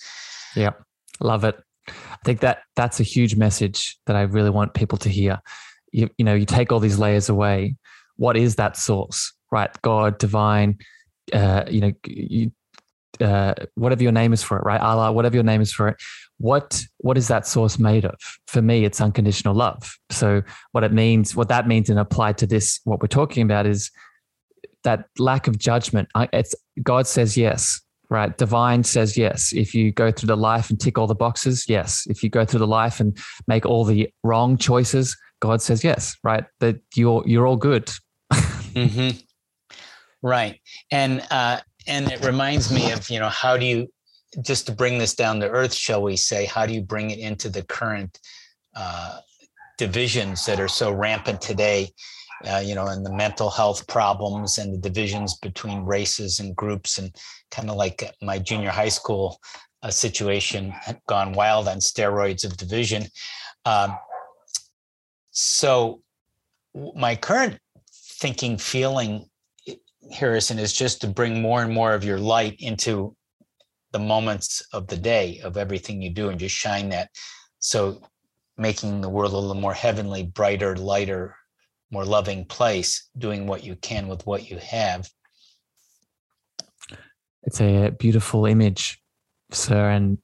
Yeah. 0.56 0.72
Love 1.20 1.44
it. 1.44 1.56
I 1.88 2.18
think 2.24 2.42
that 2.42 2.60
that's 2.76 3.00
a 3.00 3.04
huge 3.04 3.36
message 3.36 3.98
that 4.06 4.16
i 4.16 4.22
really 4.22 4.50
want 4.50 4.74
people 4.74 4.98
to 5.00 5.10
hear. 5.10 5.42
You, 5.92 6.10
you 6.18 6.26
know 6.26 6.34
you 6.34 6.46
take 6.46 6.72
all 6.72 6.80
these 6.80 7.00
layers 7.00 7.30
away. 7.30 7.76
What 8.18 8.38
is 8.38 8.56
that 8.56 8.78
source 8.78 9.34
right? 9.54 9.70
God 9.84 10.18
divine 10.18 10.80
uh, 11.32 11.64
you 11.70 11.82
know, 11.82 11.94
you, 12.06 12.52
uh, 13.22 13.54
whatever 13.76 14.04
your 14.04 14.12
name 14.12 14.34
is 14.34 14.44
for 14.44 14.58
it, 14.58 14.64
right? 14.64 14.82
Allah, 14.82 15.12
whatever 15.12 15.36
your 15.36 15.44
name 15.44 15.62
is 15.62 15.72
for 15.72 15.88
it. 15.88 15.98
What 16.40 16.84
what 16.98 17.18
is 17.18 17.28
that 17.28 17.48
source 17.48 17.80
made 17.80 18.06
of? 18.06 18.16
For 18.48 18.62
me, 18.62 18.86
it's 18.86 19.00
unconditional 19.00 19.54
love. 19.54 19.98
So 20.10 20.42
what 20.72 20.84
it 20.84 20.92
means, 20.92 21.36
what 21.36 21.50
that 21.50 21.68
means, 21.68 21.90
and 21.90 22.00
applied 22.00 22.38
to 22.40 22.48
this, 22.48 22.80
what 22.84 23.02
we're 23.02 23.08
talking 23.08 23.44
about 23.44 23.66
is 23.66 23.92
that 24.84 25.06
lack 25.18 25.48
of 25.48 25.58
judgment. 25.58 26.10
It's 26.34 26.56
God 26.82 27.08
says 27.08 27.38
yes, 27.38 27.80
right? 28.10 28.36
Divine 28.38 28.84
says 28.84 29.18
yes. 29.18 29.54
If 29.54 29.74
you 29.74 29.92
go 29.92 30.12
through 30.12 30.28
the 30.28 30.38
life 30.38 30.70
and 30.70 30.80
tick 30.80 30.98
all 30.98 31.08
the 31.08 31.16
boxes, 31.16 31.66
yes. 31.70 32.06
If 32.08 32.24
you 32.24 32.30
go 32.30 32.46
through 32.46 32.60
the 32.60 32.68
life 32.68 33.00
and 33.00 33.18
make 33.48 33.66
all 33.66 33.86
the 33.86 34.10
wrong 34.24 34.58
choices, 34.58 35.16
God 35.40 35.62
says 35.62 35.84
yes, 35.84 36.16
right? 36.24 36.46
That 36.60 36.78
you're 36.96 37.24
you're 37.26 37.48
all 37.48 37.58
good. 37.58 37.92
mm-hmm. 38.34 39.18
Right, 40.24 40.62
and 40.90 41.22
uh, 41.30 41.60
and 41.86 42.10
it 42.10 42.24
reminds 42.26 42.72
me 42.72 42.94
of 42.94 43.10
you 43.10 43.20
know 43.20 43.28
how 43.28 43.58
do 43.58 43.66
you 43.66 43.90
just 44.42 44.66
to 44.68 44.72
bring 44.72 44.98
this 44.98 45.16
down 45.16 45.42
to 45.42 45.50
earth, 45.50 45.74
shall 45.74 46.02
we 46.02 46.16
say? 46.16 46.46
How 46.46 46.66
do 46.66 46.74
you 46.74 46.82
bring 46.82 47.12
it 47.12 47.20
into 47.20 47.50
the 47.50 47.62
current 47.64 48.20
uh, 48.74 49.20
divisions 49.78 50.46
that 50.46 50.62
are 50.62 50.70
so 50.70 50.94
rampant 50.94 51.42
today? 51.42 51.90
Uh, 52.50 52.62
you 52.64 52.74
know, 52.74 52.88
and 52.88 53.06
the 53.06 53.14
mental 53.14 53.50
health 53.50 53.86
problems 53.88 54.58
and 54.58 54.74
the 54.74 54.78
divisions 54.78 55.38
between 55.38 55.84
races 55.84 56.40
and 56.40 56.56
groups, 56.56 56.98
and 56.98 57.14
kind 57.52 57.70
of 57.70 57.76
like 57.76 58.10
my 58.22 58.40
junior 58.40 58.70
high 58.70 58.90
school 58.90 59.38
uh, 59.82 59.90
situation 59.90 60.74
gone 61.08 61.34
wild 61.34 61.68
on 61.68 61.78
steroids 61.78 62.46
of 62.46 62.56
division. 62.56 63.04
Um, 63.66 63.98
so, 65.32 66.02
my 66.96 67.16
current 67.18 67.60
thinking, 67.94 68.58
feeling, 68.58 69.30
Harrison, 70.12 70.60
is 70.60 70.74
just 70.74 71.02
to 71.02 71.08
bring 71.08 71.42
more 71.42 71.64
and 71.64 71.74
more 71.74 71.94
of 71.94 72.04
your 72.04 72.20
light 72.20 72.56
into 72.60 73.16
the 73.92 74.00
moments 74.00 74.62
of 74.74 74.88
the 74.88 74.98
day 74.98 75.40
of 75.44 75.58
everything 75.58 76.02
you 76.02 76.10
do 76.10 76.30
and 76.30 76.40
just 76.40 76.56
shine 76.56 76.90
that. 76.90 77.10
So, 77.60 78.02
making 78.58 79.02
the 79.02 79.10
world 79.10 79.34
a 79.34 79.38
little 79.38 79.60
more 79.60 79.74
heavenly, 79.74 80.24
brighter, 80.24 80.76
lighter, 80.76 81.36
more 81.92 82.06
loving 82.06 82.46
place, 82.46 83.10
doing 83.18 83.48
what 83.48 83.64
you 83.64 83.76
can 83.76 84.08
with 84.08 84.26
what 84.26 84.50
you 84.50 84.58
have. 84.58 85.08
It's 87.44 87.62
a 87.62 87.92
beautiful 87.92 88.46
image, 88.46 89.00
sir. 89.52 89.90
And 89.90 90.18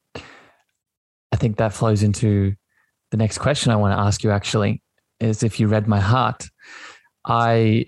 I 1.31 1.35
think 1.35 1.57
that 1.57 1.73
flows 1.73 2.03
into 2.03 2.55
the 3.11 3.17
next 3.17 3.37
question 3.37 3.71
I 3.71 3.75
want 3.75 3.95
to 3.95 4.01
ask 4.01 4.23
you 4.23 4.31
actually 4.31 4.81
is 5.19 5.43
if 5.43 5.59
you 5.59 5.67
read 5.67 5.87
my 5.87 5.99
heart. 5.99 6.45
I, 7.25 7.85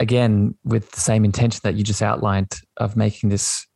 again, 0.00 0.54
with 0.64 0.90
the 0.92 1.00
same 1.00 1.24
intention 1.24 1.60
that 1.64 1.74
you 1.74 1.84
just 1.84 2.02
outlined 2.02 2.52
of 2.76 2.96
making 2.96 3.30
this 3.30 3.66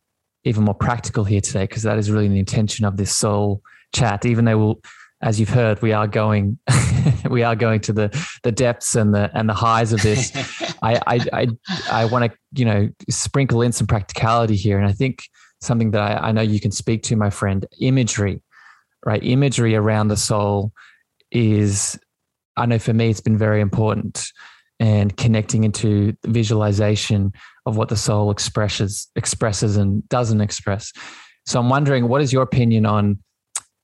even 0.43 0.63
more 0.63 0.75
practical 0.75 1.23
here 1.23 1.41
today, 1.41 1.63
because 1.63 1.83
that 1.83 1.97
is 1.97 2.11
really 2.11 2.27
the 2.27 2.39
intention 2.39 2.85
of 2.85 2.97
this 2.97 3.15
soul 3.15 3.61
chat, 3.93 4.25
even 4.25 4.45
though 4.45 4.57
we'll, 4.57 4.81
as 5.21 5.39
you've 5.39 5.49
heard, 5.49 5.81
we 5.81 5.93
are 5.93 6.07
going, 6.07 6.57
we 7.29 7.43
are 7.43 7.55
going 7.55 7.79
to 7.81 7.93
the 7.93 8.27
the 8.43 8.51
depths 8.51 8.95
and 8.95 9.13
the 9.13 9.29
and 9.35 9.47
the 9.47 9.53
highs 9.53 9.93
of 9.93 10.01
this. 10.01 10.31
I 10.81 10.99
I 11.05 11.19
I, 11.33 11.47
I 11.91 12.05
want 12.05 12.31
to 12.31 12.37
you 12.53 12.65
know 12.65 12.89
sprinkle 13.09 13.61
in 13.61 13.71
some 13.71 13.87
practicality 13.87 14.55
here, 14.55 14.79
and 14.79 14.87
I 14.87 14.93
think 14.93 15.23
something 15.61 15.91
that 15.91 16.01
I, 16.01 16.29
I 16.29 16.31
know 16.31 16.41
you 16.41 16.59
can 16.59 16.71
speak 16.71 17.03
to, 17.03 17.15
my 17.15 17.29
friend, 17.29 17.65
imagery, 17.79 18.41
right? 19.05 19.23
Imagery 19.23 19.75
around 19.75 20.09
the 20.09 20.17
soul 20.17 20.71
is, 21.31 21.99
I 22.57 22.65
know 22.65 22.79
for 22.79 22.93
me, 22.93 23.09
it's 23.09 23.21
been 23.21 23.37
very 23.37 23.61
important, 23.61 24.31
and 24.81 25.15
connecting 25.15 25.63
into 25.63 26.11
the 26.23 26.29
visualization 26.29 27.31
of 27.67 27.77
what 27.77 27.87
the 27.87 27.95
soul 27.95 28.31
expresses 28.31 29.07
expresses 29.15 29.77
and 29.77 30.09
doesn't 30.09 30.41
express. 30.41 30.91
So 31.45 31.59
I'm 31.59 31.69
wondering, 31.69 32.07
what 32.07 32.21
is 32.21 32.33
your 32.33 32.41
opinion 32.41 32.87
on 32.87 33.19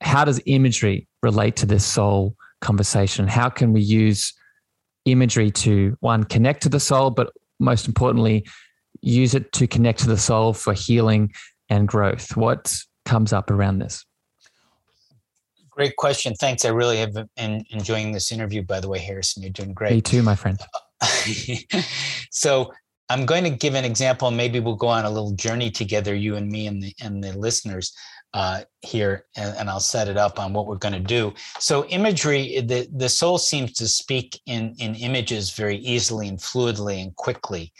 how 0.00 0.24
does 0.24 0.40
imagery 0.44 1.06
relate 1.22 1.54
to 1.56 1.66
this 1.66 1.84
soul 1.84 2.34
conversation? 2.60 3.28
How 3.28 3.48
can 3.48 3.72
we 3.72 3.80
use 3.80 4.34
imagery 5.04 5.52
to 5.52 5.96
one 6.00 6.24
connect 6.24 6.64
to 6.64 6.68
the 6.68 6.80
soul, 6.80 7.10
but 7.10 7.32
most 7.60 7.86
importantly, 7.86 8.44
use 9.00 9.34
it 9.34 9.52
to 9.52 9.68
connect 9.68 10.00
to 10.00 10.08
the 10.08 10.18
soul 10.18 10.52
for 10.52 10.72
healing 10.72 11.32
and 11.68 11.86
growth? 11.86 12.36
What 12.36 12.74
comes 13.04 13.32
up 13.32 13.52
around 13.52 13.78
this? 13.78 14.04
Great 15.70 15.94
question. 15.94 16.34
Thanks. 16.34 16.64
I 16.64 16.70
really 16.70 16.96
have 16.96 17.14
been 17.36 17.64
enjoying 17.70 18.10
this 18.10 18.32
interview, 18.32 18.64
by 18.64 18.80
the 18.80 18.88
way, 18.88 18.98
Harrison. 18.98 19.44
You're 19.44 19.52
doing 19.52 19.74
great. 19.74 19.92
Me 19.92 20.00
too, 20.00 20.22
my 20.22 20.34
friend. 20.34 20.58
so 22.30 22.72
I'm 23.08 23.24
going 23.24 23.44
to 23.44 23.50
give 23.50 23.74
an 23.74 23.84
example. 23.84 24.30
Maybe 24.30 24.60
we'll 24.60 24.76
go 24.76 24.88
on 24.88 25.04
a 25.04 25.10
little 25.10 25.32
journey 25.32 25.70
together, 25.70 26.14
you 26.14 26.36
and 26.36 26.48
me 26.50 26.66
and 26.66 26.82
the 26.82 26.94
and 27.00 27.22
the 27.22 27.32
listeners 27.32 27.94
uh, 28.34 28.62
here, 28.82 29.24
and, 29.36 29.56
and, 29.56 29.70
I'll 29.70 29.80
set 29.80 30.06
it 30.08 30.18
up 30.18 30.38
on 30.38 30.52
what 30.52 30.66
we're 30.66 30.76
going 30.76 30.92
to 30.92 31.00
do. 31.00 31.32
So, 31.58 31.86
imagery, 31.86 32.60
the 32.60 32.86
the 32.94 33.08
soul 33.08 33.38
seems 33.38 33.72
to 33.74 33.88
speak 33.88 34.38
in 34.46 34.74
in 34.78 34.94
images 34.96 35.52
very 35.52 35.78
easily 35.78 36.28
and 36.28 36.38
fluidly 36.38 37.02
and 37.02 37.14
quickly, 37.16 37.72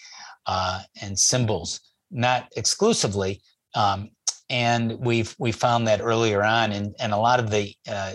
uh, 0.46 0.82
and 1.02 1.18
symbols, 1.18 1.80
not 2.10 2.50
exclusively. 2.56 3.42
Um, 3.74 4.10
and 4.48 4.98
we've 4.98 5.34
we 5.38 5.52
found 5.52 5.86
that 5.86 6.00
earlier 6.00 6.42
on, 6.42 6.72
and 6.72 6.94
and 6.98 7.12
a 7.12 7.18
lot 7.18 7.40
of 7.40 7.50
the 7.50 7.74
uh, 7.86 8.14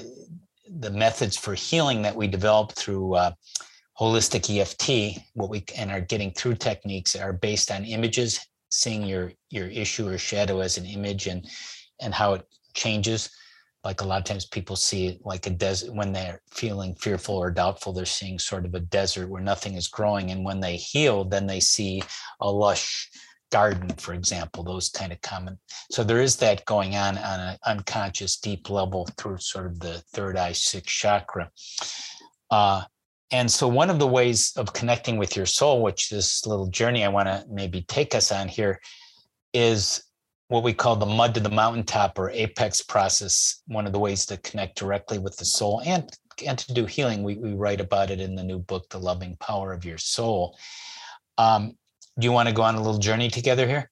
the 0.79 0.89
methods 0.89 1.37
for 1.37 1.53
healing 1.53 2.01
that 2.01 2.15
we 2.15 2.27
developed 2.27 2.73
through 2.73 3.13
uh, 3.13 3.31
holistic 3.99 4.49
EFT, 4.49 5.19
what 5.33 5.49
we 5.49 5.63
and 5.77 5.91
are 5.91 6.01
getting 6.01 6.31
through 6.31 6.55
techniques 6.55 7.15
are 7.15 7.33
based 7.33 7.71
on 7.71 7.85
images, 7.85 8.39
seeing 8.69 9.03
your 9.03 9.31
your 9.49 9.67
issue 9.67 10.07
or 10.07 10.17
shadow 10.17 10.59
as 10.59 10.77
an 10.77 10.85
image 10.85 11.27
and 11.27 11.47
and 12.01 12.13
how 12.13 12.33
it 12.33 12.45
changes. 12.73 13.29
Like 13.83 14.01
a 14.01 14.05
lot 14.05 14.19
of 14.19 14.23
times 14.23 14.45
people 14.45 14.77
see 14.77 15.19
like 15.25 15.45
a 15.45 15.49
desert 15.49 15.93
when 15.93 16.13
they're 16.13 16.41
feeling 16.49 16.95
fearful 16.95 17.35
or 17.35 17.51
doubtful, 17.51 17.91
they're 17.91 18.05
seeing 18.05 18.39
sort 18.39 18.65
of 18.65 18.73
a 18.75 18.79
desert 18.79 19.29
where 19.29 19.41
nothing 19.41 19.75
is 19.75 19.89
growing. 19.89 20.31
And 20.31 20.45
when 20.45 20.61
they 20.61 20.77
heal, 20.77 21.25
then 21.25 21.47
they 21.47 21.59
see 21.59 22.01
a 22.39 22.49
lush 22.49 23.09
garden, 23.51 23.89
for 23.97 24.13
example, 24.13 24.63
those 24.63 24.89
kind 24.89 25.11
of 25.11 25.21
common. 25.21 25.59
So 25.91 26.03
there 26.03 26.21
is 26.21 26.37
that 26.37 26.65
going 26.65 26.95
on 26.95 27.17
on 27.17 27.39
an 27.39 27.57
unconscious 27.65 28.37
deep 28.37 28.69
level 28.69 29.07
through 29.17 29.37
sort 29.39 29.67
of 29.67 29.79
the 29.79 30.01
third 30.13 30.37
eye, 30.37 30.53
sixth 30.53 30.87
chakra. 30.87 31.51
Uh, 32.49 32.83
and 33.33 33.51
so, 33.51 33.67
one 33.67 33.89
of 33.89 33.97
the 33.97 34.07
ways 34.07 34.53
of 34.57 34.73
connecting 34.73 35.17
with 35.17 35.35
your 35.35 35.47
soul, 35.47 35.81
which 35.81 36.09
this 36.09 36.45
little 36.45 36.67
journey 36.67 37.03
I 37.03 37.07
want 37.07 37.27
to 37.27 37.43
maybe 37.49 37.81
take 37.81 38.13
us 38.13 38.31
on 38.31 38.47
here, 38.47 38.79
is 39.53 40.03
what 40.49 40.63
we 40.63 40.71
call 40.71 40.95
the 40.95 41.07
mud 41.07 41.33
to 41.33 41.39
the 41.39 41.49
mountaintop 41.49 42.19
or 42.19 42.29
apex 42.29 42.83
process. 42.83 43.63
One 43.65 43.87
of 43.87 43.91
the 43.91 43.99
ways 43.99 44.27
to 44.27 44.37
connect 44.37 44.77
directly 44.77 45.17
with 45.17 45.35
the 45.37 45.45
soul 45.45 45.81
and 45.83 46.07
and 46.45 46.59
to 46.59 46.73
do 46.73 46.85
healing. 46.85 47.23
We 47.23 47.35
we 47.35 47.53
write 47.53 47.81
about 47.81 48.11
it 48.11 48.21
in 48.21 48.35
the 48.35 48.43
new 48.43 48.59
book, 48.59 48.87
The 48.89 48.99
Loving 48.99 49.35
Power 49.37 49.73
of 49.73 49.83
Your 49.83 49.97
Soul. 49.97 50.55
Um, 51.39 51.75
do 52.19 52.25
you 52.25 52.31
want 52.31 52.49
to 52.49 52.55
go 52.55 52.61
on 52.61 52.75
a 52.75 52.81
little 52.83 52.99
journey 52.99 53.31
together 53.31 53.67
here? 53.67 53.89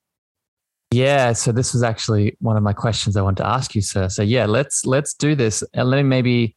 Yeah, 0.91 1.33
so 1.33 1.51
this 1.51 1.73
was 1.73 1.81
actually 1.81 2.37
one 2.41 2.57
of 2.57 2.63
my 2.63 2.73
questions 2.73 3.17
I 3.17 3.23
wanted 3.23 3.37
to 3.37 3.47
ask 3.47 3.73
you, 3.73 3.81
sir. 3.81 4.07
So 4.07 4.21
yeah, 4.21 4.45
let's 4.45 4.85
let's 4.85 5.15
do 5.15 5.33
this, 5.33 5.63
and 5.73 5.89
let 5.89 5.97
me 5.97 6.03
maybe 6.03 6.55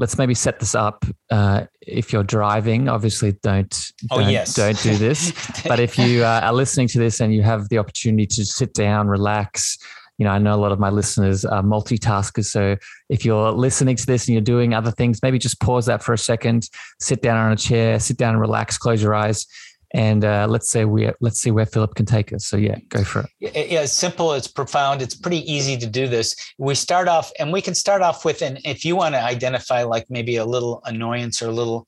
let's 0.00 0.16
maybe 0.16 0.34
set 0.34 0.58
this 0.58 0.74
up. 0.74 1.04
Uh, 1.30 1.66
if 1.82 2.10
you're 2.10 2.24
driving, 2.24 2.88
obviously 2.88 3.32
don't 3.42 3.92
oh, 4.10 4.20
don't, 4.20 4.30
yes. 4.30 4.54
don't 4.54 4.82
do 4.82 4.96
this. 4.96 5.32
but 5.68 5.78
if 5.78 5.98
you 5.98 6.24
uh, 6.24 6.40
are 6.42 6.54
listening 6.54 6.88
to 6.88 6.98
this 6.98 7.20
and 7.20 7.34
you 7.34 7.42
have 7.42 7.68
the 7.68 7.76
opportunity 7.76 8.26
to 8.26 8.44
sit 8.46 8.72
down, 8.72 9.08
relax, 9.08 9.76
you 10.16 10.24
know, 10.24 10.30
I 10.30 10.38
know 10.38 10.54
a 10.54 10.56
lot 10.56 10.72
of 10.72 10.78
my 10.78 10.88
listeners 10.88 11.44
are 11.44 11.62
multitaskers. 11.62 12.46
So 12.46 12.76
if 13.10 13.26
you're 13.26 13.52
listening 13.52 13.96
to 13.96 14.06
this 14.06 14.26
and 14.26 14.32
you're 14.32 14.42
doing 14.42 14.72
other 14.72 14.90
things, 14.90 15.20
maybe 15.22 15.38
just 15.38 15.60
pause 15.60 15.84
that 15.86 16.02
for 16.02 16.14
a 16.14 16.18
second, 16.18 16.70
sit 16.98 17.20
down 17.20 17.36
on 17.36 17.52
a 17.52 17.56
chair, 17.56 18.00
sit 18.00 18.16
down 18.16 18.30
and 18.30 18.40
relax, 18.40 18.78
close 18.78 19.02
your 19.02 19.14
eyes, 19.14 19.46
and 19.92 20.24
uh, 20.24 20.46
let's 20.48 20.70
say 20.70 20.84
we 20.84 21.10
let's 21.20 21.40
see 21.40 21.50
where 21.50 21.66
Phillip 21.66 21.94
can 21.94 22.06
take 22.06 22.32
us. 22.32 22.46
So 22.46 22.56
yeah, 22.56 22.78
go 22.88 23.02
for 23.02 23.20
it. 23.20 23.52
Yeah, 23.70 23.82
it's 23.82 23.92
simple. 23.92 24.32
It's 24.34 24.46
profound. 24.46 25.02
It's 25.02 25.14
pretty 25.14 25.50
easy 25.50 25.76
to 25.78 25.86
do 25.86 26.06
this. 26.06 26.34
We 26.58 26.74
start 26.74 27.08
off, 27.08 27.32
and 27.38 27.52
we 27.52 27.60
can 27.60 27.74
start 27.74 28.02
off 28.02 28.24
with, 28.24 28.42
and 28.42 28.60
if 28.64 28.84
you 28.84 28.96
want 28.96 29.14
to 29.14 29.22
identify 29.22 29.82
like 29.82 30.06
maybe 30.08 30.36
a 30.36 30.44
little 30.44 30.82
annoyance 30.84 31.42
or 31.42 31.48
a 31.48 31.52
little 31.52 31.86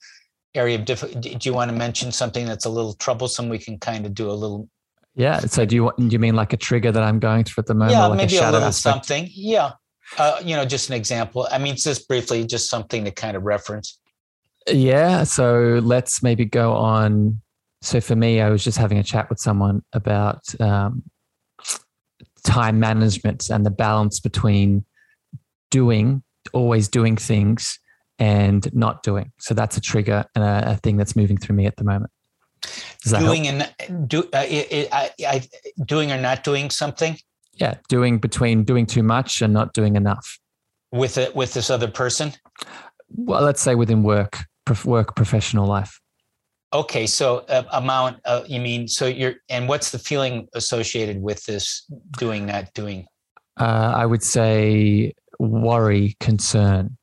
area 0.55 0.79
of 0.79 0.85
difficulty, 0.85 1.35
do 1.35 1.49
you 1.49 1.55
want 1.55 1.71
to 1.71 1.77
mention 1.77 2.13
something 2.13 2.47
that's 2.47 2.65
a 2.65 2.71
little 2.71 2.95
troublesome? 2.95 3.49
We 3.49 3.59
can 3.59 3.79
kind 3.79 4.07
of 4.07 4.15
do 4.15 4.31
a 4.31 4.33
little. 4.33 4.69
Yeah. 5.15 5.41
So 5.41 5.67
do 5.67 5.75
you 5.75 5.85
want, 5.85 5.97
do 5.99 6.07
you 6.07 6.19
mean 6.19 6.35
like 6.35 6.55
a 6.55 6.57
trigger 6.57 6.91
that 6.91 7.03
I'm 7.03 7.19
going 7.19 7.45
through 7.45 7.63
at 7.63 7.67
the 7.67 7.75
moment? 7.75 7.93
Yeah, 7.93 8.07
like 8.07 8.17
maybe 8.17 8.39
a, 8.39 8.49
a 8.49 8.51
little 8.51 8.69
aspect? 8.69 9.07
something. 9.07 9.29
Yeah. 9.31 9.73
Uh, 10.17 10.41
you 10.43 10.57
know, 10.57 10.65
just 10.65 10.89
an 10.89 10.97
example. 10.97 11.47
I 11.51 11.59
mean, 11.59 11.77
just 11.77 12.09
briefly, 12.09 12.47
just 12.47 12.71
something 12.71 13.05
to 13.05 13.11
kind 13.11 13.37
of 13.37 13.43
reference. 13.43 13.99
Yeah. 14.67 15.25
So 15.25 15.81
let's 15.83 16.23
maybe 16.23 16.47
go 16.47 16.73
on 16.73 17.42
so 17.83 18.01
for 18.01 18.15
me, 18.15 18.41
I 18.41 18.49
was 18.49 18.63
just 18.63 18.79
having 18.79 18.99
a 18.99 19.03
chat 19.03 19.29
with 19.29 19.41
someone 19.41 19.83
about 19.93 20.59
um, 20.61 21.03
time 22.45 22.79
management 22.79 23.51
and 23.51 23.67
the 23.67 23.71
balance 23.71 24.21
between 24.21 24.85
doing, 25.73 26.23
always 26.53 26.87
doing 26.89 27.17
things 27.17 27.81
and 28.21 28.73
not 28.73 29.03
doing. 29.03 29.33
So 29.41 29.53
that's 29.53 29.77
a 29.77 29.81
trigger 29.81 30.25
and 30.37 30.45
a, 30.45 30.73
a 30.73 30.77
thing 30.77 30.97
that's 30.97 31.17
moving 31.17 31.37
through 31.37 31.57
me 31.57 31.67
at 31.67 31.77
the 31.77 31.83
moment. 31.83 32.13
Doing 33.05 33.45
help? 33.45 33.69
and 33.81 34.09
do, 34.09 34.21
uh, 34.33 34.45
it, 34.49 34.89
I, 34.93 35.11
I, 35.27 35.43
doing 35.85 36.13
or 36.13 36.21
not 36.21 36.45
doing 36.45 36.71
something. 36.71 37.19
Yeah, 37.55 37.75
doing 37.89 38.19
between 38.19 38.63
doing 38.63 38.87
too 38.87 39.03
much 39.03 39.43
and 39.43 39.53
not 39.53 39.73
doing 39.73 39.97
enough. 39.97 40.39
With 40.93 41.19
it, 41.19 41.35
with 41.35 41.53
this 41.53 41.69
other 41.69 41.89
person. 41.89 42.33
Well, 43.09 43.43
let's 43.43 43.61
say 43.61 43.75
within 43.75 44.05
work, 44.05 44.39
work, 44.85 45.17
professional 45.17 45.67
life. 45.67 46.01
Okay, 46.75 47.07
so 47.07 47.39
uh, 47.49 47.65
amount 47.73 48.19
uh, 48.25 48.43
you 48.47 48.59
mean 48.59 48.89
so 48.89 49.07
you're 49.07 49.35
and 49.51 49.69
what's 49.69 49.91
the 49.91 49.99
feeling 49.99 50.49
associated 50.55 51.21
with 51.21 51.45
this 51.45 51.87
doing 52.19 52.47
not 52.47 52.73
doing? 52.73 53.07
Uh, 53.61 53.93
I 53.95 54.07
would 54.07 54.23
say 54.23 55.13
worry, 55.39 56.17
concern. 56.21 56.97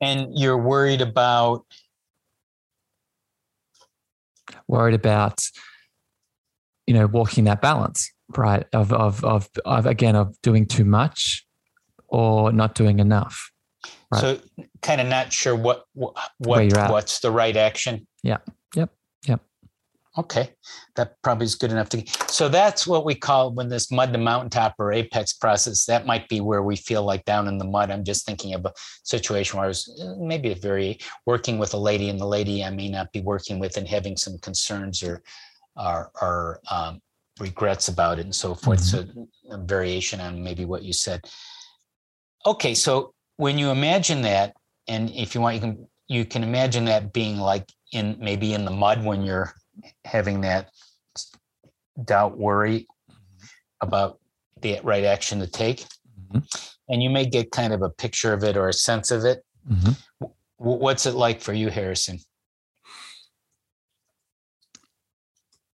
And 0.00 0.28
you're 0.38 0.58
worried 0.58 1.00
about 1.00 1.64
worried 4.68 4.94
about, 4.94 5.44
you 6.86 6.94
know, 6.94 7.06
walking 7.06 7.44
that 7.44 7.60
balance, 7.60 8.10
right? 8.36 8.66
Of, 8.72 8.92
of, 8.92 9.24
of, 9.24 9.48
of 9.64 9.86
again, 9.86 10.14
of 10.14 10.40
doing 10.42 10.66
too 10.66 10.84
much 10.84 11.44
or 12.06 12.52
not 12.52 12.74
doing 12.74 13.00
enough. 13.00 13.50
Right. 14.12 14.20
So 14.20 14.38
kind 14.82 15.00
of 15.00 15.08
not 15.08 15.32
sure 15.32 15.54
what, 15.54 15.84
what, 15.94 16.16
what's 16.38 17.20
the 17.20 17.30
right 17.30 17.56
action. 17.56 18.06
Yeah. 18.22 18.38
Yep. 18.74 18.90
Yep. 19.26 19.40
Okay, 20.18 20.50
that 20.96 21.14
probably 21.22 21.44
is 21.44 21.54
good 21.54 21.70
enough 21.70 21.90
to. 21.90 22.02
So 22.26 22.48
that's 22.48 22.88
what 22.88 23.04
we 23.04 23.14
call 23.14 23.52
when 23.52 23.68
this 23.68 23.92
mud 23.92 24.12
to 24.12 24.18
mountaintop 24.18 24.74
or 24.80 24.92
apex 24.92 25.32
process. 25.32 25.84
That 25.84 26.06
might 26.06 26.28
be 26.28 26.40
where 26.40 26.64
we 26.64 26.74
feel 26.74 27.04
like 27.04 27.24
down 27.24 27.46
in 27.46 27.56
the 27.56 27.64
mud. 27.64 27.92
I'm 27.92 28.02
just 28.02 28.26
thinking 28.26 28.52
of 28.54 28.64
a 28.64 28.72
situation 29.04 29.58
where 29.58 29.66
I 29.66 29.68
was 29.68 29.88
uh, 30.02 30.16
maybe 30.18 30.52
very 30.54 30.98
working 31.24 31.56
with 31.56 31.72
a 31.72 31.78
lady, 31.78 32.08
and 32.08 32.18
the 32.18 32.26
lady 32.26 32.64
I 32.64 32.70
may 32.70 32.88
not 32.88 33.12
be 33.12 33.20
working 33.20 33.60
with 33.60 33.76
and 33.76 33.86
having 33.86 34.16
some 34.16 34.38
concerns 34.38 35.04
or 35.04 35.22
or, 35.76 36.10
or 36.20 36.60
um, 36.68 37.00
regrets 37.38 37.86
about 37.86 38.18
it 38.18 38.24
and 38.24 38.34
so 38.34 38.56
forth. 38.56 38.80
Mm-hmm. 38.80 39.22
So 39.50 39.54
a 39.54 39.58
variation 39.58 40.20
on 40.20 40.42
maybe 40.42 40.64
what 40.64 40.82
you 40.82 40.92
said. 40.92 41.24
Okay, 42.44 42.74
so 42.74 43.14
when 43.36 43.56
you 43.56 43.70
imagine 43.70 44.22
that, 44.22 44.56
and 44.88 45.10
if 45.10 45.34
you 45.36 45.40
want, 45.40 45.54
you 45.54 45.60
can 45.60 45.88
you 46.08 46.24
can 46.24 46.42
imagine 46.42 46.86
that 46.86 47.12
being 47.12 47.36
like 47.36 47.70
in 47.92 48.16
maybe 48.20 48.54
in 48.54 48.64
the 48.64 48.70
mud 48.70 49.04
when 49.04 49.22
you're 49.22 49.52
having 50.04 50.42
that 50.42 50.70
doubt, 52.04 52.38
worry 52.38 52.86
about 53.80 54.18
the 54.60 54.80
right 54.82 55.04
action 55.04 55.40
to 55.40 55.46
take. 55.46 55.84
Mm-hmm. 56.32 56.38
And 56.88 57.02
you 57.02 57.10
may 57.10 57.26
get 57.26 57.50
kind 57.50 57.72
of 57.72 57.82
a 57.82 57.90
picture 57.90 58.32
of 58.32 58.42
it 58.44 58.56
or 58.56 58.68
a 58.68 58.72
sense 58.72 59.10
of 59.10 59.24
it. 59.24 59.44
Mm-hmm. 59.70 60.26
What's 60.56 61.06
it 61.06 61.14
like 61.14 61.40
for 61.40 61.52
you, 61.52 61.68
Harrison? 61.68 62.18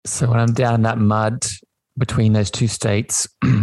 So 0.06 0.28
when 0.28 0.40
I'm 0.40 0.54
down 0.54 0.76
in 0.76 0.82
that 0.84 0.98
mud 0.98 1.46
between 1.98 2.34
those 2.34 2.50
two 2.50 2.68
states, 2.68 3.28
uh, 3.44 3.62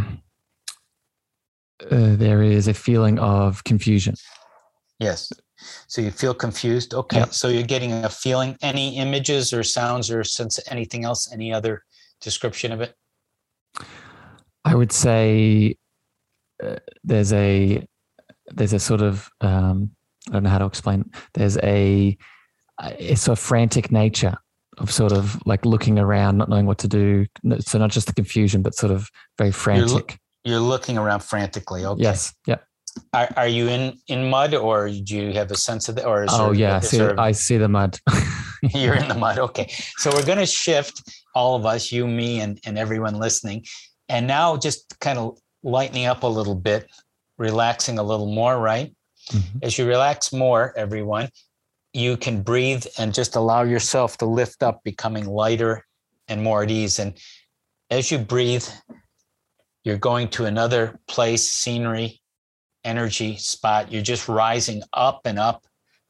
there 1.81 2.43
is 2.43 2.69
a 2.69 2.75
feeling 2.75 3.19
of 3.19 3.65
confusion. 3.65 4.15
Yes. 5.01 5.33
So 5.87 6.01
you 6.01 6.11
feel 6.11 6.35
confused. 6.35 6.95
Okay. 6.95 7.19
Yep. 7.19 7.35
So 7.35 7.49
you're 7.49 7.63
getting 7.63 7.93
a 7.93 8.09
feeling. 8.09 8.57
Any 8.63 8.97
images 8.97 9.53
or 9.53 9.63
sounds 9.63 10.11
or 10.11 10.25
sense 10.25 10.61
anything 10.71 11.05
else? 11.05 11.33
Any 11.33 11.53
other 11.53 11.83
description 12.21 12.73
of 12.73 12.81
it? 12.81 12.95
I 14.65 14.75
would 14.75 14.93
say 14.93 15.77
uh, 16.63 16.77
there's 17.05 17.33
a 17.33 17.87
there's 18.49 18.73
a 18.73 18.79
sort 18.79 19.03
of 19.03 19.29
um, 19.41 19.91
I 20.29 20.33
don't 20.33 20.43
know 20.43 20.51
how 20.51 20.59
to 20.59 20.67
explain. 20.67 21.11
There's 21.35 21.57
a 21.59 22.17
it's 22.99 23.29
a 23.29 23.37
frantic 23.37 23.91
nature 23.91 24.37
of 24.79 24.93
sort 24.93 25.13
of 25.13 25.41
like 25.47 25.65
looking 25.67 25.99
around, 25.99 26.39
not 26.39 26.49
knowing 26.49 26.67
what 26.67 26.79
to 26.79 26.89
do. 26.89 27.27
So 27.61 27.79
not 27.79 27.91
just 27.91 28.07
the 28.07 28.13
confusion, 28.13 28.63
but 28.63 28.75
sort 28.75 28.93
of 28.93 29.11
very 29.37 29.51
frantic. 29.51 29.89
You're, 30.45 30.61
lo- 30.61 30.63
you're 30.63 30.69
looking 30.69 30.99
around 30.99 31.21
frantically. 31.21 31.85
Okay. 31.85 32.03
Yes. 32.03 32.33
Yeah. 32.47 32.59
Are, 33.13 33.29
are 33.37 33.49
you 33.49 33.69
in 33.69 33.99
in 34.09 34.29
mud, 34.31 34.55
or 34.55 34.89
do 34.89 35.17
you 35.17 35.33
have 35.33 35.51
a 35.51 35.57
sense 35.57 35.89
of 35.89 35.97
that? 35.97 36.07
Or 36.07 36.27
oh 36.29 36.53
yeah, 36.53 36.81
see, 36.81 36.99
there, 36.99 37.19
I 37.19 37.33
see 37.33 37.57
the 37.57 37.69
mud. 37.69 37.99
you're 38.75 38.95
in 38.95 39.09
the 39.09 39.15
mud. 39.15 39.39
Okay, 39.39 39.71
so 39.97 40.11
we're 40.13 40.25
going 40.25 40.39
to 40.39 40.47
shift 40.47 41.03
all 41.35 41.57
of 41.57 41.67
us, 41.67 41.93
you, 41.93 42.07
me, 42.07 42.41
and 42.41 42.61
and 42.65 42.79
everyone 42.79 43.15
listening, 43.15 43.65
and 44.09 44.27
now 44.27 44.57
just 44.57 44.99
kind 45.01 45.19
of 45.19 45.39
lightening 45.63 46.07
up 46.07 46.23
a 46.23 46.27
little 46.27 46.55
bit, 46.55 46.91
relaxing 47.39 47.99
a 47.99 48.03
little 48.03 48.33
more. 48.33 48.59
Right, 48.59 48.95
mm-hmm. 49.31 49.59
as 49.63 49.79
you 49.79 49.87
relax 49.87 50.33
more, 50.33 50.73
everyone, 50.77 51.29
you 51.93 52.17
can 52.17 52.43
breathe 52.43 52.87
and 52.99 53.15
just 53.15 53.37
allow 53.37 53.63
yourself 53.63 54.19
to 54.19 54.27
lift 54.27 54.63
up, 54.63 54.83
becoming 54.85 55.27
lighter 55.27 55.85
and 56.29 56.43
more 56.43 56.63
at 56.63 56.71
ease. 56.71 56.99
And 56.99 57.15
as 57.91 58.11
you 58.11 58.19
breathe, 58.19 58.67
you're 59.85 59.99
going 59.99 60.29
to 60.29 60.45
another 60.45 60.99
place, 61.09 61.51
scenery, 61.51 62.21
energy 62.89 63.37
spot. 63.37 63.93
You're 63.93 64.03
just 64.03 64.29
rising 64.29 64.83
up 64.95 65.21
and 65.27 65.39
up, 65.39 65.67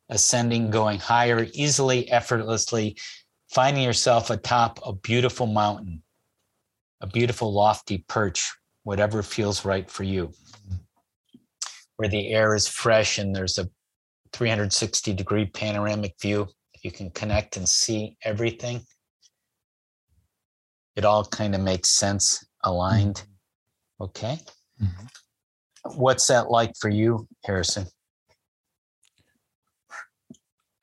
ascending, 0.08 0.70
going 0.70 1.00
higher, 1.00 1.48
easily, 1.52 2.08
effortlessly, 2.10 2.96
finding 3.50 3.82
yourself 3.82 4.30
atop 4.30 4.78
a 4.86 4.92
beautiful 4.92 5.46
mountain, 5.46 6.02
a 7.00 7.06
beautiful, 7.08 7.52
lofty 7.52 8.04
perch, 8.08 8.48
whatever 8.84 9.22
feels 9.22 9.64
right 9.64 9.90
for 9.90 10.04
you, 10.04 10.30
where 11.96 12.08
the 12.08 12.28
air 12.32 12.54
is 12.54 12.68
fresh 12.68 13.18
and 13.18 13.34
there's 13.34 13.58
a 13.58 13.68
360 14.32 15.14
degree 15.14 15.46
panoramic 15.46 16.14
view. 16.22 16.46
You 16.82 16.92
can 16.92 17.10
connect 17.10 17.56
and 17.56 17.68
see 17.68 18.16
everything. 18.22 18.82
It 20.94 21.04
all 21.04 21.24
kind 21.24 21.56
of 21.56 21.60
makes 21.60 21.90
sense, 21.90 22.46
aligned. 22.62 23.24
Okay. 24.00 24.38
Mm-hmm. 24.80 25.06
What's 25.96 26.26
that 26.26 26.50
like 26.50 26.72
for 26.80 26.88
you, 26.88 27.26
Harrison? 27.44 27.86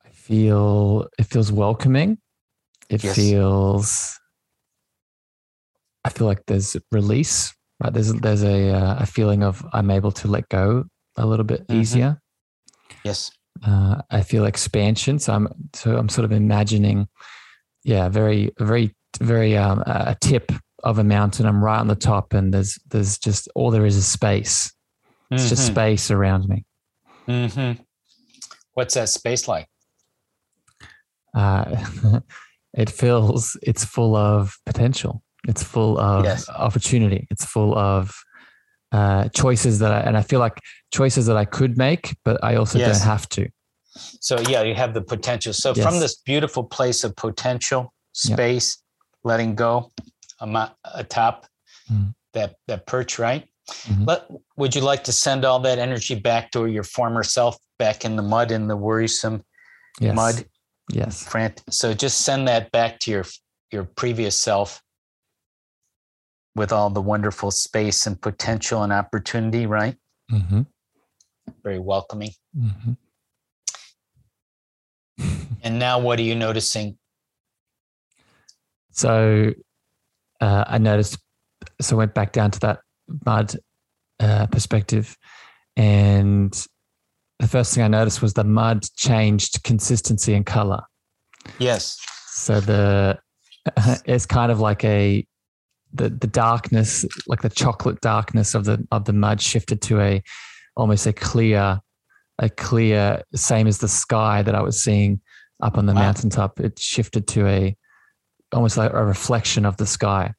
I 0.04 0.08
feel 0.10 1.06
it 1.18 1.24
feels 1.24 1.52
welcoming. 1.52 2.18
It 2.88 3.02
yes. 3.02 3.16
feels. 3.16 4.20
I 6.04 6.10
feel 6.10 6.26
like 6.26 6.44
there's 6.46 6.76
release. 6.92 7.52
Right, 7.82 7.92
there's 7.92 8.12
there's 8.14 8.42
a 8.42 8.70
uh, 8.70 8.96
a 9.00 9.06
feeling 9.06 9.42
of 9.42 9.64
I'm 9.72 9.90
able 9.90 10.12
to 10.12 10.28
let 10.28 10.48
go 10.48 10.84
a 11.16 11.26
little 11.26 11.44
bit 11.44 11.66
mm-hmm. 11.66 11.80
easier. 11.80 12.20
Yes. 13.04 13.30
Uh, 13.64 14.02
I 14.10 14.22
feel 14.22 14.44
expansion. 14.44 15.18
So 15.18 15.32
I'm 15.32 15.48
so 15.74 15.96
I'm 15.96 16.08
sort 16.08 16.24
of 16.24 16.32
imagining, 16.32 17.08
yeah, 17.84 18.08
very 18.08 18.50
very 18.58 18.94
very 19.20 19.56
um, 19.56 19.82
a 19.86 20.16
tip 20.20 20.52
of 20.84 20.98
a 20.98 21.04
mountain. 21.04 21.46
I'm 21.46 21.62
right 21.62 21.78
on 21.78 21.88
the 21.88 21.96
top, 21.96 22.32
and 22.32 22.52
there's 22.52 22.78
there's 22.88 23.18
just 23.18 23.48
all 23.54 23.70
there 23.70 23.86
is 23.86 23.96
is 23.96 24.06
space. 24.06 24.72
It's 25.30 25.42
mm-hmm. 25.42 25.48
just 25.48 25.66
space 25.66 26.10
around 26.10 26.48
me. 26.48 26.64
Mm-hmm. 27.28 27.82
What's 28.74 28.94
that 28.94 29.08
space 29.08 29.48
like? 29.48 29.68
Uh, 31.34 32.20
it 32.74 32.90
feels 32.90 33.56
it's 33.62 33.84
full 33.84 34.14
of 34.16 34.56
potential. 34.64 35.22
It's 35.48 35.62
full 35.62 35.98
of 35.98 36.24
yes. 36.24 36.48
opportunity. 36.48 37.26
It's 37.30 37.44
full 37.44 37.76
of 37.76 38.14
uh, 38.92 39.28
choices 39.28 39.78
that 39.80 39.92
I, 39.92 40.00
and 40.00 40.16
I 40.16 40.22
feel 40.22 40.40
like 40.40 40.60
choices 40.92 41.26
that 41.26 41.36
I 41.36 41.44
could 41.44 41.76
make, 41.76 42.16
but 42.24 42.42
I 42.42 42.56
also 42.56 42.78
yes. 42.78 42.98
don't 42.98 43.06
have 43.06 43.28
to. 43.30 43.48
So 44.20 44.38
yeah, 44.48 44.62
you 44.62 44.74
have 44.74 44.94
the 44.94 45.02
potential. 45.02 45.52
So 45.52 45.72
yes. 45.74 45.84
from 45.84 46.00
this 46.00 46.16
beautiful 46.16 46.64
place 46.64 47.04
of 47.04 47.16
potential, 47.16 47.92
space, 48.12 48.78
yep. 48.78 49.20
letting 49.24 49.54
go, 49.54 49.90
I'm 50.40 50.56
atop 50.94 51.46
mm. 51.90 52.14
that 52.34 52.56
that 52.66 52.86
perch, 52.86 53.18
right? 53.18 53.48
Mm-hmm. 53.68 54.04
Let, 54.04 54.26
would 54.56 54.74
you 54.74 54.80
like 54.80 55.04
to 55.04 55.12
send 55.12 55.44
all 55.44 55.58
that 55.60 55.78
energy 55.78 56.14
back 56.14 56.50
to 56.52 56.66
your 56.66 56.84
former 56.84 57.22
self, 57.22 57.58
back 57.78 58.04
in 58.04 58.16
the 58.16 58.22
mud, 58.22 58.52
in 58.52 58.68
the 58.68 58.76
worrisome 58.76 59.44
yes. 60.00 60.14
mud? 60.14 60.44
Yes. 60.92 61.28
So 61.70 61.92
just 61.92 62.20
send 62.20 62.46
that 62.48 62.70
back 62.70 63.00
to 63.00 63.10
your 63.10 63.24
your 63.72 63.84
previous 63.84 64.36
self 64.36 64.80
with 66.54 66.72
all 66.72 66.90
the 66.90 67.02
wonderful 67.02 67.50
space 67.50 68.06
and 68.06 68.20
potential 68.20 68.82
and 68.82 68.92
opportunity, 68.92 69.66
right? 69.66 69.96
Mm-hmm. 70.30 70.62
Very 71.62 71.78
welcoming. 71.78 72.30
Mm-hmm. 72.56 72.92
and 75.62 75.78
now, 75.78 75.98
what 75.98 76.18
are 76.18 76.22
you 76.22 76.34
noticing? 76.34 76.98
So, 78.90 79.52
uh, 80.40 80.64
I 80.66 80.78
noticed. 80.78 81.18
So, 81.80 81.96
I 81.96 81.98
went 81.98 82.14
back 82.14 82.32
down 82.32 82.50
to 82.52 82.60
that 82.60 82.80
mud 83.24 83.56
uh, 84.20 84.46
perspective. 84.46 85.16
And 85.76 86.52
the 87.38 87.48
first 87.48 87.74
thing 87.74 87.84
I 87.84 87.88
noticed 87.88 88.22
was 88.22 88.34
the 88.34 88.44
mud 88.44 88.84
changed 88.96 89.62
consistency 89.62 90.34
and 90.34 90.46
color. 90.46 90.82
Yes. 91.58 91.98
So 92.28 92.60
the 92.60 93.18
it's 94.04 94.26
kind 94.26 94.52
of 94.52 94.60
like 94.60 94.84
a 94.84 95.26
the 95.92 96.08
the 96.08 96.26
darkness, 96.26 97.04
like 97.26 97.42
the 97.42 97.48
chocolate 97.48 98.00
darkness 98.00 98.54
of 98.54 98.64
the 98.64 98.86
of 98.90 99.04
the 99.04 99.12
mud 99.12 99.40
shifted 99.40 99.82
to 99.82 100.00
a 100.00 100.22
almost 100.76 101.06
a 101.06 101.12
clear, 101.12 101.80
a 102.38 102.48
clear, 102.50 103.22
same 103.34 103.66
as 103.66 103.78
the 103.78 103.88
sky 103.88 104.42
that 104.42 104.54
I 104.54 104.60
was 104.60 104.82
seeing 104.82 105.20
up 105.62 105.78
on 105.78 105.86
the 105.86 105.94
wow. 105.94 106.00
mountaintop. 106.00 106.60
It 106.60 106.78
shifted 106.78 107.26
to 107.28 107.46
a 107.46 107.76
almost 108.52 108.76
like 108.76 108.92
a 108.92 109.04
reflection 109.04 109.64
of 109.64 109.76
the 109.76 109.86
sky. 109.86 110.32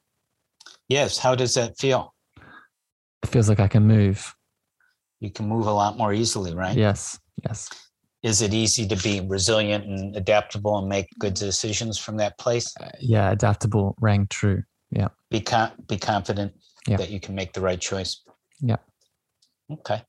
Yes. 0.88 1.18
How 1.18 1.34
does 1.34 1.54
that 1.54 1.78
feel? 1.78 2.14
It 3.22 3.28
feels 3.28 3.48
like 3.48 3.60
I 3.60 3.68
can 3.68 3.86
move. 3.86 4.34
You 5.20 5.30
can 5.30 5.48
move 5.48 5.66
a 5.66 5.72
lot 5.72 5.96
more 5.96 6.12
easily, 6.12 6.54
right? 6.54 6.76
Yes. 6.76 7.18
Yes. 7.44 7.68
Is 8.22 8.42
it 8.42 8.52
easy 8.52 8.86
to 8.88 8.96
be 8.96 9.20
resilient 9.20 9.84
and 9.84 10.16
adaptable 10.16 10.78
and 10.78 10.88
make 10.88 11.08
good 11.18 11.34
decisions 11.34 11.98
from 11.98 12.16
that 12.16 12.36
place? 12.38 12.74
Uh, 12.80 12.88
yeah, 13.00 13.30
adaptable 13.30 13.96
rang 14.00 14.26
true. 14.28 14.62
Yeah. 14.90 15.08
Be 15.30 15.40
con- 15.40 15.72
be 15.86 15.98
confident 15.98 16.52
yeah. 16.86 16.96
that 16.96 17.10
you 17.10 17.20
can 17.20 17.34
make 17.34 17.52
the 17.52 17.60
right 17.60 17.80
choice. 17.80 18.22
Yeah. 18.60 18.76
Okay. 19.70 20.02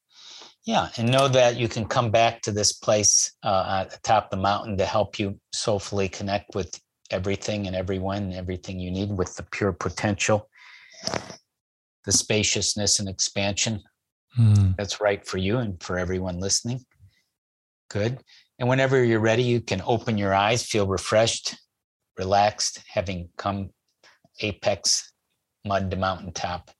Yeah, 0.66 0.90
and 0.98 1.12
know 1.12 1.28
that 1.28 1.58
you 1.58 1.68
can 1.68 1.86
come 1.86 2.12
back 2.12 2.42
to 2.44 2.52
this 2.52 2.74
place 2.74 3.32
uh, 3.44 3.82
at 3.82 3.92
the 3.92 4.00
top 4.04 4.26
of 4.26 4.30
the 4.32 4.38
mountain 4.38 4.78
to 4.78 4.86
help 4.86 5.18
you 5.18 5.40
soulfully 5.54 6.10
connect 6.10 6.54
with 6.54 6.80
everything 7.12 7.66
and 7.66 7.76
everyone, 7.76 8.34
everything 8.34 8.80
you 8.80 8.92
need 8.92 9.10
with 9.10 9.36
the 9.36 9.44
pure 9.44 9.72
potential, 9.72 10.48
the 12.06 12.12
spaciousness 12.12 13.00
and 13.00 13.10
expansion 13.10 13.82
mm. 14.38 14.76
that's 14.78 15.02
right 15.02 15.26
for 15.26 15.38
you 15.38 15.58
and 15.58 15.82
for 15.82 15.98
everyone 15.98 16.40
listening. 16.40 16.80
Good. 17.90 18.20
And 18.60 18.68
whenever 18.70 19.04
you're 19.04 19.20
ready, 19.20 19.44
you 19.44 19.62
can 19.62 19.82
open 19.86 20.18
your 20.18 20.34
eyes, 20.34 20.66
feel 20.66 20.88
refreshed, 20.88 21.56
relaxed, 22.18 22.82
having 22.88 23.30
come 23.38 23.70
apex 24.42 25.14
mud 25.66 25.92
to 25.92 25.98
mountaintop 25.98 26.72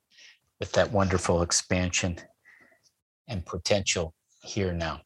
with 0.58 0.72
that 0.72 0.92
wonderful 0.92 1.42
expansion 1.42 2.16
and 3.28 3.44
potential 3.44 4.14
here 4.42 4.72
now. 4.72 5.00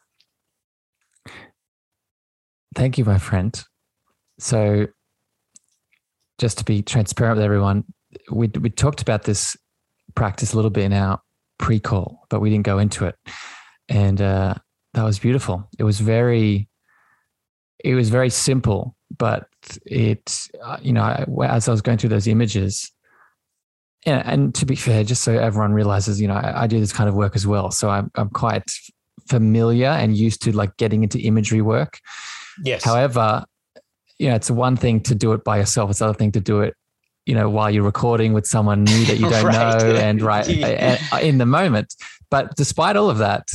Thank 2.74 2.98
you, 2.98 3.04
my 3.04 3.18
friend. 3.18 3.62
So, 4.38 4.88
just 6.38 6.58
to 6.58 6.64
be 6.64 6.82
transparent 6.82 7.36
with 7.36 7.44
everyone, 7.44 7.84
we 8.32 8.48
we 8.48 8.68
talked 8.68 9.00
about 9.00 9.22
this 9.22 9.56
practice 10.14 10.52
a 10.52 10.56
little 10.56 10.70
bit 10.70 10.84
in 10.84 10.92
our 10.92 11.20
pre-call, 11.58 12.26
but 12.30 12.40
we 12.40 12.50
didn't 12.50 12.66
go 12.66 12.78
into 12.78 13.06
it, 13.06 13.16
and 13.88 14.20
uh, 14.20 14.54
that 14.94 15.04
was 15.04 15.18
beautiful. 15.18 15.68
It 15.78 15.84
was 15.84 16.00
very, 16.00 16.68
it 17.82 17.94
was 17.94 18.10
very 18.10 18.30
simple, 18.30 18.96
but 19.16 19.46
it, 19.86 20.48
uh, 20.62 20.78
you 20.82 20.92
know, 20.92 21.26
as 21.44 21.68
I 21.68 21.72
was 21.72 21.82
going 21.82 21.98
through 21.98 22.10
those 22.10 22.26
images, 22.26 22.92
and, 24.06 24.26
and 24.26 24.54
to 24.56 24.66
be 24.66 24.76
fair, 24.76 25.04
just 25.04 25.22
so 25.22 25.38
everyone 25.38 25.72
realizes, 25.72 26.20
you 26.20 26.28
know, 26.28 26.34
I, 26.34 26.64
I 26.64 26.66
do 26.66 26.80
this 26.80 26.92
kind 26.92 27.08
of 27.08 27.14
work 27.14 27.34
as 27.36 27.46
well, 27.46 27.70
so 27.70 27.88
I'm 27.90 28.10
I'm 28.14 28.30
quite 28.30 28.70
familiar 29.28 29.88
and 29.88 30.16
used 30.16 30.42
to 30.42 30.52
like 30.52 30.76
getting 30.76 31.02
into 31.02 31.18
imagery 31.18 31.62
work. 31.62 31.98
Yes. 32.62 32.84
However, 32.84 33.44
you 34.18 34.28
know, 34.28 34.34
it's 34.34 34.50
one 34.50 34.76
thing 34.76 35.00
to 35.00 35.14
do 35.14 35.32
it 35.32 35.42
by 35.42 35.56
yourself. 35.56 35.90
It's 35.90 36.00
another 36.00 36.18
thing 36.18 36.32
to 36.32 36.40
do 36.40 36.60
it, 36.60 36.74
you 37.26 37.34
know, 37.34 37.48
while 37.48 37.70
you're 37.70 37.84
recording 37.84 38.32
with 38.32 38.46
someone 38.46 38.84
new 38.84 39.04
that 39.06 39.18
you 39.18 39.28
don't 39.30 39.44
right. 39.44 39.82
know 39.82 39.94
and 39.94 40.22
right 40.32 40.48
in 41.22 41.38
the 41.38 41.46
moment. 41.46 41.94
But 42.30 42.54
despite 42.56 42.96
all 42.96 43.10
of 43.10 43.18
that, 43.18 43.50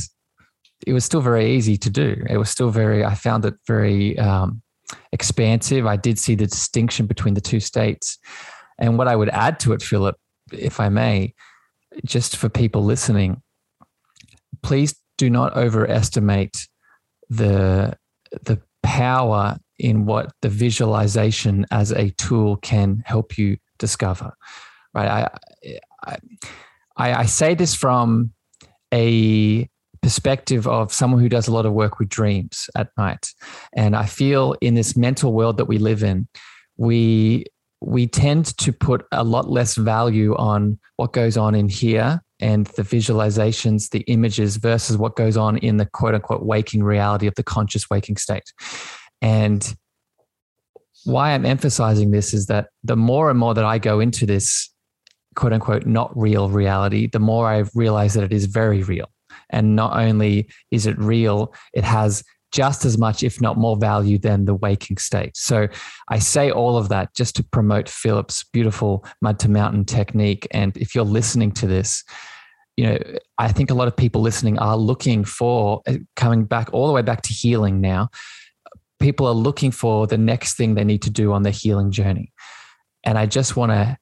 it 0.86 0.92
was 0.92 1.04
still 1.04 1.20
very 1.20 1.52
easy 1.52 1.76
to 1.76 1.90
do. 1.90 2.24
It 2.28 2.38
was 2.38 2.50
still 2.50 2.70
very, 2.70 3.04
I 3.04 3.14
found 3.14 3.44
it 3.44 3.54
very 3.66 4.18
um, 4.18 4.62
expansive. 5.12 5.86
I 5.86 5.96
did 5.96 6.18
see 6.18 6.34
the 6.34 6.46
distinction 6.46 7.06
between 7.06 7.34
the 7.34 7.40
two 7.40 7.60
states. 7.60 8.18
And 8.78 8.96
what 8.96 9.08
I 9.08 9.16
would 9.16 9.28
add 9.28 9.60
to 9.60 9.72
it, 9.72 9.82
Phillip, 9.82 10.16
if 10.52 10.80
I 10.80 10.88
may, 10.88 11.34
just 12.04 12.36
for 12.36 12.48
people 12.48 12.82
listening, 12.82 13.42
please 14.62 14.94
do 15.18 15.28
not 15.28 15.54
overestimate 15.56 16.66
the 17.28 17.96
the 18.42 18.60
power 18.82 19.58
in 19.80 20.04
what 20.04 20.32
the 20.42 20.48
visualization 20.48 21.66
as 21.70 21.90
a 21.92 22.10
tool 22.10 22.56
can 22.56 23.02
help 23.06 23.38
you 23.38 23.56
discover. 23.78 24.32
Right. 24.94 25.08
I, 25.08 26.18
I, 26.96 27.14
I 27.14 27.26
say 27.26 27.54
this 27.54 27.74
from 27.74 28.32
a 28.92 29.68
perspective 30.02 30.66
of 30.66 30.92
someone 30.92 31.20
who 31.20 31.28
does 31.28 31.48
a 31.48 31.52
lot 31.52 31.66
of 31.66 31.72
work 31.72 31.98
with 31.98 32.08
dreams 32.08 32.68
at 32.76 32.90
night. 32.96 33.28
And 33.74 33.94
I 33.94 34.06
feel 34.06 34.54
in 34.60 34.74
this 34.74 34.96
mental 34.96 35.32
world 35.32 35.56
that 35.58 35.66
we 35.66 35.78
live 35.78 36.02
in, 36.02 36.28
we 36.76 37.44
we 37.82 38.06
tend 38.06 38.56
to 38.58 38.72
put 38.72 39.06
a 39.10 39.24
lot 39.24 39.48
less 39.48 39.74
value 39.74 40.36
on 40.36 40.78
what 40.96 41.14
goes 41.14 41.38
on 41.38 41.54
in 41.54 41.66
here 41.66 42.20
and 42.38 42.66
the 42.66 42.82
visualizations, 42.82 43.88
the 43.88 44.00
images 44.00 44.56
versus 44.56 44.98
what 44.98 45.16
goes 45.16 45.36
on 45.36 45.56
in 45.58 45.78
the 45.78 45.86
quote 45.86 46.14
unquote 46.14 46.42
waking 46.42 46.82
reality 46.82 47.26
of 47.26 47.34
the 47.36 47.42
conscious 47.42 47.88
waking 47.88 48.16
state. 48.16 48.52
And 49.22 49.76
why 51.04 51.32
I'm 51.32 51.46
emphasizing 51.46 52.10
this 52.10 52.34
is 52.34 52.46
that 52.46 52.68
the 52.84 52.96
more 52.96 53.30
and 53.30 53.38
more 53.38 53.54
that 53.54 53.64
I 53.64 53.78
go 53.78 54.00
into 54.00 54.26
this 54.26 54.70
quote 55.36 55.52
unquote 55.52 55.86
not 55.86 56.16
real 56.16 56.48
reality, 56.48 57.06
the 57.06 57.18
more 57.18 57.46
I 57.46 57.64
realize 57.74 58.14
that 58.14 58.24
it 58.24 58.32
is 58.32 58.46
very 58.46 58.82
real. 58.82 59.10
And 59.50 59.76
not 59.76 59.98
only 59.98 60.48
is 60.70 60.86
it 60.86 60.98
real, 60.98 61.54
it 61.72 61.84
has 61.84 62.22
just 62.52 62.84
as 62.84 62.98
much, 62.98 63.22
if 63.22 63.40
not 63.40 63.56
more 63.56 63.76
value 63.76 64.18
than 64.18 64.44
the 64.44 64.54
waking 64.54 64.96
state. 64.96 65.36
So 65.36 65.68
I 66.08 66.18
say 66.18 66.50
all 66.50 66.76
of 66.76 66.88
that 66.88 67.14
just 67.14 67.36
to 67.36 67.44
promote 67.44 67.88
Phillip's 67.88 68.44
beautiful 68.52 69.04
mud 69.22 69.38
to 69.40 69.48
mountain 69.48 69.84
technique. 69.84 70.48
And 70.50 70.76
if 70.76 70.94
you're 70.94 71.04
listening 71.04 71.52
to 71.52 71.66
this, 71.68 72.02
you 72.76 72.86
know, 72.86 72.98
I 73.38 73.52
think 73.52 73.70
a 73.70 73.74
lot 73.74 73.88
of 73.88 73.96
people 73.96 74.20
listening 74.20 74.58
are 74.58 74.76
looking 74.76 75.24
for 75.24 75.82
uh, 75.86 75.94
coming 76.16 76.44
back 76.44 76.70
all 76.72 76.86
the 76.86 76.92
way 76.92 77.02
back 77.02 77.22
to 77.22 77.32
healing 77.32 77.80
now 77.80 78.08
people 79.00 79.26
are 79.26 79.34
looking 79.34 79.70
for 79.70 80.06
the 80.06 80.18
next 80.18 80.56
thing 80.56 80.74
they 80.74 80.84
need 80.84 81.02
to 81.02 81.10
do 81.10 81.32
on 81.32 81.42
their 81.42 81.52
healing 81.52 81.90
journey. 81.90 82.32
And 83.02 83.18
I 83.18 83.26
just 83.26 83.56
want 83.56 83.72
to 83.72 83.96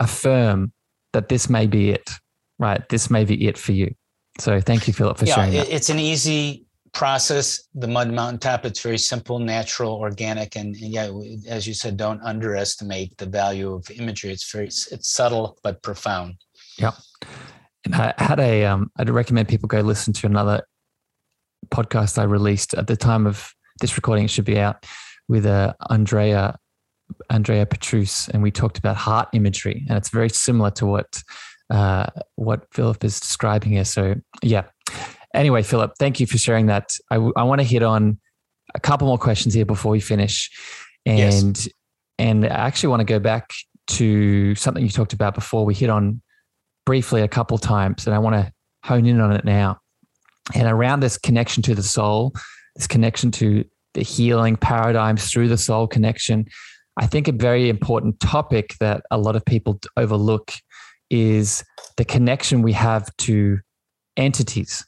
affirm 0.00 0.72
that 1.12 1.28
this 1.28 1.48
may 1.48 1.66
be 1.66 1.90
it, 1.90 2.10
right? 2.58 2.86
This 2.88 3.10
may 3.10 3.24
be 3.24 3.46
it 3.46 3.56
for 3.56 3.72
you. 3.72 3.94
So 4.38 4.60
thank 4.60 4.86
you, 4.86 4.92
Phillip, 4.92 5.18
for 5.18 5.26
yeah, 5.26 5.34
sharing 5.34 5.52
that. 5.52 5.70
It's 5.70 5.88
an 5.88 6.00
easy 6.00 6.66
process. 6.92 7.68
The 7.74 7.86
Mud 7.86 8.10
Mountain 8.12 8.40
Top, 8.40 8.66
it's 8.66 8.80
very 8.80 8.98
simple, 8.98 9.38
natural, 9.38 9.94
organic. 9.94 10.56
And, 10.56 10.74
and 10.76 10.92
yeah, 10.92 11.10
as 11.48 11.66
you 11.66 11.74
said, 11.74 11.96
don't 11.96 12.20
underestimate 12.22 13.16
the 13.18 13.26
value 13.26 13.72
of 13.72 13.88
imagery. 13.90 14.32
It's 14.32 14.50
very, 14.50 14.66
it's 14.66 15.08
subtle, 15.08 15.58
but 15.62 15.82
profound. 15.82 16.36
Yeah. 16.76 16.92
And 17.84 17.94
I 17.94 18.14
had 18.18 18.40
a, 18.40 18.64
um, 18.64 18.90
I'd 18.96 19.10
recommend 19.10 19.48
people 19.48 19.68
go 19.68 19.80
listen 19.80 20.12
to 20.14 20.26
another 20.26 20.62
podcast 21.68 22.18
I 22.18 22.24
released 22.24 22.74
at 22.74 22.86
the 22.86 22.96
time 22.96 23.26
of 23.26 23.52
this 23.82 23.96
recording 23.96 24.26
should 24.26 24.46
be 24.46 24.58
out 24.58 24.86
with 25.28 25.44
uh, 25.44 25.74
Andrea 25.90 26.58
Andrea 27.28 27.66
Petrus, 27.66 28.28
and 28.28 28.42
we 28.42 28.50
talked 28.50 28.78
about 28.78 28.96
heart 28.96 29.28
imagery, 29.34 29.84
and 29.88 29.98
it's 29.98 30.08
very 30.08 30.30
similar 30.30 30.70
to 30.70 30.86
what 30.86 31.22
uh, 31.68 32.06
what 32.36 32.66
Phillip 32.72 33.04
is 33.04 33.20
describing 33.20 33.72
here. 33.72 33.84
So 33.84 34.14
yeah. 34.42 34.64
Anyway, 35.34 35.62
Phillip, 35.62 35.92
thank 35.98 36.20
you 36.20 36.26
for 36.26 36.36
sharing 36.36 36.66
that. 36.66 36.94
I, 37.10 37.14
w- 37.14 37.32
I 37.36 37.42
want 37.44 37.60
to 37.60 37.66
hit 37.66 37.82
on 37.82 38.18
a 38.74 38.80
couple 38.80 39.06
more 39.06 39.16
questions 39.16 39.54
here 39.54 39.64
before 39.64 39.92
we 39.92 40.00
finish, 40.00 40.50
and 41.04 41.56
yes. 41.56 41.68
and 42.18 42.44
I 42.44 42.66
actually 42.66 42.88
want 42.88 43.00
to 43.00 43.04
go 43.04 43.18
back 43.18 43.50
to 43.88 44.54
something 44.54 44.82
you 44.82 44.90
talked 44.90 45.12
about 45.12 45.34
before. 45.34 45.64
We 45.64 45.74
hit 45.74 45.90
on 45.90 46.22
briefly 46.84 47.22
a 47.22 47.28
couple 47.28 47.58
times, 47.58 48.06
and 48.06 48.14
I 48.14 48.18
want 48.18 48.36
to 48.36 48.52
hone 48.84 49.06
in 49.06 49.20
on 49.20 49.32
it 49.32 49.44
now. 49.44 49.78
And 50.54 50.66
around 50.66 51.00
this 51.00 51.16
connection 51.16 51.62
to 51.64 51.74
the 51.74 51.82
soul, 51.82 52.34
this 52.76 52.86
connection 52.86 53.30
to 53.32 53.64
the 53.94 54.02
healing 54.02 54.56
paradigms 54.56 55.30
through 55.30 55.48
the 55.48 55.58
soul 55.58 55.86
connection. 55.86 56.46
I 56.96 57.06
think 57.06 57.28
a 57.28 57.32
very 57.32 57.68
important 57.68 58.20
topic 58.20 58.74
that 58.80 59.02
a 59.10 59.18
lot 59.18 59.36
of 59.36 59.44
people 59.44 59.80
overlook 59.96 60.52
is 61.10 61.64
the 61.96 62.04
connection 62.04 62.62
we 62.62 62.72
have 62.72 63.14
to 63.18 63.58
entities, 64.16 64.84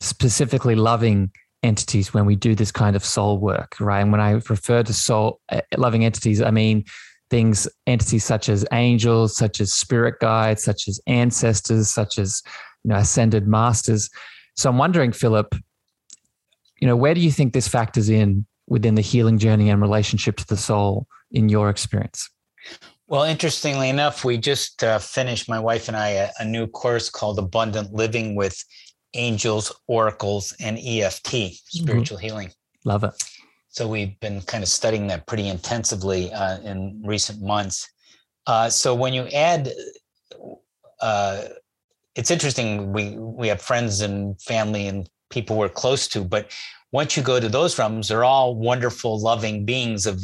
specifically 0.00 0.74
loving 0.74 1.30
entities 1.62 2.12
when 2.12 2.26
we 2.26 2.36
do 2.36 2.54
this 2.54 2.72
kind 2.72 2.96
of 2.96 3.04
soul 3.04 3.38
work, 3.38 3.76
right? 3.80 4.00
And 4.00 4.12
when 4.12 4.20
I 4.20 4.32
refer 4.32 4.82
to 4.82 4.92
soul 4.92 5.40
uh, 5.50 5.60
loving 5.76 6.04
entities, 6.04 6.42
I 6.42 6.50
mean 6.50 6.84
things, 7.30 7.68
entities 7.86 8.24
such 8.24 8.48
as 8.48 8.66
angels, 8.72 9.36
such 9.36 9.60
as 9.60 9.72
spirit 9.72 10.16
guides, 10.20 10.62
such 10.62 10.88
as 10.88 11.00
ancestors, 11.06 11.88
such 11.88 12.18
as 12.18 12.42
you 12.84 12.90
know 12.90 12.96
ascended 12.96 13.46
masters. 13.46 14.10
So 14.56 14.68
I'm 14.68 14.78
wondering, 14.78 15.12
Phillip, 15.12 15.54
you 16.82 16.88
know, 16.88 16.96
where 16.96 17.14
do 17.14 17.20
you 17.20 17.30
think 17.30 17.52
this 17.52 17.68
factors 17.68 18.08
in 18.08 18.44
within 18.66 18.96
the 18.96 19.02
healing 19.02 19.38
journey 19.38 19.70
and 19.70 19.80
relationship 19.80 20.36
to 20.38 20.46
the 20.48 20.56
soul 20.56 21.06
in 21.30 21.48
your 21.48 21.70
experience? 21.70 22.28
Well, 23.06 23.22
interestingly 23.22 23.88
enough, 23.88 24.24
we 24.24 24.36
just 24.36 24.82
uh, 24.82 24.98
finished, 24.98 25.48
my 25.48 25.60
wife 25.60 25.86
and 25.86 25.96
I, 25.96 26.08
a, 26.08 26.30
a, 26.40 26.44
new 26.44 26.66
course 26.66 27.08
called 27.08 27.38
Abundant 27.38 27.92
Living 27.92 28.34
with 28.34 28.60
Angels, 29.14 29.72
Oracles, 29.86 30.56
and 30.58 30.76
EFT, 30.76 31.30
mm-hmm. 31.30 31.52
spiritual 31.68 32.16
mm-hmm. 32.16 32.26
healing. 32.26 32.50
Love 32.84 33.04
it. 33.04 33.12
So 33.68 33.86
we've 33.86 34.18
been 34.18 34.40
kind 34.40 34.64
of 34.64 34.68
studying 34.68 35.06
that 35.06 35.28
pretty 35.28 35.46
intensively 35.46 36.32
uh, 36.32 36.58
in 36.62 37.00
recent 37.06 37.40
months. 37.40 37.88
Uh, 38.48 38.68
so 38.68 38.92
when 38.92 39.14
you 39.14 39.28
add, 39.28 39.70
uh, 41.00 41.42
it's 42.16 42.32
interesting. 42.32 42.92
We 42.92 43.10
we 43.16 43.46
have 43.46 43.62
friends 43.62 44.00
and 44.00 44.40
family 44.42 44.88
and 44.88 45.08
people 45.32 45.56
we're 45.56 45.68
close 45.68 46.06
to. 46.08 46.22
But 46.22 46.50
once 46.92 47.16
you 47.16 47.22
go 47.22 47.40
to 47.40 47.48
those 47.48 47.78
realms, 47.78 48.08
they're 48.08 48.24
all 48.24 48.54
wonderful, 48.54 49.18
loving 49.18 49.64
beings 49.64 50.06
of 50.06 50.20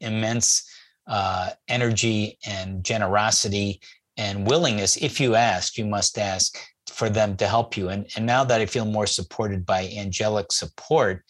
immense 0.00 0.68
uh, 1.06 1.50
energy 1.68 2.38
and 2.44 2.84
generosity 2.84 3.80
and 4.16 4.46
willingness. 4.46 4.96
If 4.96 5.20
you 5.20 5.36
ask, 5.36 5.78
you 5.78 5.86
must 5.86 6.18
ask 6.18 6.58
for 6.90 7.08
them 7.08 7.36
to 7.36 7.46
help 7.46 7.76
you. 7.76 7.88
And, 7.88 8.06
and 8.16 8.26
now 8.26 8.44
that 8.44 8.60
I 8.60 8.66
feel 8.66 8.84
more 8.84 9.06
supported 9.06 9.64
by 9.64 9.88
angelic 9.96 10.52
support, 10.52 11.24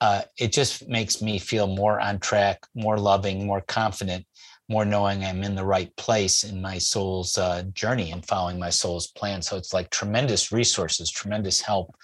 uh, 0.00 0.22
it 0.38 0.52
just 0.52 0.88
makes 0.88 1.20
me 1.20 1.38
feel 1.38 1.66
more 1.66 2.00
on 2.00 2.20
track, 2.20 2.60
more 2.74 2.98
loving, 2.98 3.46
more 3.46 3.60
confident, 3.62 4.24
more 4.68 4.84
knowing 4.84 5.24
I'm 5.24 5.42
in 5.42 5.54
the 5.54 5.64
right 5.64 5.94
place 5.96 6.44
in 6.44 6.62
my 6.62 6.78
soul's 6.78 7.36
uh, 7.36 7.64
journey 7.72 8.12
and 8.12 8.24
following 8.24 8.58
my 8.58 8.70
soul's 8.70 9.08
plan. 9.08 9.42
So 9.42 9.56
it's 9.56 9.74
like 9.74 9.90
tremendous 9.90 10.52
resources, 10.52 11.10
tremendous 11.10 11.60
help 11.60 11.94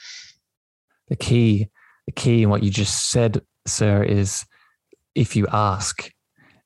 the 1.09 1.17
key 1.17 1.69
the 2.07 2.13
key 2.13 2.43
in 2.43 2.51
what 2.51 2.63
you 2.63 2.71
just 2.71 3.11
said 3.11 3.43
sir 3.67 4.03
is 4.03 4.45
if 5.15 5.35
you 5.35 5.47
ask 5.53 6.11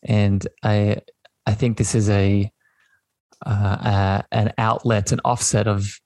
and 0.03 0.47
I 0.63 0.99
I 1.47 1.55
think 1.55 1.79
this 1.79 1.95
is 1.95 2.09
a 2.11 2.51
uh, 3.45 3.49
uh, 3.49 4.23
an 4.33 4.53
outlet, 4.59 5.13
an 5.13 5.21
offset 5.25 5.67
of 5.67 5.99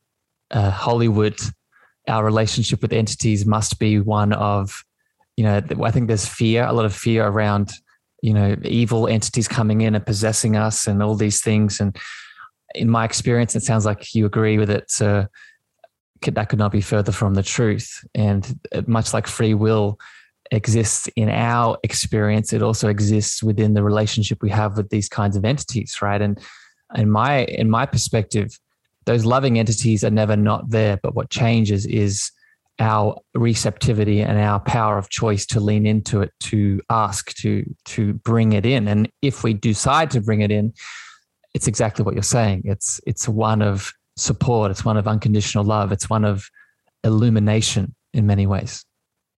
uh, 0.53 0.71
Hollywood. 0.71 1.39
Our 2.07 2.25
relationship 2.25 2.81
with 2.81 2.93
entities 2.93 3.45
must 3.45 3.79
be 3.79 3.99
one 3.99 4.33
of, 4.33 4.85
you 5.37 5.45
know, 5.45 5.61
I 5.83 5.91
think 5.91 6.07
there's 6.07 6.27
fear, 6.27 6.65
a 6.65 6.73
lot 6.73 6.85
of 6.85 6.95
fear 6.95 7.27
around, 7.27 7.73
you 8.23 8.33
know, 8.33 8.57
evil 8.63 9.09
entities 9.09 9.49
coming 9.49 9.81
in 9.81 9.95
and 9.95 10.07
possessing 10.07 10.55
us 10.55 10.87
and 10.87 11.03
all 11.03 11.17
these 11.17 11.41
things. 11.41 11.81
And 11.81 11.97
in 12.75 12.89
my 12.89 13.05
experience, 13.05 13.57
it 13.57 13.63
sounds 13.63 13.85
like 13.85 14.15
you 14.15 14.27
agree 14.27 14.59
with 14.59 14.71
it. 14.71 14.91
So 14.91 15.27
that 16.23 16.49
could 16.49 16.59
not 16.59 16.73
be 16.73 16.81
further 16.81 17.13
from 17.13 17.35
the 17.35 17.43
truth. 17.43 18.05
And 18.15 18.59
uh, 18.73 18.83
much 18.87 19.13
like 19.13 19.27
free 19.27 19.55
will 19.55 19.99
exists 20.51 21.09
in 21.17 21.29
our 21.29 21.79
experience, 21.83 22.53
it 22.53 22.63
also 22.63 22.89
exists 22.89 23.43
within 23.43 23.75
the 23.75 23.83
relationship 23.83 24.43
we 24.43 24.51
have 24.51 24.77
with 24.77 24.91
these 24.91 25.09
kinds 25.09 25.37
of 25.37 25.45
entities, 25.45 25.97
right? 26.01 26.21
And 26.21 26.39
in 26.95 27.11
my 27.11 27.45
in 27.45 27.71
my 27.71 27.87
perspective, 27.87 28.59
those 29.05 29.25
loving 29.25 29.59
entities 29.59 30.05
are 30.05 30.11
never 30.11 30.37
not 30.37 30.71
there. 30.71 30.99
But 31.03 31.15
what 31.15 31.31
changes 31.31 31.87
is 31.87 32.31
our 32.79 33.21
receptivity 33.35 34.21
and 34.21 34.39
our 34.39 34.59
power 34.61 34.99
of 34.99 35.09
choice 35.09 35.47
to 35.47 35.61
lean 35.61 35.87
into 35.87 36.23
it, 36.23 36.33
to 36.41 36.81
ask, 36.91 37.35
to 37.37 37.65
to 37.87 38.15
bring 38.15 38.53
it 38.53 38.67
in. 38.67 38.89
And 38.89 39.11
if 39.23 39.45
we 39.45 39.55
decide 39.55 40.11
to 40.13 40.21
bring 40.21 40.41
it 40.41 40.51
in, 40.51 40.73
it's 41.55 41.69
exactly 41.69 42.05
what 42.05 42.15
you're 42.15 42.23
saying. 42.23 42.63
It's 42.65 43.01
it's 43.07 43.29
one 43.29 43.63
of 43.63 43.93
support. 44.17 44.71
It's 44.71 44.85
one 44.85 44.97
of 44.97 45.07
unconditional 45.09 45.65
love. 45.65 45.93
It's 45.93 46.09
one 46.09 46.25
of 46.25 46.49
illumination 47.03 47.95
in 48.13 48.27
many 48.27 48.47
ways. 48.47 48.85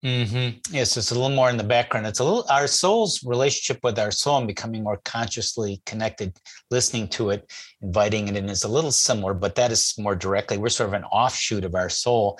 Mm-hmm. 0.05 0.59
Yes, 0.71 0.97
it's 0.97 1.11
a 1.11 1.15
little 1.15 1.35
more 1.35 1.51
in 1.51 1.57
the 1.57 1.65
background. 1.65 2.07
It's 2.07 2.21
a 2.21 2.25
little 2.25 2.47
our 2.51 2.67
soul's 2.67 3.25
relationship 3.25 3.83
with 3.83 3.99
our 3.99 4.11
soul 4.11 4.39
and 4.39 4.47
becoming 4.47 4.85
more 4.85 5.01
consciously 5.05 5.83
connected, 5.87 6.37
listening 6.71 7.09
to 7.09 7.31
it, 7.31 7.51
inviting 7.81 8.29
it 8.29 8.37
in 8.37 8.49
is 8.49 8.63
a 8.63 8.69
little 8.69 8.93
similar, 8.93 9.35
but 9.35 9.55
that 9.57 9.73
is 9.73 9.95
more 9.99 10.15
directly. 10.15 10.59
We're 10.59 10.69
sort 10.69 10.91
of 10.91 10.95
an 10.95 11.05
offshoot 11.05 11.65
of 11.65 11.75
our 11.75 11.89
soul. 11.89 12.39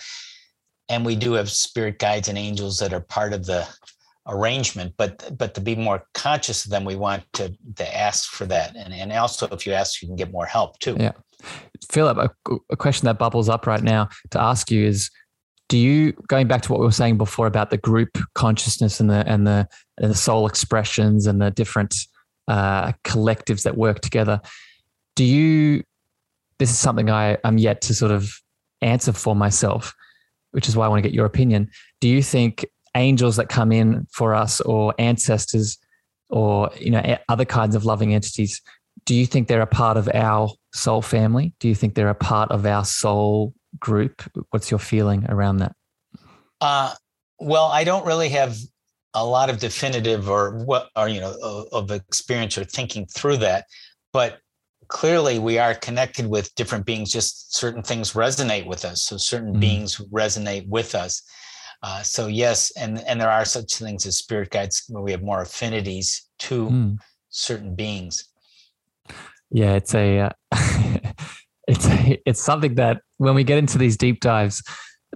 And 0.89 1.05
we 1.05 1.17
do 1.17 1.33
have 1.33 1.51
spirit 1.51 1.99
guides 1.99 2.29
and 2.29 2.39
angels 2.39 2.79
that 2.79 2.93
are 2.93 3.01
part 3.01 3.33
of 3.33 3.45
the 3.47 3.67
arrangement, 4.29 4.95
but 4.97 5.37
but 5.37 5.55
to 5.55 5.61
be 5.61 5.75
more 5.75 6.05
conscious 6.15 6.65
of 6.65 6.71
them, 6.71 6.85
we 6.85 6.95
want 6.95 7.25
to 7.33 7.53
to 7.77 7.97
ask 7.97 8.31
for 8.31 8.47
that. 8.47 8.77
And 8.77 8.93
and 8.93 9.13
also 9.13 9.49
if 9.49 9.67
you 9.67 9.73
ask, 9.73 10.03
you 10.03 10.09
can 10.09 10.17
get 10.17 10.31
more 10.31 10.47
help 10.47 10.79
too. 10.79 10.97
Yeah. 11.01 11.13
Phillip, 11.91 12.19
a, 12.19 12.57
a 12.71 12.77
question 12.77 13.07
that 13.07 13.19
bubbles 13.19 13.49
up 13.49 13.67
right 13.67 13.83
now 13.83 14.09
to 14.31 14.41
ask 14.41 14.71
you 14.71 14.85
is 14.85 15.11
do 15.69 15.77
you 15.77 16.13
going 16.29 16.47
back 16.47 16.63
to 16.63 16.73
what 16.73 16.81
we 16.81 16.87
were 16.87 16.93
saying 16.93 17.19
before 17.19 17.47
about 17.47 17.71
the 17.71 17.77
group 17.77 18.19
consciousness 18.35 19.01
and 19.01 19.11
the 19.11 19.27
and 19.27 19.47
the 19.47 19.69
and 19.99 20.11
the 20.11 20.15
soul 20.15 20.47
expressions 20.47 21.27
and 21.27 21.43
the 21.43 21.51
different 21.51 21.95
uh, 22.49 22.93
collectives 23.05 23.65
that 23.65 23.77
work 23.77 24.01
together 24.01 24.41
do 25.17 25.25
you 25.25 25.83
this 26.61 26.71
is 26.71 26.79
something 26.79 27.11
i 27.11 27.37
i'm 27.43 27.59
yet 27.59 27.81
to 27.81 27.93
sort 27.93 28.13
of 28.13 28.41
answer 28.81 29.13
for 29.13 29.35
myself 29.35 29.93
which 30.53 30.69
is 30.69 30.77
why 30.77 30.87
i 30.87 30.89
want 30.89 31.03
to 31.03 31.07
get 31.07 31.15
your 31.15 31.27
opinion. 31.27 31.69
Do 32.01 32.09
you 32.09 32.23
think 32.23 32.65
angels 32.95 33.37
that 33.37 33.51
come 33.51 33.73
in 33.73 34.07
for 34.11 34.35
us 34.35 34.61
or 34.63 34.95
ancestors 34.99 35.77
or 36.31 36.71
you 36.81 36.91
know 36.91 37.19
other 37.29 37.45
kinds 37.45 37.77
of 37.77 37.85
loving 37.85 38.15
entities 38.15 38.63
do 39.07 39.15
you 39.15 39.25
think 39.25 39.49
they're 39.49 39.63
a 39.63 39.67
part 39.67 39.97
of 39.97 40.09
our 40.15 40.51
soul 40.75 41.01
family 41.01 41.55
do 41.59 41.69
you 41.69 41.75
think 41.75 41.95
they're 41.95 42.11
a 42.11 42.15
part 42.15 42.51
of 42.51 42.67
our 42.67 42.85
soul 42.85 43.55
group. 43.79 44.23
What's 44.51 44.71
your 44.71 44.81
feeling 44.81 45.27
around 45.29 45.59
that? 45.59 45.75
Uh, 46.61 46.95
well, 47.39 47.67
I 47.67 47.85
don't 47.85 48.07
really 48.07 48.31
have 48.31 48.57
a 49.15 49.25
lot 49.25 49.51
of 49.51 49.59
definitive 49.59 50.29
or 50.29 50.65
what 50.65 50.91
or 50.95 51.09
you 51.09 51.21
know 51.21 51.67
of 51.73 51.91
experience 51.91 52.59
or 52.59 52.65
thinking 52.65 53.07
through 53.07 53.39
that, 53.39 53.67
but 54.13 54.39
clearly 54.89 55.39
we 55.39 55.59
are 55.59 55.75
connected 55.75 56.27
with 56.27 56.55
different 56.55 56.87
beings. 56.87 57.13
Just 57.13 57.55
certain 57.55 57.83
things 57.83 58.13
resonate 58.13 58.67
with 58.67 58.85
us, 58.85 59.03
so 59.03 59.17
certain 59.17 59.53
mm-hmm. 59.53 59.61
beings 59.61 59.97
resonate 60.13 60.67
with 60.69 60.95
us. 60.95 61.23
Uh, 61.83 62.03
so 62.03 62.27
yes, 62.27 62.73
and 62.77 63.01
and 63.07 63.21
there 63.21 63.31
are 63.31 63.45
such 63.45 63.75
things 63.77 64.07
as 64.07 64.19
spirit 64.19 64.51
guides 64.51 64.85
where 64.89 65.03
we 65.03 65.13
have 65.13 65.23
more 65.23 65.43
affinities 65.43 66.29
to 66.39 66.69
mm. 66.69 66.99
certain 67.29 67.75
beings. 67.75 68.29
Yeah, 69.51 69.75
it's 69.75 69.95
a 69.95 70.21
uh, 70.21 70.31
it's 71.69 71.87
a, 71.87 72.23
it's 72.27 72.43
something 72.43 72.75
that 72.77 73.01
when 73.19 73.35
we 73.35 73.45
get 73.45 73.59
into 73.59 73.79
these 73.79 73.97
deep 73.97 74.21
dives, 74.21 74.63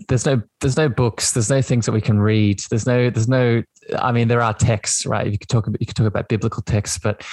there's 0.08 0.26
no 0.26 0.42
there's 0.60 0.76
no 0.76 0.88
books, 0.88 1.32
there's 1.32 1.50
no 1.50 1.62
things 1.62 1.86
that 1.86 1.92
we 1.92 2.00
can 2.00 2.20
read. 2.20 2.60
There's 2.70 2.86
no 2.86 3.10
there's 3.10 3.28
no 3.28 3.62
I 3.98 4.12
mean 4.12 4.28
there 4.28 4.42
are 4.42 4.54
texts, 4.54 5.06
right? 5.06 5.30
You 5.30 5.38
could 5.38 5.48
talk 5.48 5.66
about 5.66 5.80
you 5.80 5.86
could 5.86 5.96
talk 5.96 6.06
about 6.06 6.28
biblical 6.28 6.62
texts, 6.62 6.98
but 6.98 7.26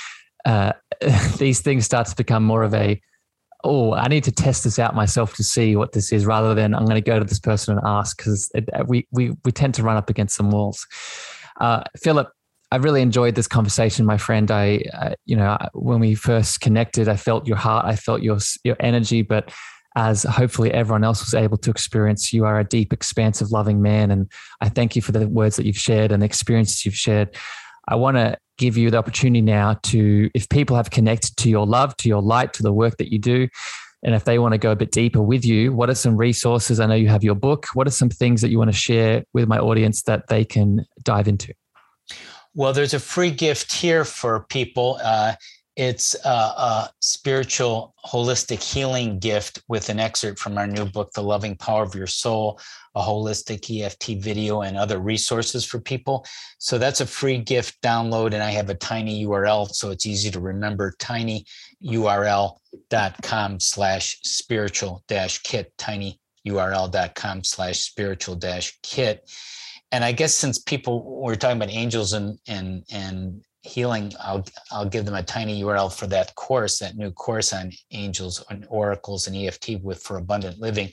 uh, 0.45 0.73
these 1.37 1.61
things 1.61 1.85
start 1.85 2.07
to 2.07 2.15
become 2.15 2.43
more 2.43 2.63
of 2.63 2.73
a 2.73 2.99
oh 3.63 3.93
I 3.93 4.07
need 4.07 4.23
to 4.25 4.31
test 4.31 4.63
this 4.63 4.79
out 4.79 4.95
myself 4.95 5.35
to 5.35 5.43
see 5.43 5.75
what 5.75 5.91
this 5.91 6.11
is, 6.11 6.25
rather 6.25 6.55
than 6.55 6.73
I'm 6.73 6.85
going 6.85 7.01
to 7.01 7.01
go 7.01 7.19
to 7.19 7.25
this 7.25 7.39
person 7.39 7.77
and 7.77 7.87
ask 7.87 8.17
because 8.17 8.51
we 8.87 9.07
we 9.11 9.33
we 9.45 9.51
tend 9.51 9.75
to 9.75 9.83
run 9.83 9.97
up 9.97 10.09
against 10.09 10.35
some 10.35 10.49
walls. 10.49 10.85
Uh, 11.59 11.83
Phillip, 11.97 12.29
I 12.71 12.77
really 12.77 13.01
enjoyed 13.01 13.35
this 13.35 13.47
conversation, 13.47 14.05
my 14.05 14.17
friend. 14.17 14.51
I, 14.51 14.83
uh, 14.93 15.13
you 15.25 15.37
know, 15.37 15.57
when 15.73 15.99
we 15.99 16.15
first 16.15 16.59
connected, 16.59 17.07
I 17.07 17.15
felt 17.15 17.47
your 17.47 17.57
heart, 17.57 17.85
I 17.85 17.95
felt 17.95 18.21
your 18.21 18.39
your 18.63 18.75
energy, 18.79 19.21
but 19.21 19.51
as 19.95 20.23
hopefully 20.23 20.71
everyone 20.73 21.03
else 21.03 21.25
was 21.25 21.33
able 21.33 21.57
to 21.57 21.71
experience, 21.71 22.31
you 22.31 22.45
are 22.45 22.59
a 22.59 22.63
deep, 22.63 22.93
expansive, 22.93 23.51
loving 23.51 23.81
man, 23.81 24.11
and 24.11 24.29
I 24.61 24.69
thank 24.69 24.95
you 24.95 25.01
for 25.01 25.11
the 25.11 25.27
words 25.27 25.55
that 25.55 25.65
you've 25.65 25.77
shared 25.77 26.11
and 26.11 26.21
the 26.21 26.25
experiences 26.25 26.85
you've 26.85 26.95
shared. 26.95 27.35
I 27.87 27.95
want 27.95 28.17
to 28.17 28.37
give 28.57 28.75
you 28.75 28.91
the 28.91 28.97
opportunity 28.97 29.41
now 29.41 29.79
to, 29.83 30.29
if 30.33 30.49
people 30.49 30.75
have 30.75 30.89
connected 30.89 31.37
to 31.37 31.49
your 31.49 31.65
love, 31.65 31.95
to 31.97 32.09
your 32.09 32.21
light, 32.21 32.53
to 32.53 32.63
the 32.63 32.73
work 32.73 32.97
that 32.97 33.11
you 33.11 33.17
do, 33.17 33.47
and 34.03 34.13
if 34.13 34.25
they 34.25 34.39
want 34.39 34.51
to 34.51 34.57
go 34.57 34.71
a 34.71 34.75
bit 34.75 34.91
deeper 34.91 35.21
with 35.21 35.45
you, 35.45 35.73
what 35.73 35.89
are 35.89 35.95
some 35.95 36.17
resources? 36.17 36.79
I 36.79 36.85
know 36.85 36.95
you 36.95 37.07
have 37.07 37.23
your 37.23 37.35
book. 37.35 37.65
What 37.73 37.87
are 37.87 37.91
some 37.91 38.09
things 38.09 38.41
that 38.41 38.49
you 38.49 38.57
want 38.57 38.71
to 38.71 38.77
share 38.77 39.23
with 39.33 39.47
my 39.47 39.57
audience 39.57 40.03
that 40.03 40.27
they 40.27 40.45
can 40.45 40.85
dive 41.03 41.27
into? 41.27 41.53
Well, 42.57 42.73
there's 42.73 42.95
a 42.95 42.99
free 42.99 43.29
gift 43.29 43.71
here 43.71 44.03
for 44.03 44.47
people. 44.49 44.99
Uh, 45.03 45.35
it's 45.75 46.15
a, 46.25 46.27
a, 46.27 46.89
spiritual, 47.01 47.93
holistic 48.03 48.63
healing 48.63 49.19
gift 49.19 49.61
with 49.67 49.89
an 49.89 49.99
excerpt 49.99 50.39
from 50.39 50.57
our 50.57 50.65
new 50.65 50.85
book, 50.85 51.11
The 51.13 51.21
Loving 51.21 51.55
Power 51.55 51.83
of 51.83 51.93
Your 51.93 52.07
Soul, 52.07 52.59
a 52.95 53.01
holistic 53.03 53.69
EFT 53.69 54.23
video, 54.23 54.63
and 54.63 54.75
other 54.75 54.97
resources 54.97 55.65
for 55.65 55.79
people. 55.79 56.25
So 56.57 56.79
that's 56.79 56.99
a 56.99 57.05
free 57.05 57.37
gift 57.37 57.79
download. 57.83 58.33
And 58.33 58.41
I 58.41 58.49
have 58.49 58.71
a 58.71 58.75
tiny 58.75 59.23
URL, 59.23 59.69
so 59.69 59.91
it's 59.91 60.07
easy 60.07 60.31
to 60.31 60.39
remember 60.39 60.93
tinyurl.com 60.97 61.45
slash 63.59 64.19
spiritual 64.23 65.03
dash 65.07 65.43
kit, 65.43 65.71
tinyurl.com 65.77 67.43
slash 67.43 67.81
spiritual 67.81 68.33
dash 68.33 68.79
kit 68.81 69.29
and 69.91 70.03
I 70.03 70.11
guess 70.11 70.35
since 70.35 70.59
people 70.59 71.21
were 71.21 71.35
talking 71.35 71.57
about 71.57 71.69
angels 71.69 72.13
and 72.13 72.37
and 72.47 72.83
and 72.91 73.41
healing, 73.61 74.13
I'll 74.19 74.45
I'll 74.71 74.89
give 74.89 75.05
them 75.05 75.15
a 75.15 75.23
tiny 75.23 75.61
URL 75.61 75.93
for 75.93 76.07
that 76.07 76.35
course, 76.35 76.79
that 76.79 76.95
new 76.95 77.11
course 77.11 77.53
on 77.53 77.71
angels 77.91 78.43
and 78.49 78.65
oracles 78.69 79.27
and 79.27 79.35
EFT 79.35 79.81
with 79.81 80.01
for 80.01 80.17
abundant 80.17 80.59
living, 80.59 80.89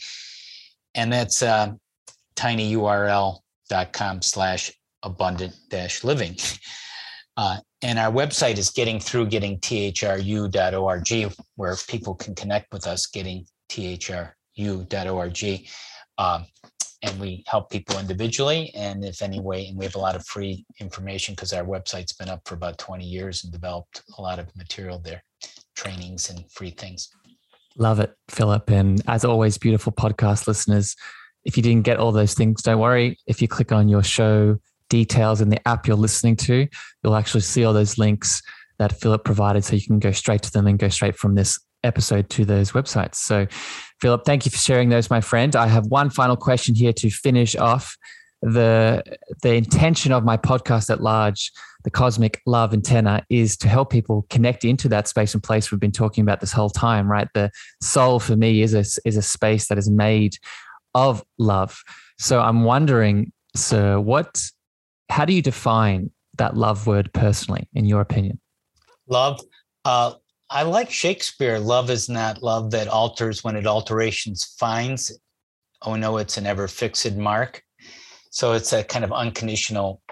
and 0.94 1.12
that's 1.12 1.42
uh, 1.42 1.72
tinyurl.com 2.36 4.22
slash 4.22 4.72
abundant 5.02 5.54
dash 5.68 6.04
living. 6.04 6.36
Uh, 7.36 7.56
and 7.82 7.98
our 7.98 8.12
website 8.12 8.58
is 8.58 8.70
getting 8.70 9.00
through 9.00 9.26
getting 9.26 9.58
thru.org 9.58 11.32
where 11.56 11.76
people 11.88 12.14
can 12.14 12.32
connect 12.32 12.72
with 12.72 12.86
us 12.86 13.06
getting 13.06 13.44
thru.org 13.68 15.66
um, 16.18 16.46
and 17.04 17.20
we 17.20 17.44
help 17.46 17.70
people 17.70 17.98
individually 17.98 18.72
and 18.74 19.04
if 19.04 19.20
any 19.20 19.38
way 19.38 19.66
and 19.66 19.78
we 19.78 19.84
have 19.84 19.94
a 19.94 19.98
lot 19.98 20.16
of 20.16 20.26
free 20.26 20.64
information 20.80 21.34
because 21.34 21.52
our 21.52 21.64
website's 21.64 22.14
been 22.14 22.28
up 22.28 22.40
for 22.46 22.54
about 22.54 22.78
20 22.78 23.04
years 23.04 23.44
and 23.44 23.52
developed 23.52 24.02
a 24.18 24.22
lot 24.22 24.38
of 24.38 24.54
material 24.56 24.98
there 24.98 25.22
trainings 25.76 26.30
and 26.30 26.50
free 26.50 26.70
things. 26.70 27.10
Love 27.76 28.00
it 28.00 28.14
phillip 28.28 28.70
and 28.70 29.02
as 29.06 29.24
always 29.24 29.58
beautiful 29.58 29.92
podcast 29.92 30.46
listeners. 30.46 30.96
If 31.44 31.56
you 31.56 31.62
didn't 31.62 31.84
get 31.84 31.98
all 31.98 32.12
those 32.12 32.34
things 32.34 32.62
don't 32.62 32.78
worry. 32.78 33.18
If 33.26 33.42
you 33.42 33.48
click 33.48 33.70
on 33.70 33.88
your 33.88 34.02
show 34.02 34.58
details 34.88 35.40
in 35.40 35.50
the 35.50 35.68
app 35.68 35.86
you're 35.86 35.96
listening 35.96 36.36
to 36.36 36.66
you'll 37.02 37.16
actually 37.16 37.40
see 37.40 37.64
all 37.64 37.72
those 37.72 37.98
links 37.98 38.40
that 38.78 38.98
phillip 38.98 39.24
provided 39.24 39.64
so 39.64 39.76
you 39.76 39.86
can 39.86 39.98
go 39.98 40.10
straight 40.10 40.42
to 40.42 40.50
them 40.50 40.66
and 40.66 40.78
go 40.78 40.88
straight 40.88 41.16
from 41.16 41.34
this 41.34 41.58
episode 41.84 42.28
to 42.30 42.44
those 42.44 42.72
websites. 42.72 43.16
So, 43.16 43.46
Phillip, 44.00 44.24
thank 44.24 44.44
you 44.44 44.50
for 44.50 44.58
sharing 44.58 44.88
those, 44.88 45.08
my 45.10 45.20
friend. 45.20 45.54
I 45.56 45.66
have 45.66 45.86
one 45.86 46.10
final 46.10 46.36
question 46.36 46.74
here 46.74 46.92
to 46.94 47.10
finish 47.10 47.56
off. 47.56 47.96
The, 48.42 49.02
the 49.42 49.54
intention 49.54 50.12
of 50.12 50.24
my 50.24 50.36
podcast 50.36 50.90
at 50.90 51.00
large, 51.02 51.50
the 51.84 51.90
Cosmic 51.90 52.42
Love 52.44 52.74
Antenna, 52.74 53.24
is 53.30 53.56
to 53.58 53.68
help 53.68 53.90
people 53.90 54.26
connect 54.28 54.64
into 54.64 54.88
that 54.90 55.08
space 55.08 55.32
and 55.32 55.42
place 55.42 55.70
we've 55.70 55.80
been 55.80 55.92
talking 55.92 56.22
about 56.22 56.40
this 56.40 56.52
whole 56.52 56.68
time, 56.68 57.10
right? 57.10 57.28
The 57.32 57.50
soul 57.80 58.20
for 58.20 58.36
me 58.36 58.60
is 58.60 58.74
a, 58.74 58.84
is 59.06 59.16
a 59.16 59.22
space 59.22 59.68
that 59.68 59.78
is 59.78 59.88
made 59.88 60.36
of 60.94 61.24
love. 61.38 61.82
So 62.18 62.40
I'm 62.40 62.64
wondering, 62.64 63.32
sir, 63.56 63.98
what, 63.98 64.42
how 65.08 65.24
do 65.24 65.32
you 65.32 65.42
define 65.42 66.10
that 66.36 66.56
love 66.56 66.86
word 66.86 67.12
personally, 67.14 67.68
in 67.72 67.86
your 67.86 68.00
opinion? 68.02 68.40
Love. 69.08 69.40
Uh, 69.84 70.14
I 70.50 70.62
like 70.62 70.90
Shakespeare. 70.90 71.58
Love 71.58 71.90
is 71.90 72.08
not 72.08 72.42
love 72.42 72.70
that 72.72 72.88
alters 72.88 73.42
when 73.42 73.56
it 73.56 73.66
alterations 73.66 74.54
finds. 74.58 75.18
Oh 75.82 75.96
no, 75.96 76.18
it's 76.18 76.36
an 76.36 76.46
ever 76.46 76.68
fixed 76.68 77.16
mark. 77.16 77.62
So 78.30 78.52
it's 78.52 78.72
a 78.72 78.84
kind 78.84 79.04
of 79.04 79.12
unconditional 79.12 80.02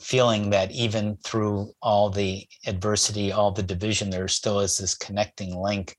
feeling 0.00 0.50
that 0.50 0.70
even 0.70 1.16
through 1.24 1.72
all 1.82 2.10
the 2.10 2.46
adversity, 2.66 3.32
all 3.32 3.50
the 3.50 3.62
division, 3.62 4.10
there 4.10 4.28
still 4.28 4.60
is 4.60 4.78
this 4.78 4.94
connecting 4.94 5.56
link 5.56 5.96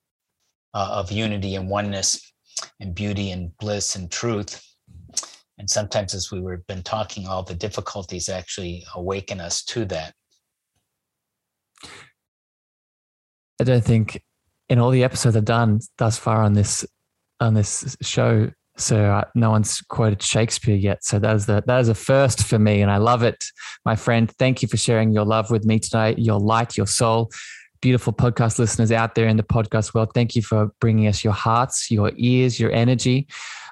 uh, 0.73 0.89
of 0.91 1.11
unity 1.11 1.55
and 1.55 1.69
oneness 1.69 2.33
and 2.79 2.95
beauty 2.95 3.31
and 3.31 3.55
bliss 3.57 3.95
and 3.95 4.11
truth. 4.11 4.63
And 5.57 5.69
sometimes, 5.69 6.13
as 6.13 6.31
we 6.31 6.39
were 6.39 6.57
been 6.67 6.83
talking, 6.83 7.27
all 7.27 7.43
the 7.43 7.55
difficulties 7.55 8.29
actually 8.29 8.85
awaken 8.95 9.39
us 9.39 9.63
to 9.65 9.85
that. 9.85 10.13
I 13.59 13.63
don't 13.63 13.83
think 13.83 14.23
in 14.69 14.79
all 14.79 14.91
the 14.91 15.03
episodes 15.03 15.35
I've 15.35 15.45
done 15.45 15.79
thus 15.97 16.17
far 16.17 16.41
on 16.41 16.53
this 16.53 16.85
on 17.39 17.53
this 17.53 17.95
show, 18.01 18.51
so 18.77 19.05
uh, 19.05 19.23
no 19.35 19.51
one's 19.51 19.81
quoted 19.81 20.21
Shakespeare 20.21 20.75
yet. 20.75 21.03
So 21.03 21.19
that 21.19 21.35
is 21.35 21.45
the 21.45 21.63
that 21.65 21.79
is 21.81 21.89
a 21.89 21.95
first 21.95 22.43
for 22.43 22.59
me, 22.59 22.81
and 22.81 22.91
I 22.91 22.97
love 22.97 23.23
it, 23.23 23.43
my 23.85 23.95
friend. 23.95 24.31
Thank 24.37 24.61
you 24.61 24.67
for 24.67 24.77
sharing 24.77 25.11
your 25.11 25.25
love 25.25 25.51
with 25.51 25.65
me 25.65 25.79
today, 25.79 26.15
your 26.17 26.39
light, 26.39 26.77
your 26.77 26.87
soul. 26.87 27.31
Beautiful 27.79 28.11
podcast 28.11 28.57
listeners 28.57 28.91
out 28.91 29.13
there 29.13 29.27
in 29.27 29.37
the 29.37 29.43
podcast 29.43 29.93
world, 29.93 30.09
thank 30.15 30.35
you 30.35 30.41
for 30.41 30.71
bringing 30.81 31.07
us 31.07 31.23
your 31.23 31.33
hearts, 31.33 31.91
your 31.91 32.11
ears, 32.15 32.59
your 32.59 32.71
energy. 32.71 33.27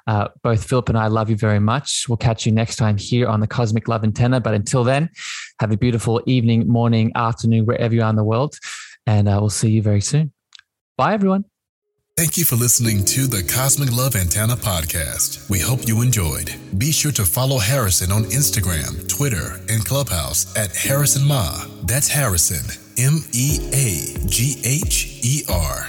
Uh, 0.06 0.28
both 0.44 0.62
Phillip 0.62 0.88
and 0.88 0.96
I 0.96 1.08
love 1.08 1.28
you 1.28 1.36
very 1.36 1.58
much. 1.58 2.06
We'll 2.08 2.16
catch 2.16 2.46
you 2.46 2.52
next 2.52 2.76
time 2.76 2.96
here 2.96 3.26
on 3.26 3.40
the 3.40 3.48
Cosmic 3.48 3.88
Love 3.88 4.04
Antenna. 4.04 4.40
But 4.40 4.54
until 4.54 4.84
then, 4.84 5.10
have 5.58 5.72
a 5.72 5.76
beautiful 5.76 6.22
evening, 6.26 6.68
morning, 6.68 7.10
afternoon, 7.16 7.66
wherever 7.66 7.92
you 7.92 8.02
are 8.02 8.10
in 8.10 8.14
the 8.14 8.22
world. 8.22 8.56
And 9.06 9.28
uh, 9.28 9.38
we'll 9.40 9.50
see 9.50 9.70
you 9.70 9.82
very 9.82 10.00
soon. 10.00 10.32
Bye, 10.96 11.14
everyone. 11.14 11.44
Thank 12.16 12.38
you 12.38 12.46
for 12.46 12.56
listening 12.56 13.04
to 13.06 13.26
the 13.26 13.42
Cosmic 13.42 13.92
Love 13.94 14.16
Antenna 14.16 14.56
podcast. 14.56 15.50
We 15.50 15.58
hope 15.58 15.86
you 15.86 16.00
enjoyed. 16.00 16.54
Be 16.78 16.90
sure 16.90 17.12
to 17.12 17.24
follow 17.26 17.58
Harrison 17.58 18.10
on 18.10 18.24
Instagram, 18.24 19.06
Twitter, 19.06 19.60
and 19.68 19.84
Clubhouse 19.84 20.56
at 20.56 20.74
Harrison 20.74 21.28
Meagher. 21.28 21.86
That's 21.86 22.08
Harrison, 22.08 22.64
M 22.96 23.18
E 23.34 23.58
A 23.74 24.26
G 24.26 24.56
H 24.64 25.20
E 25.22 25.42
R. 25.50 25.88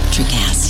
Electricast. 0.00 0.69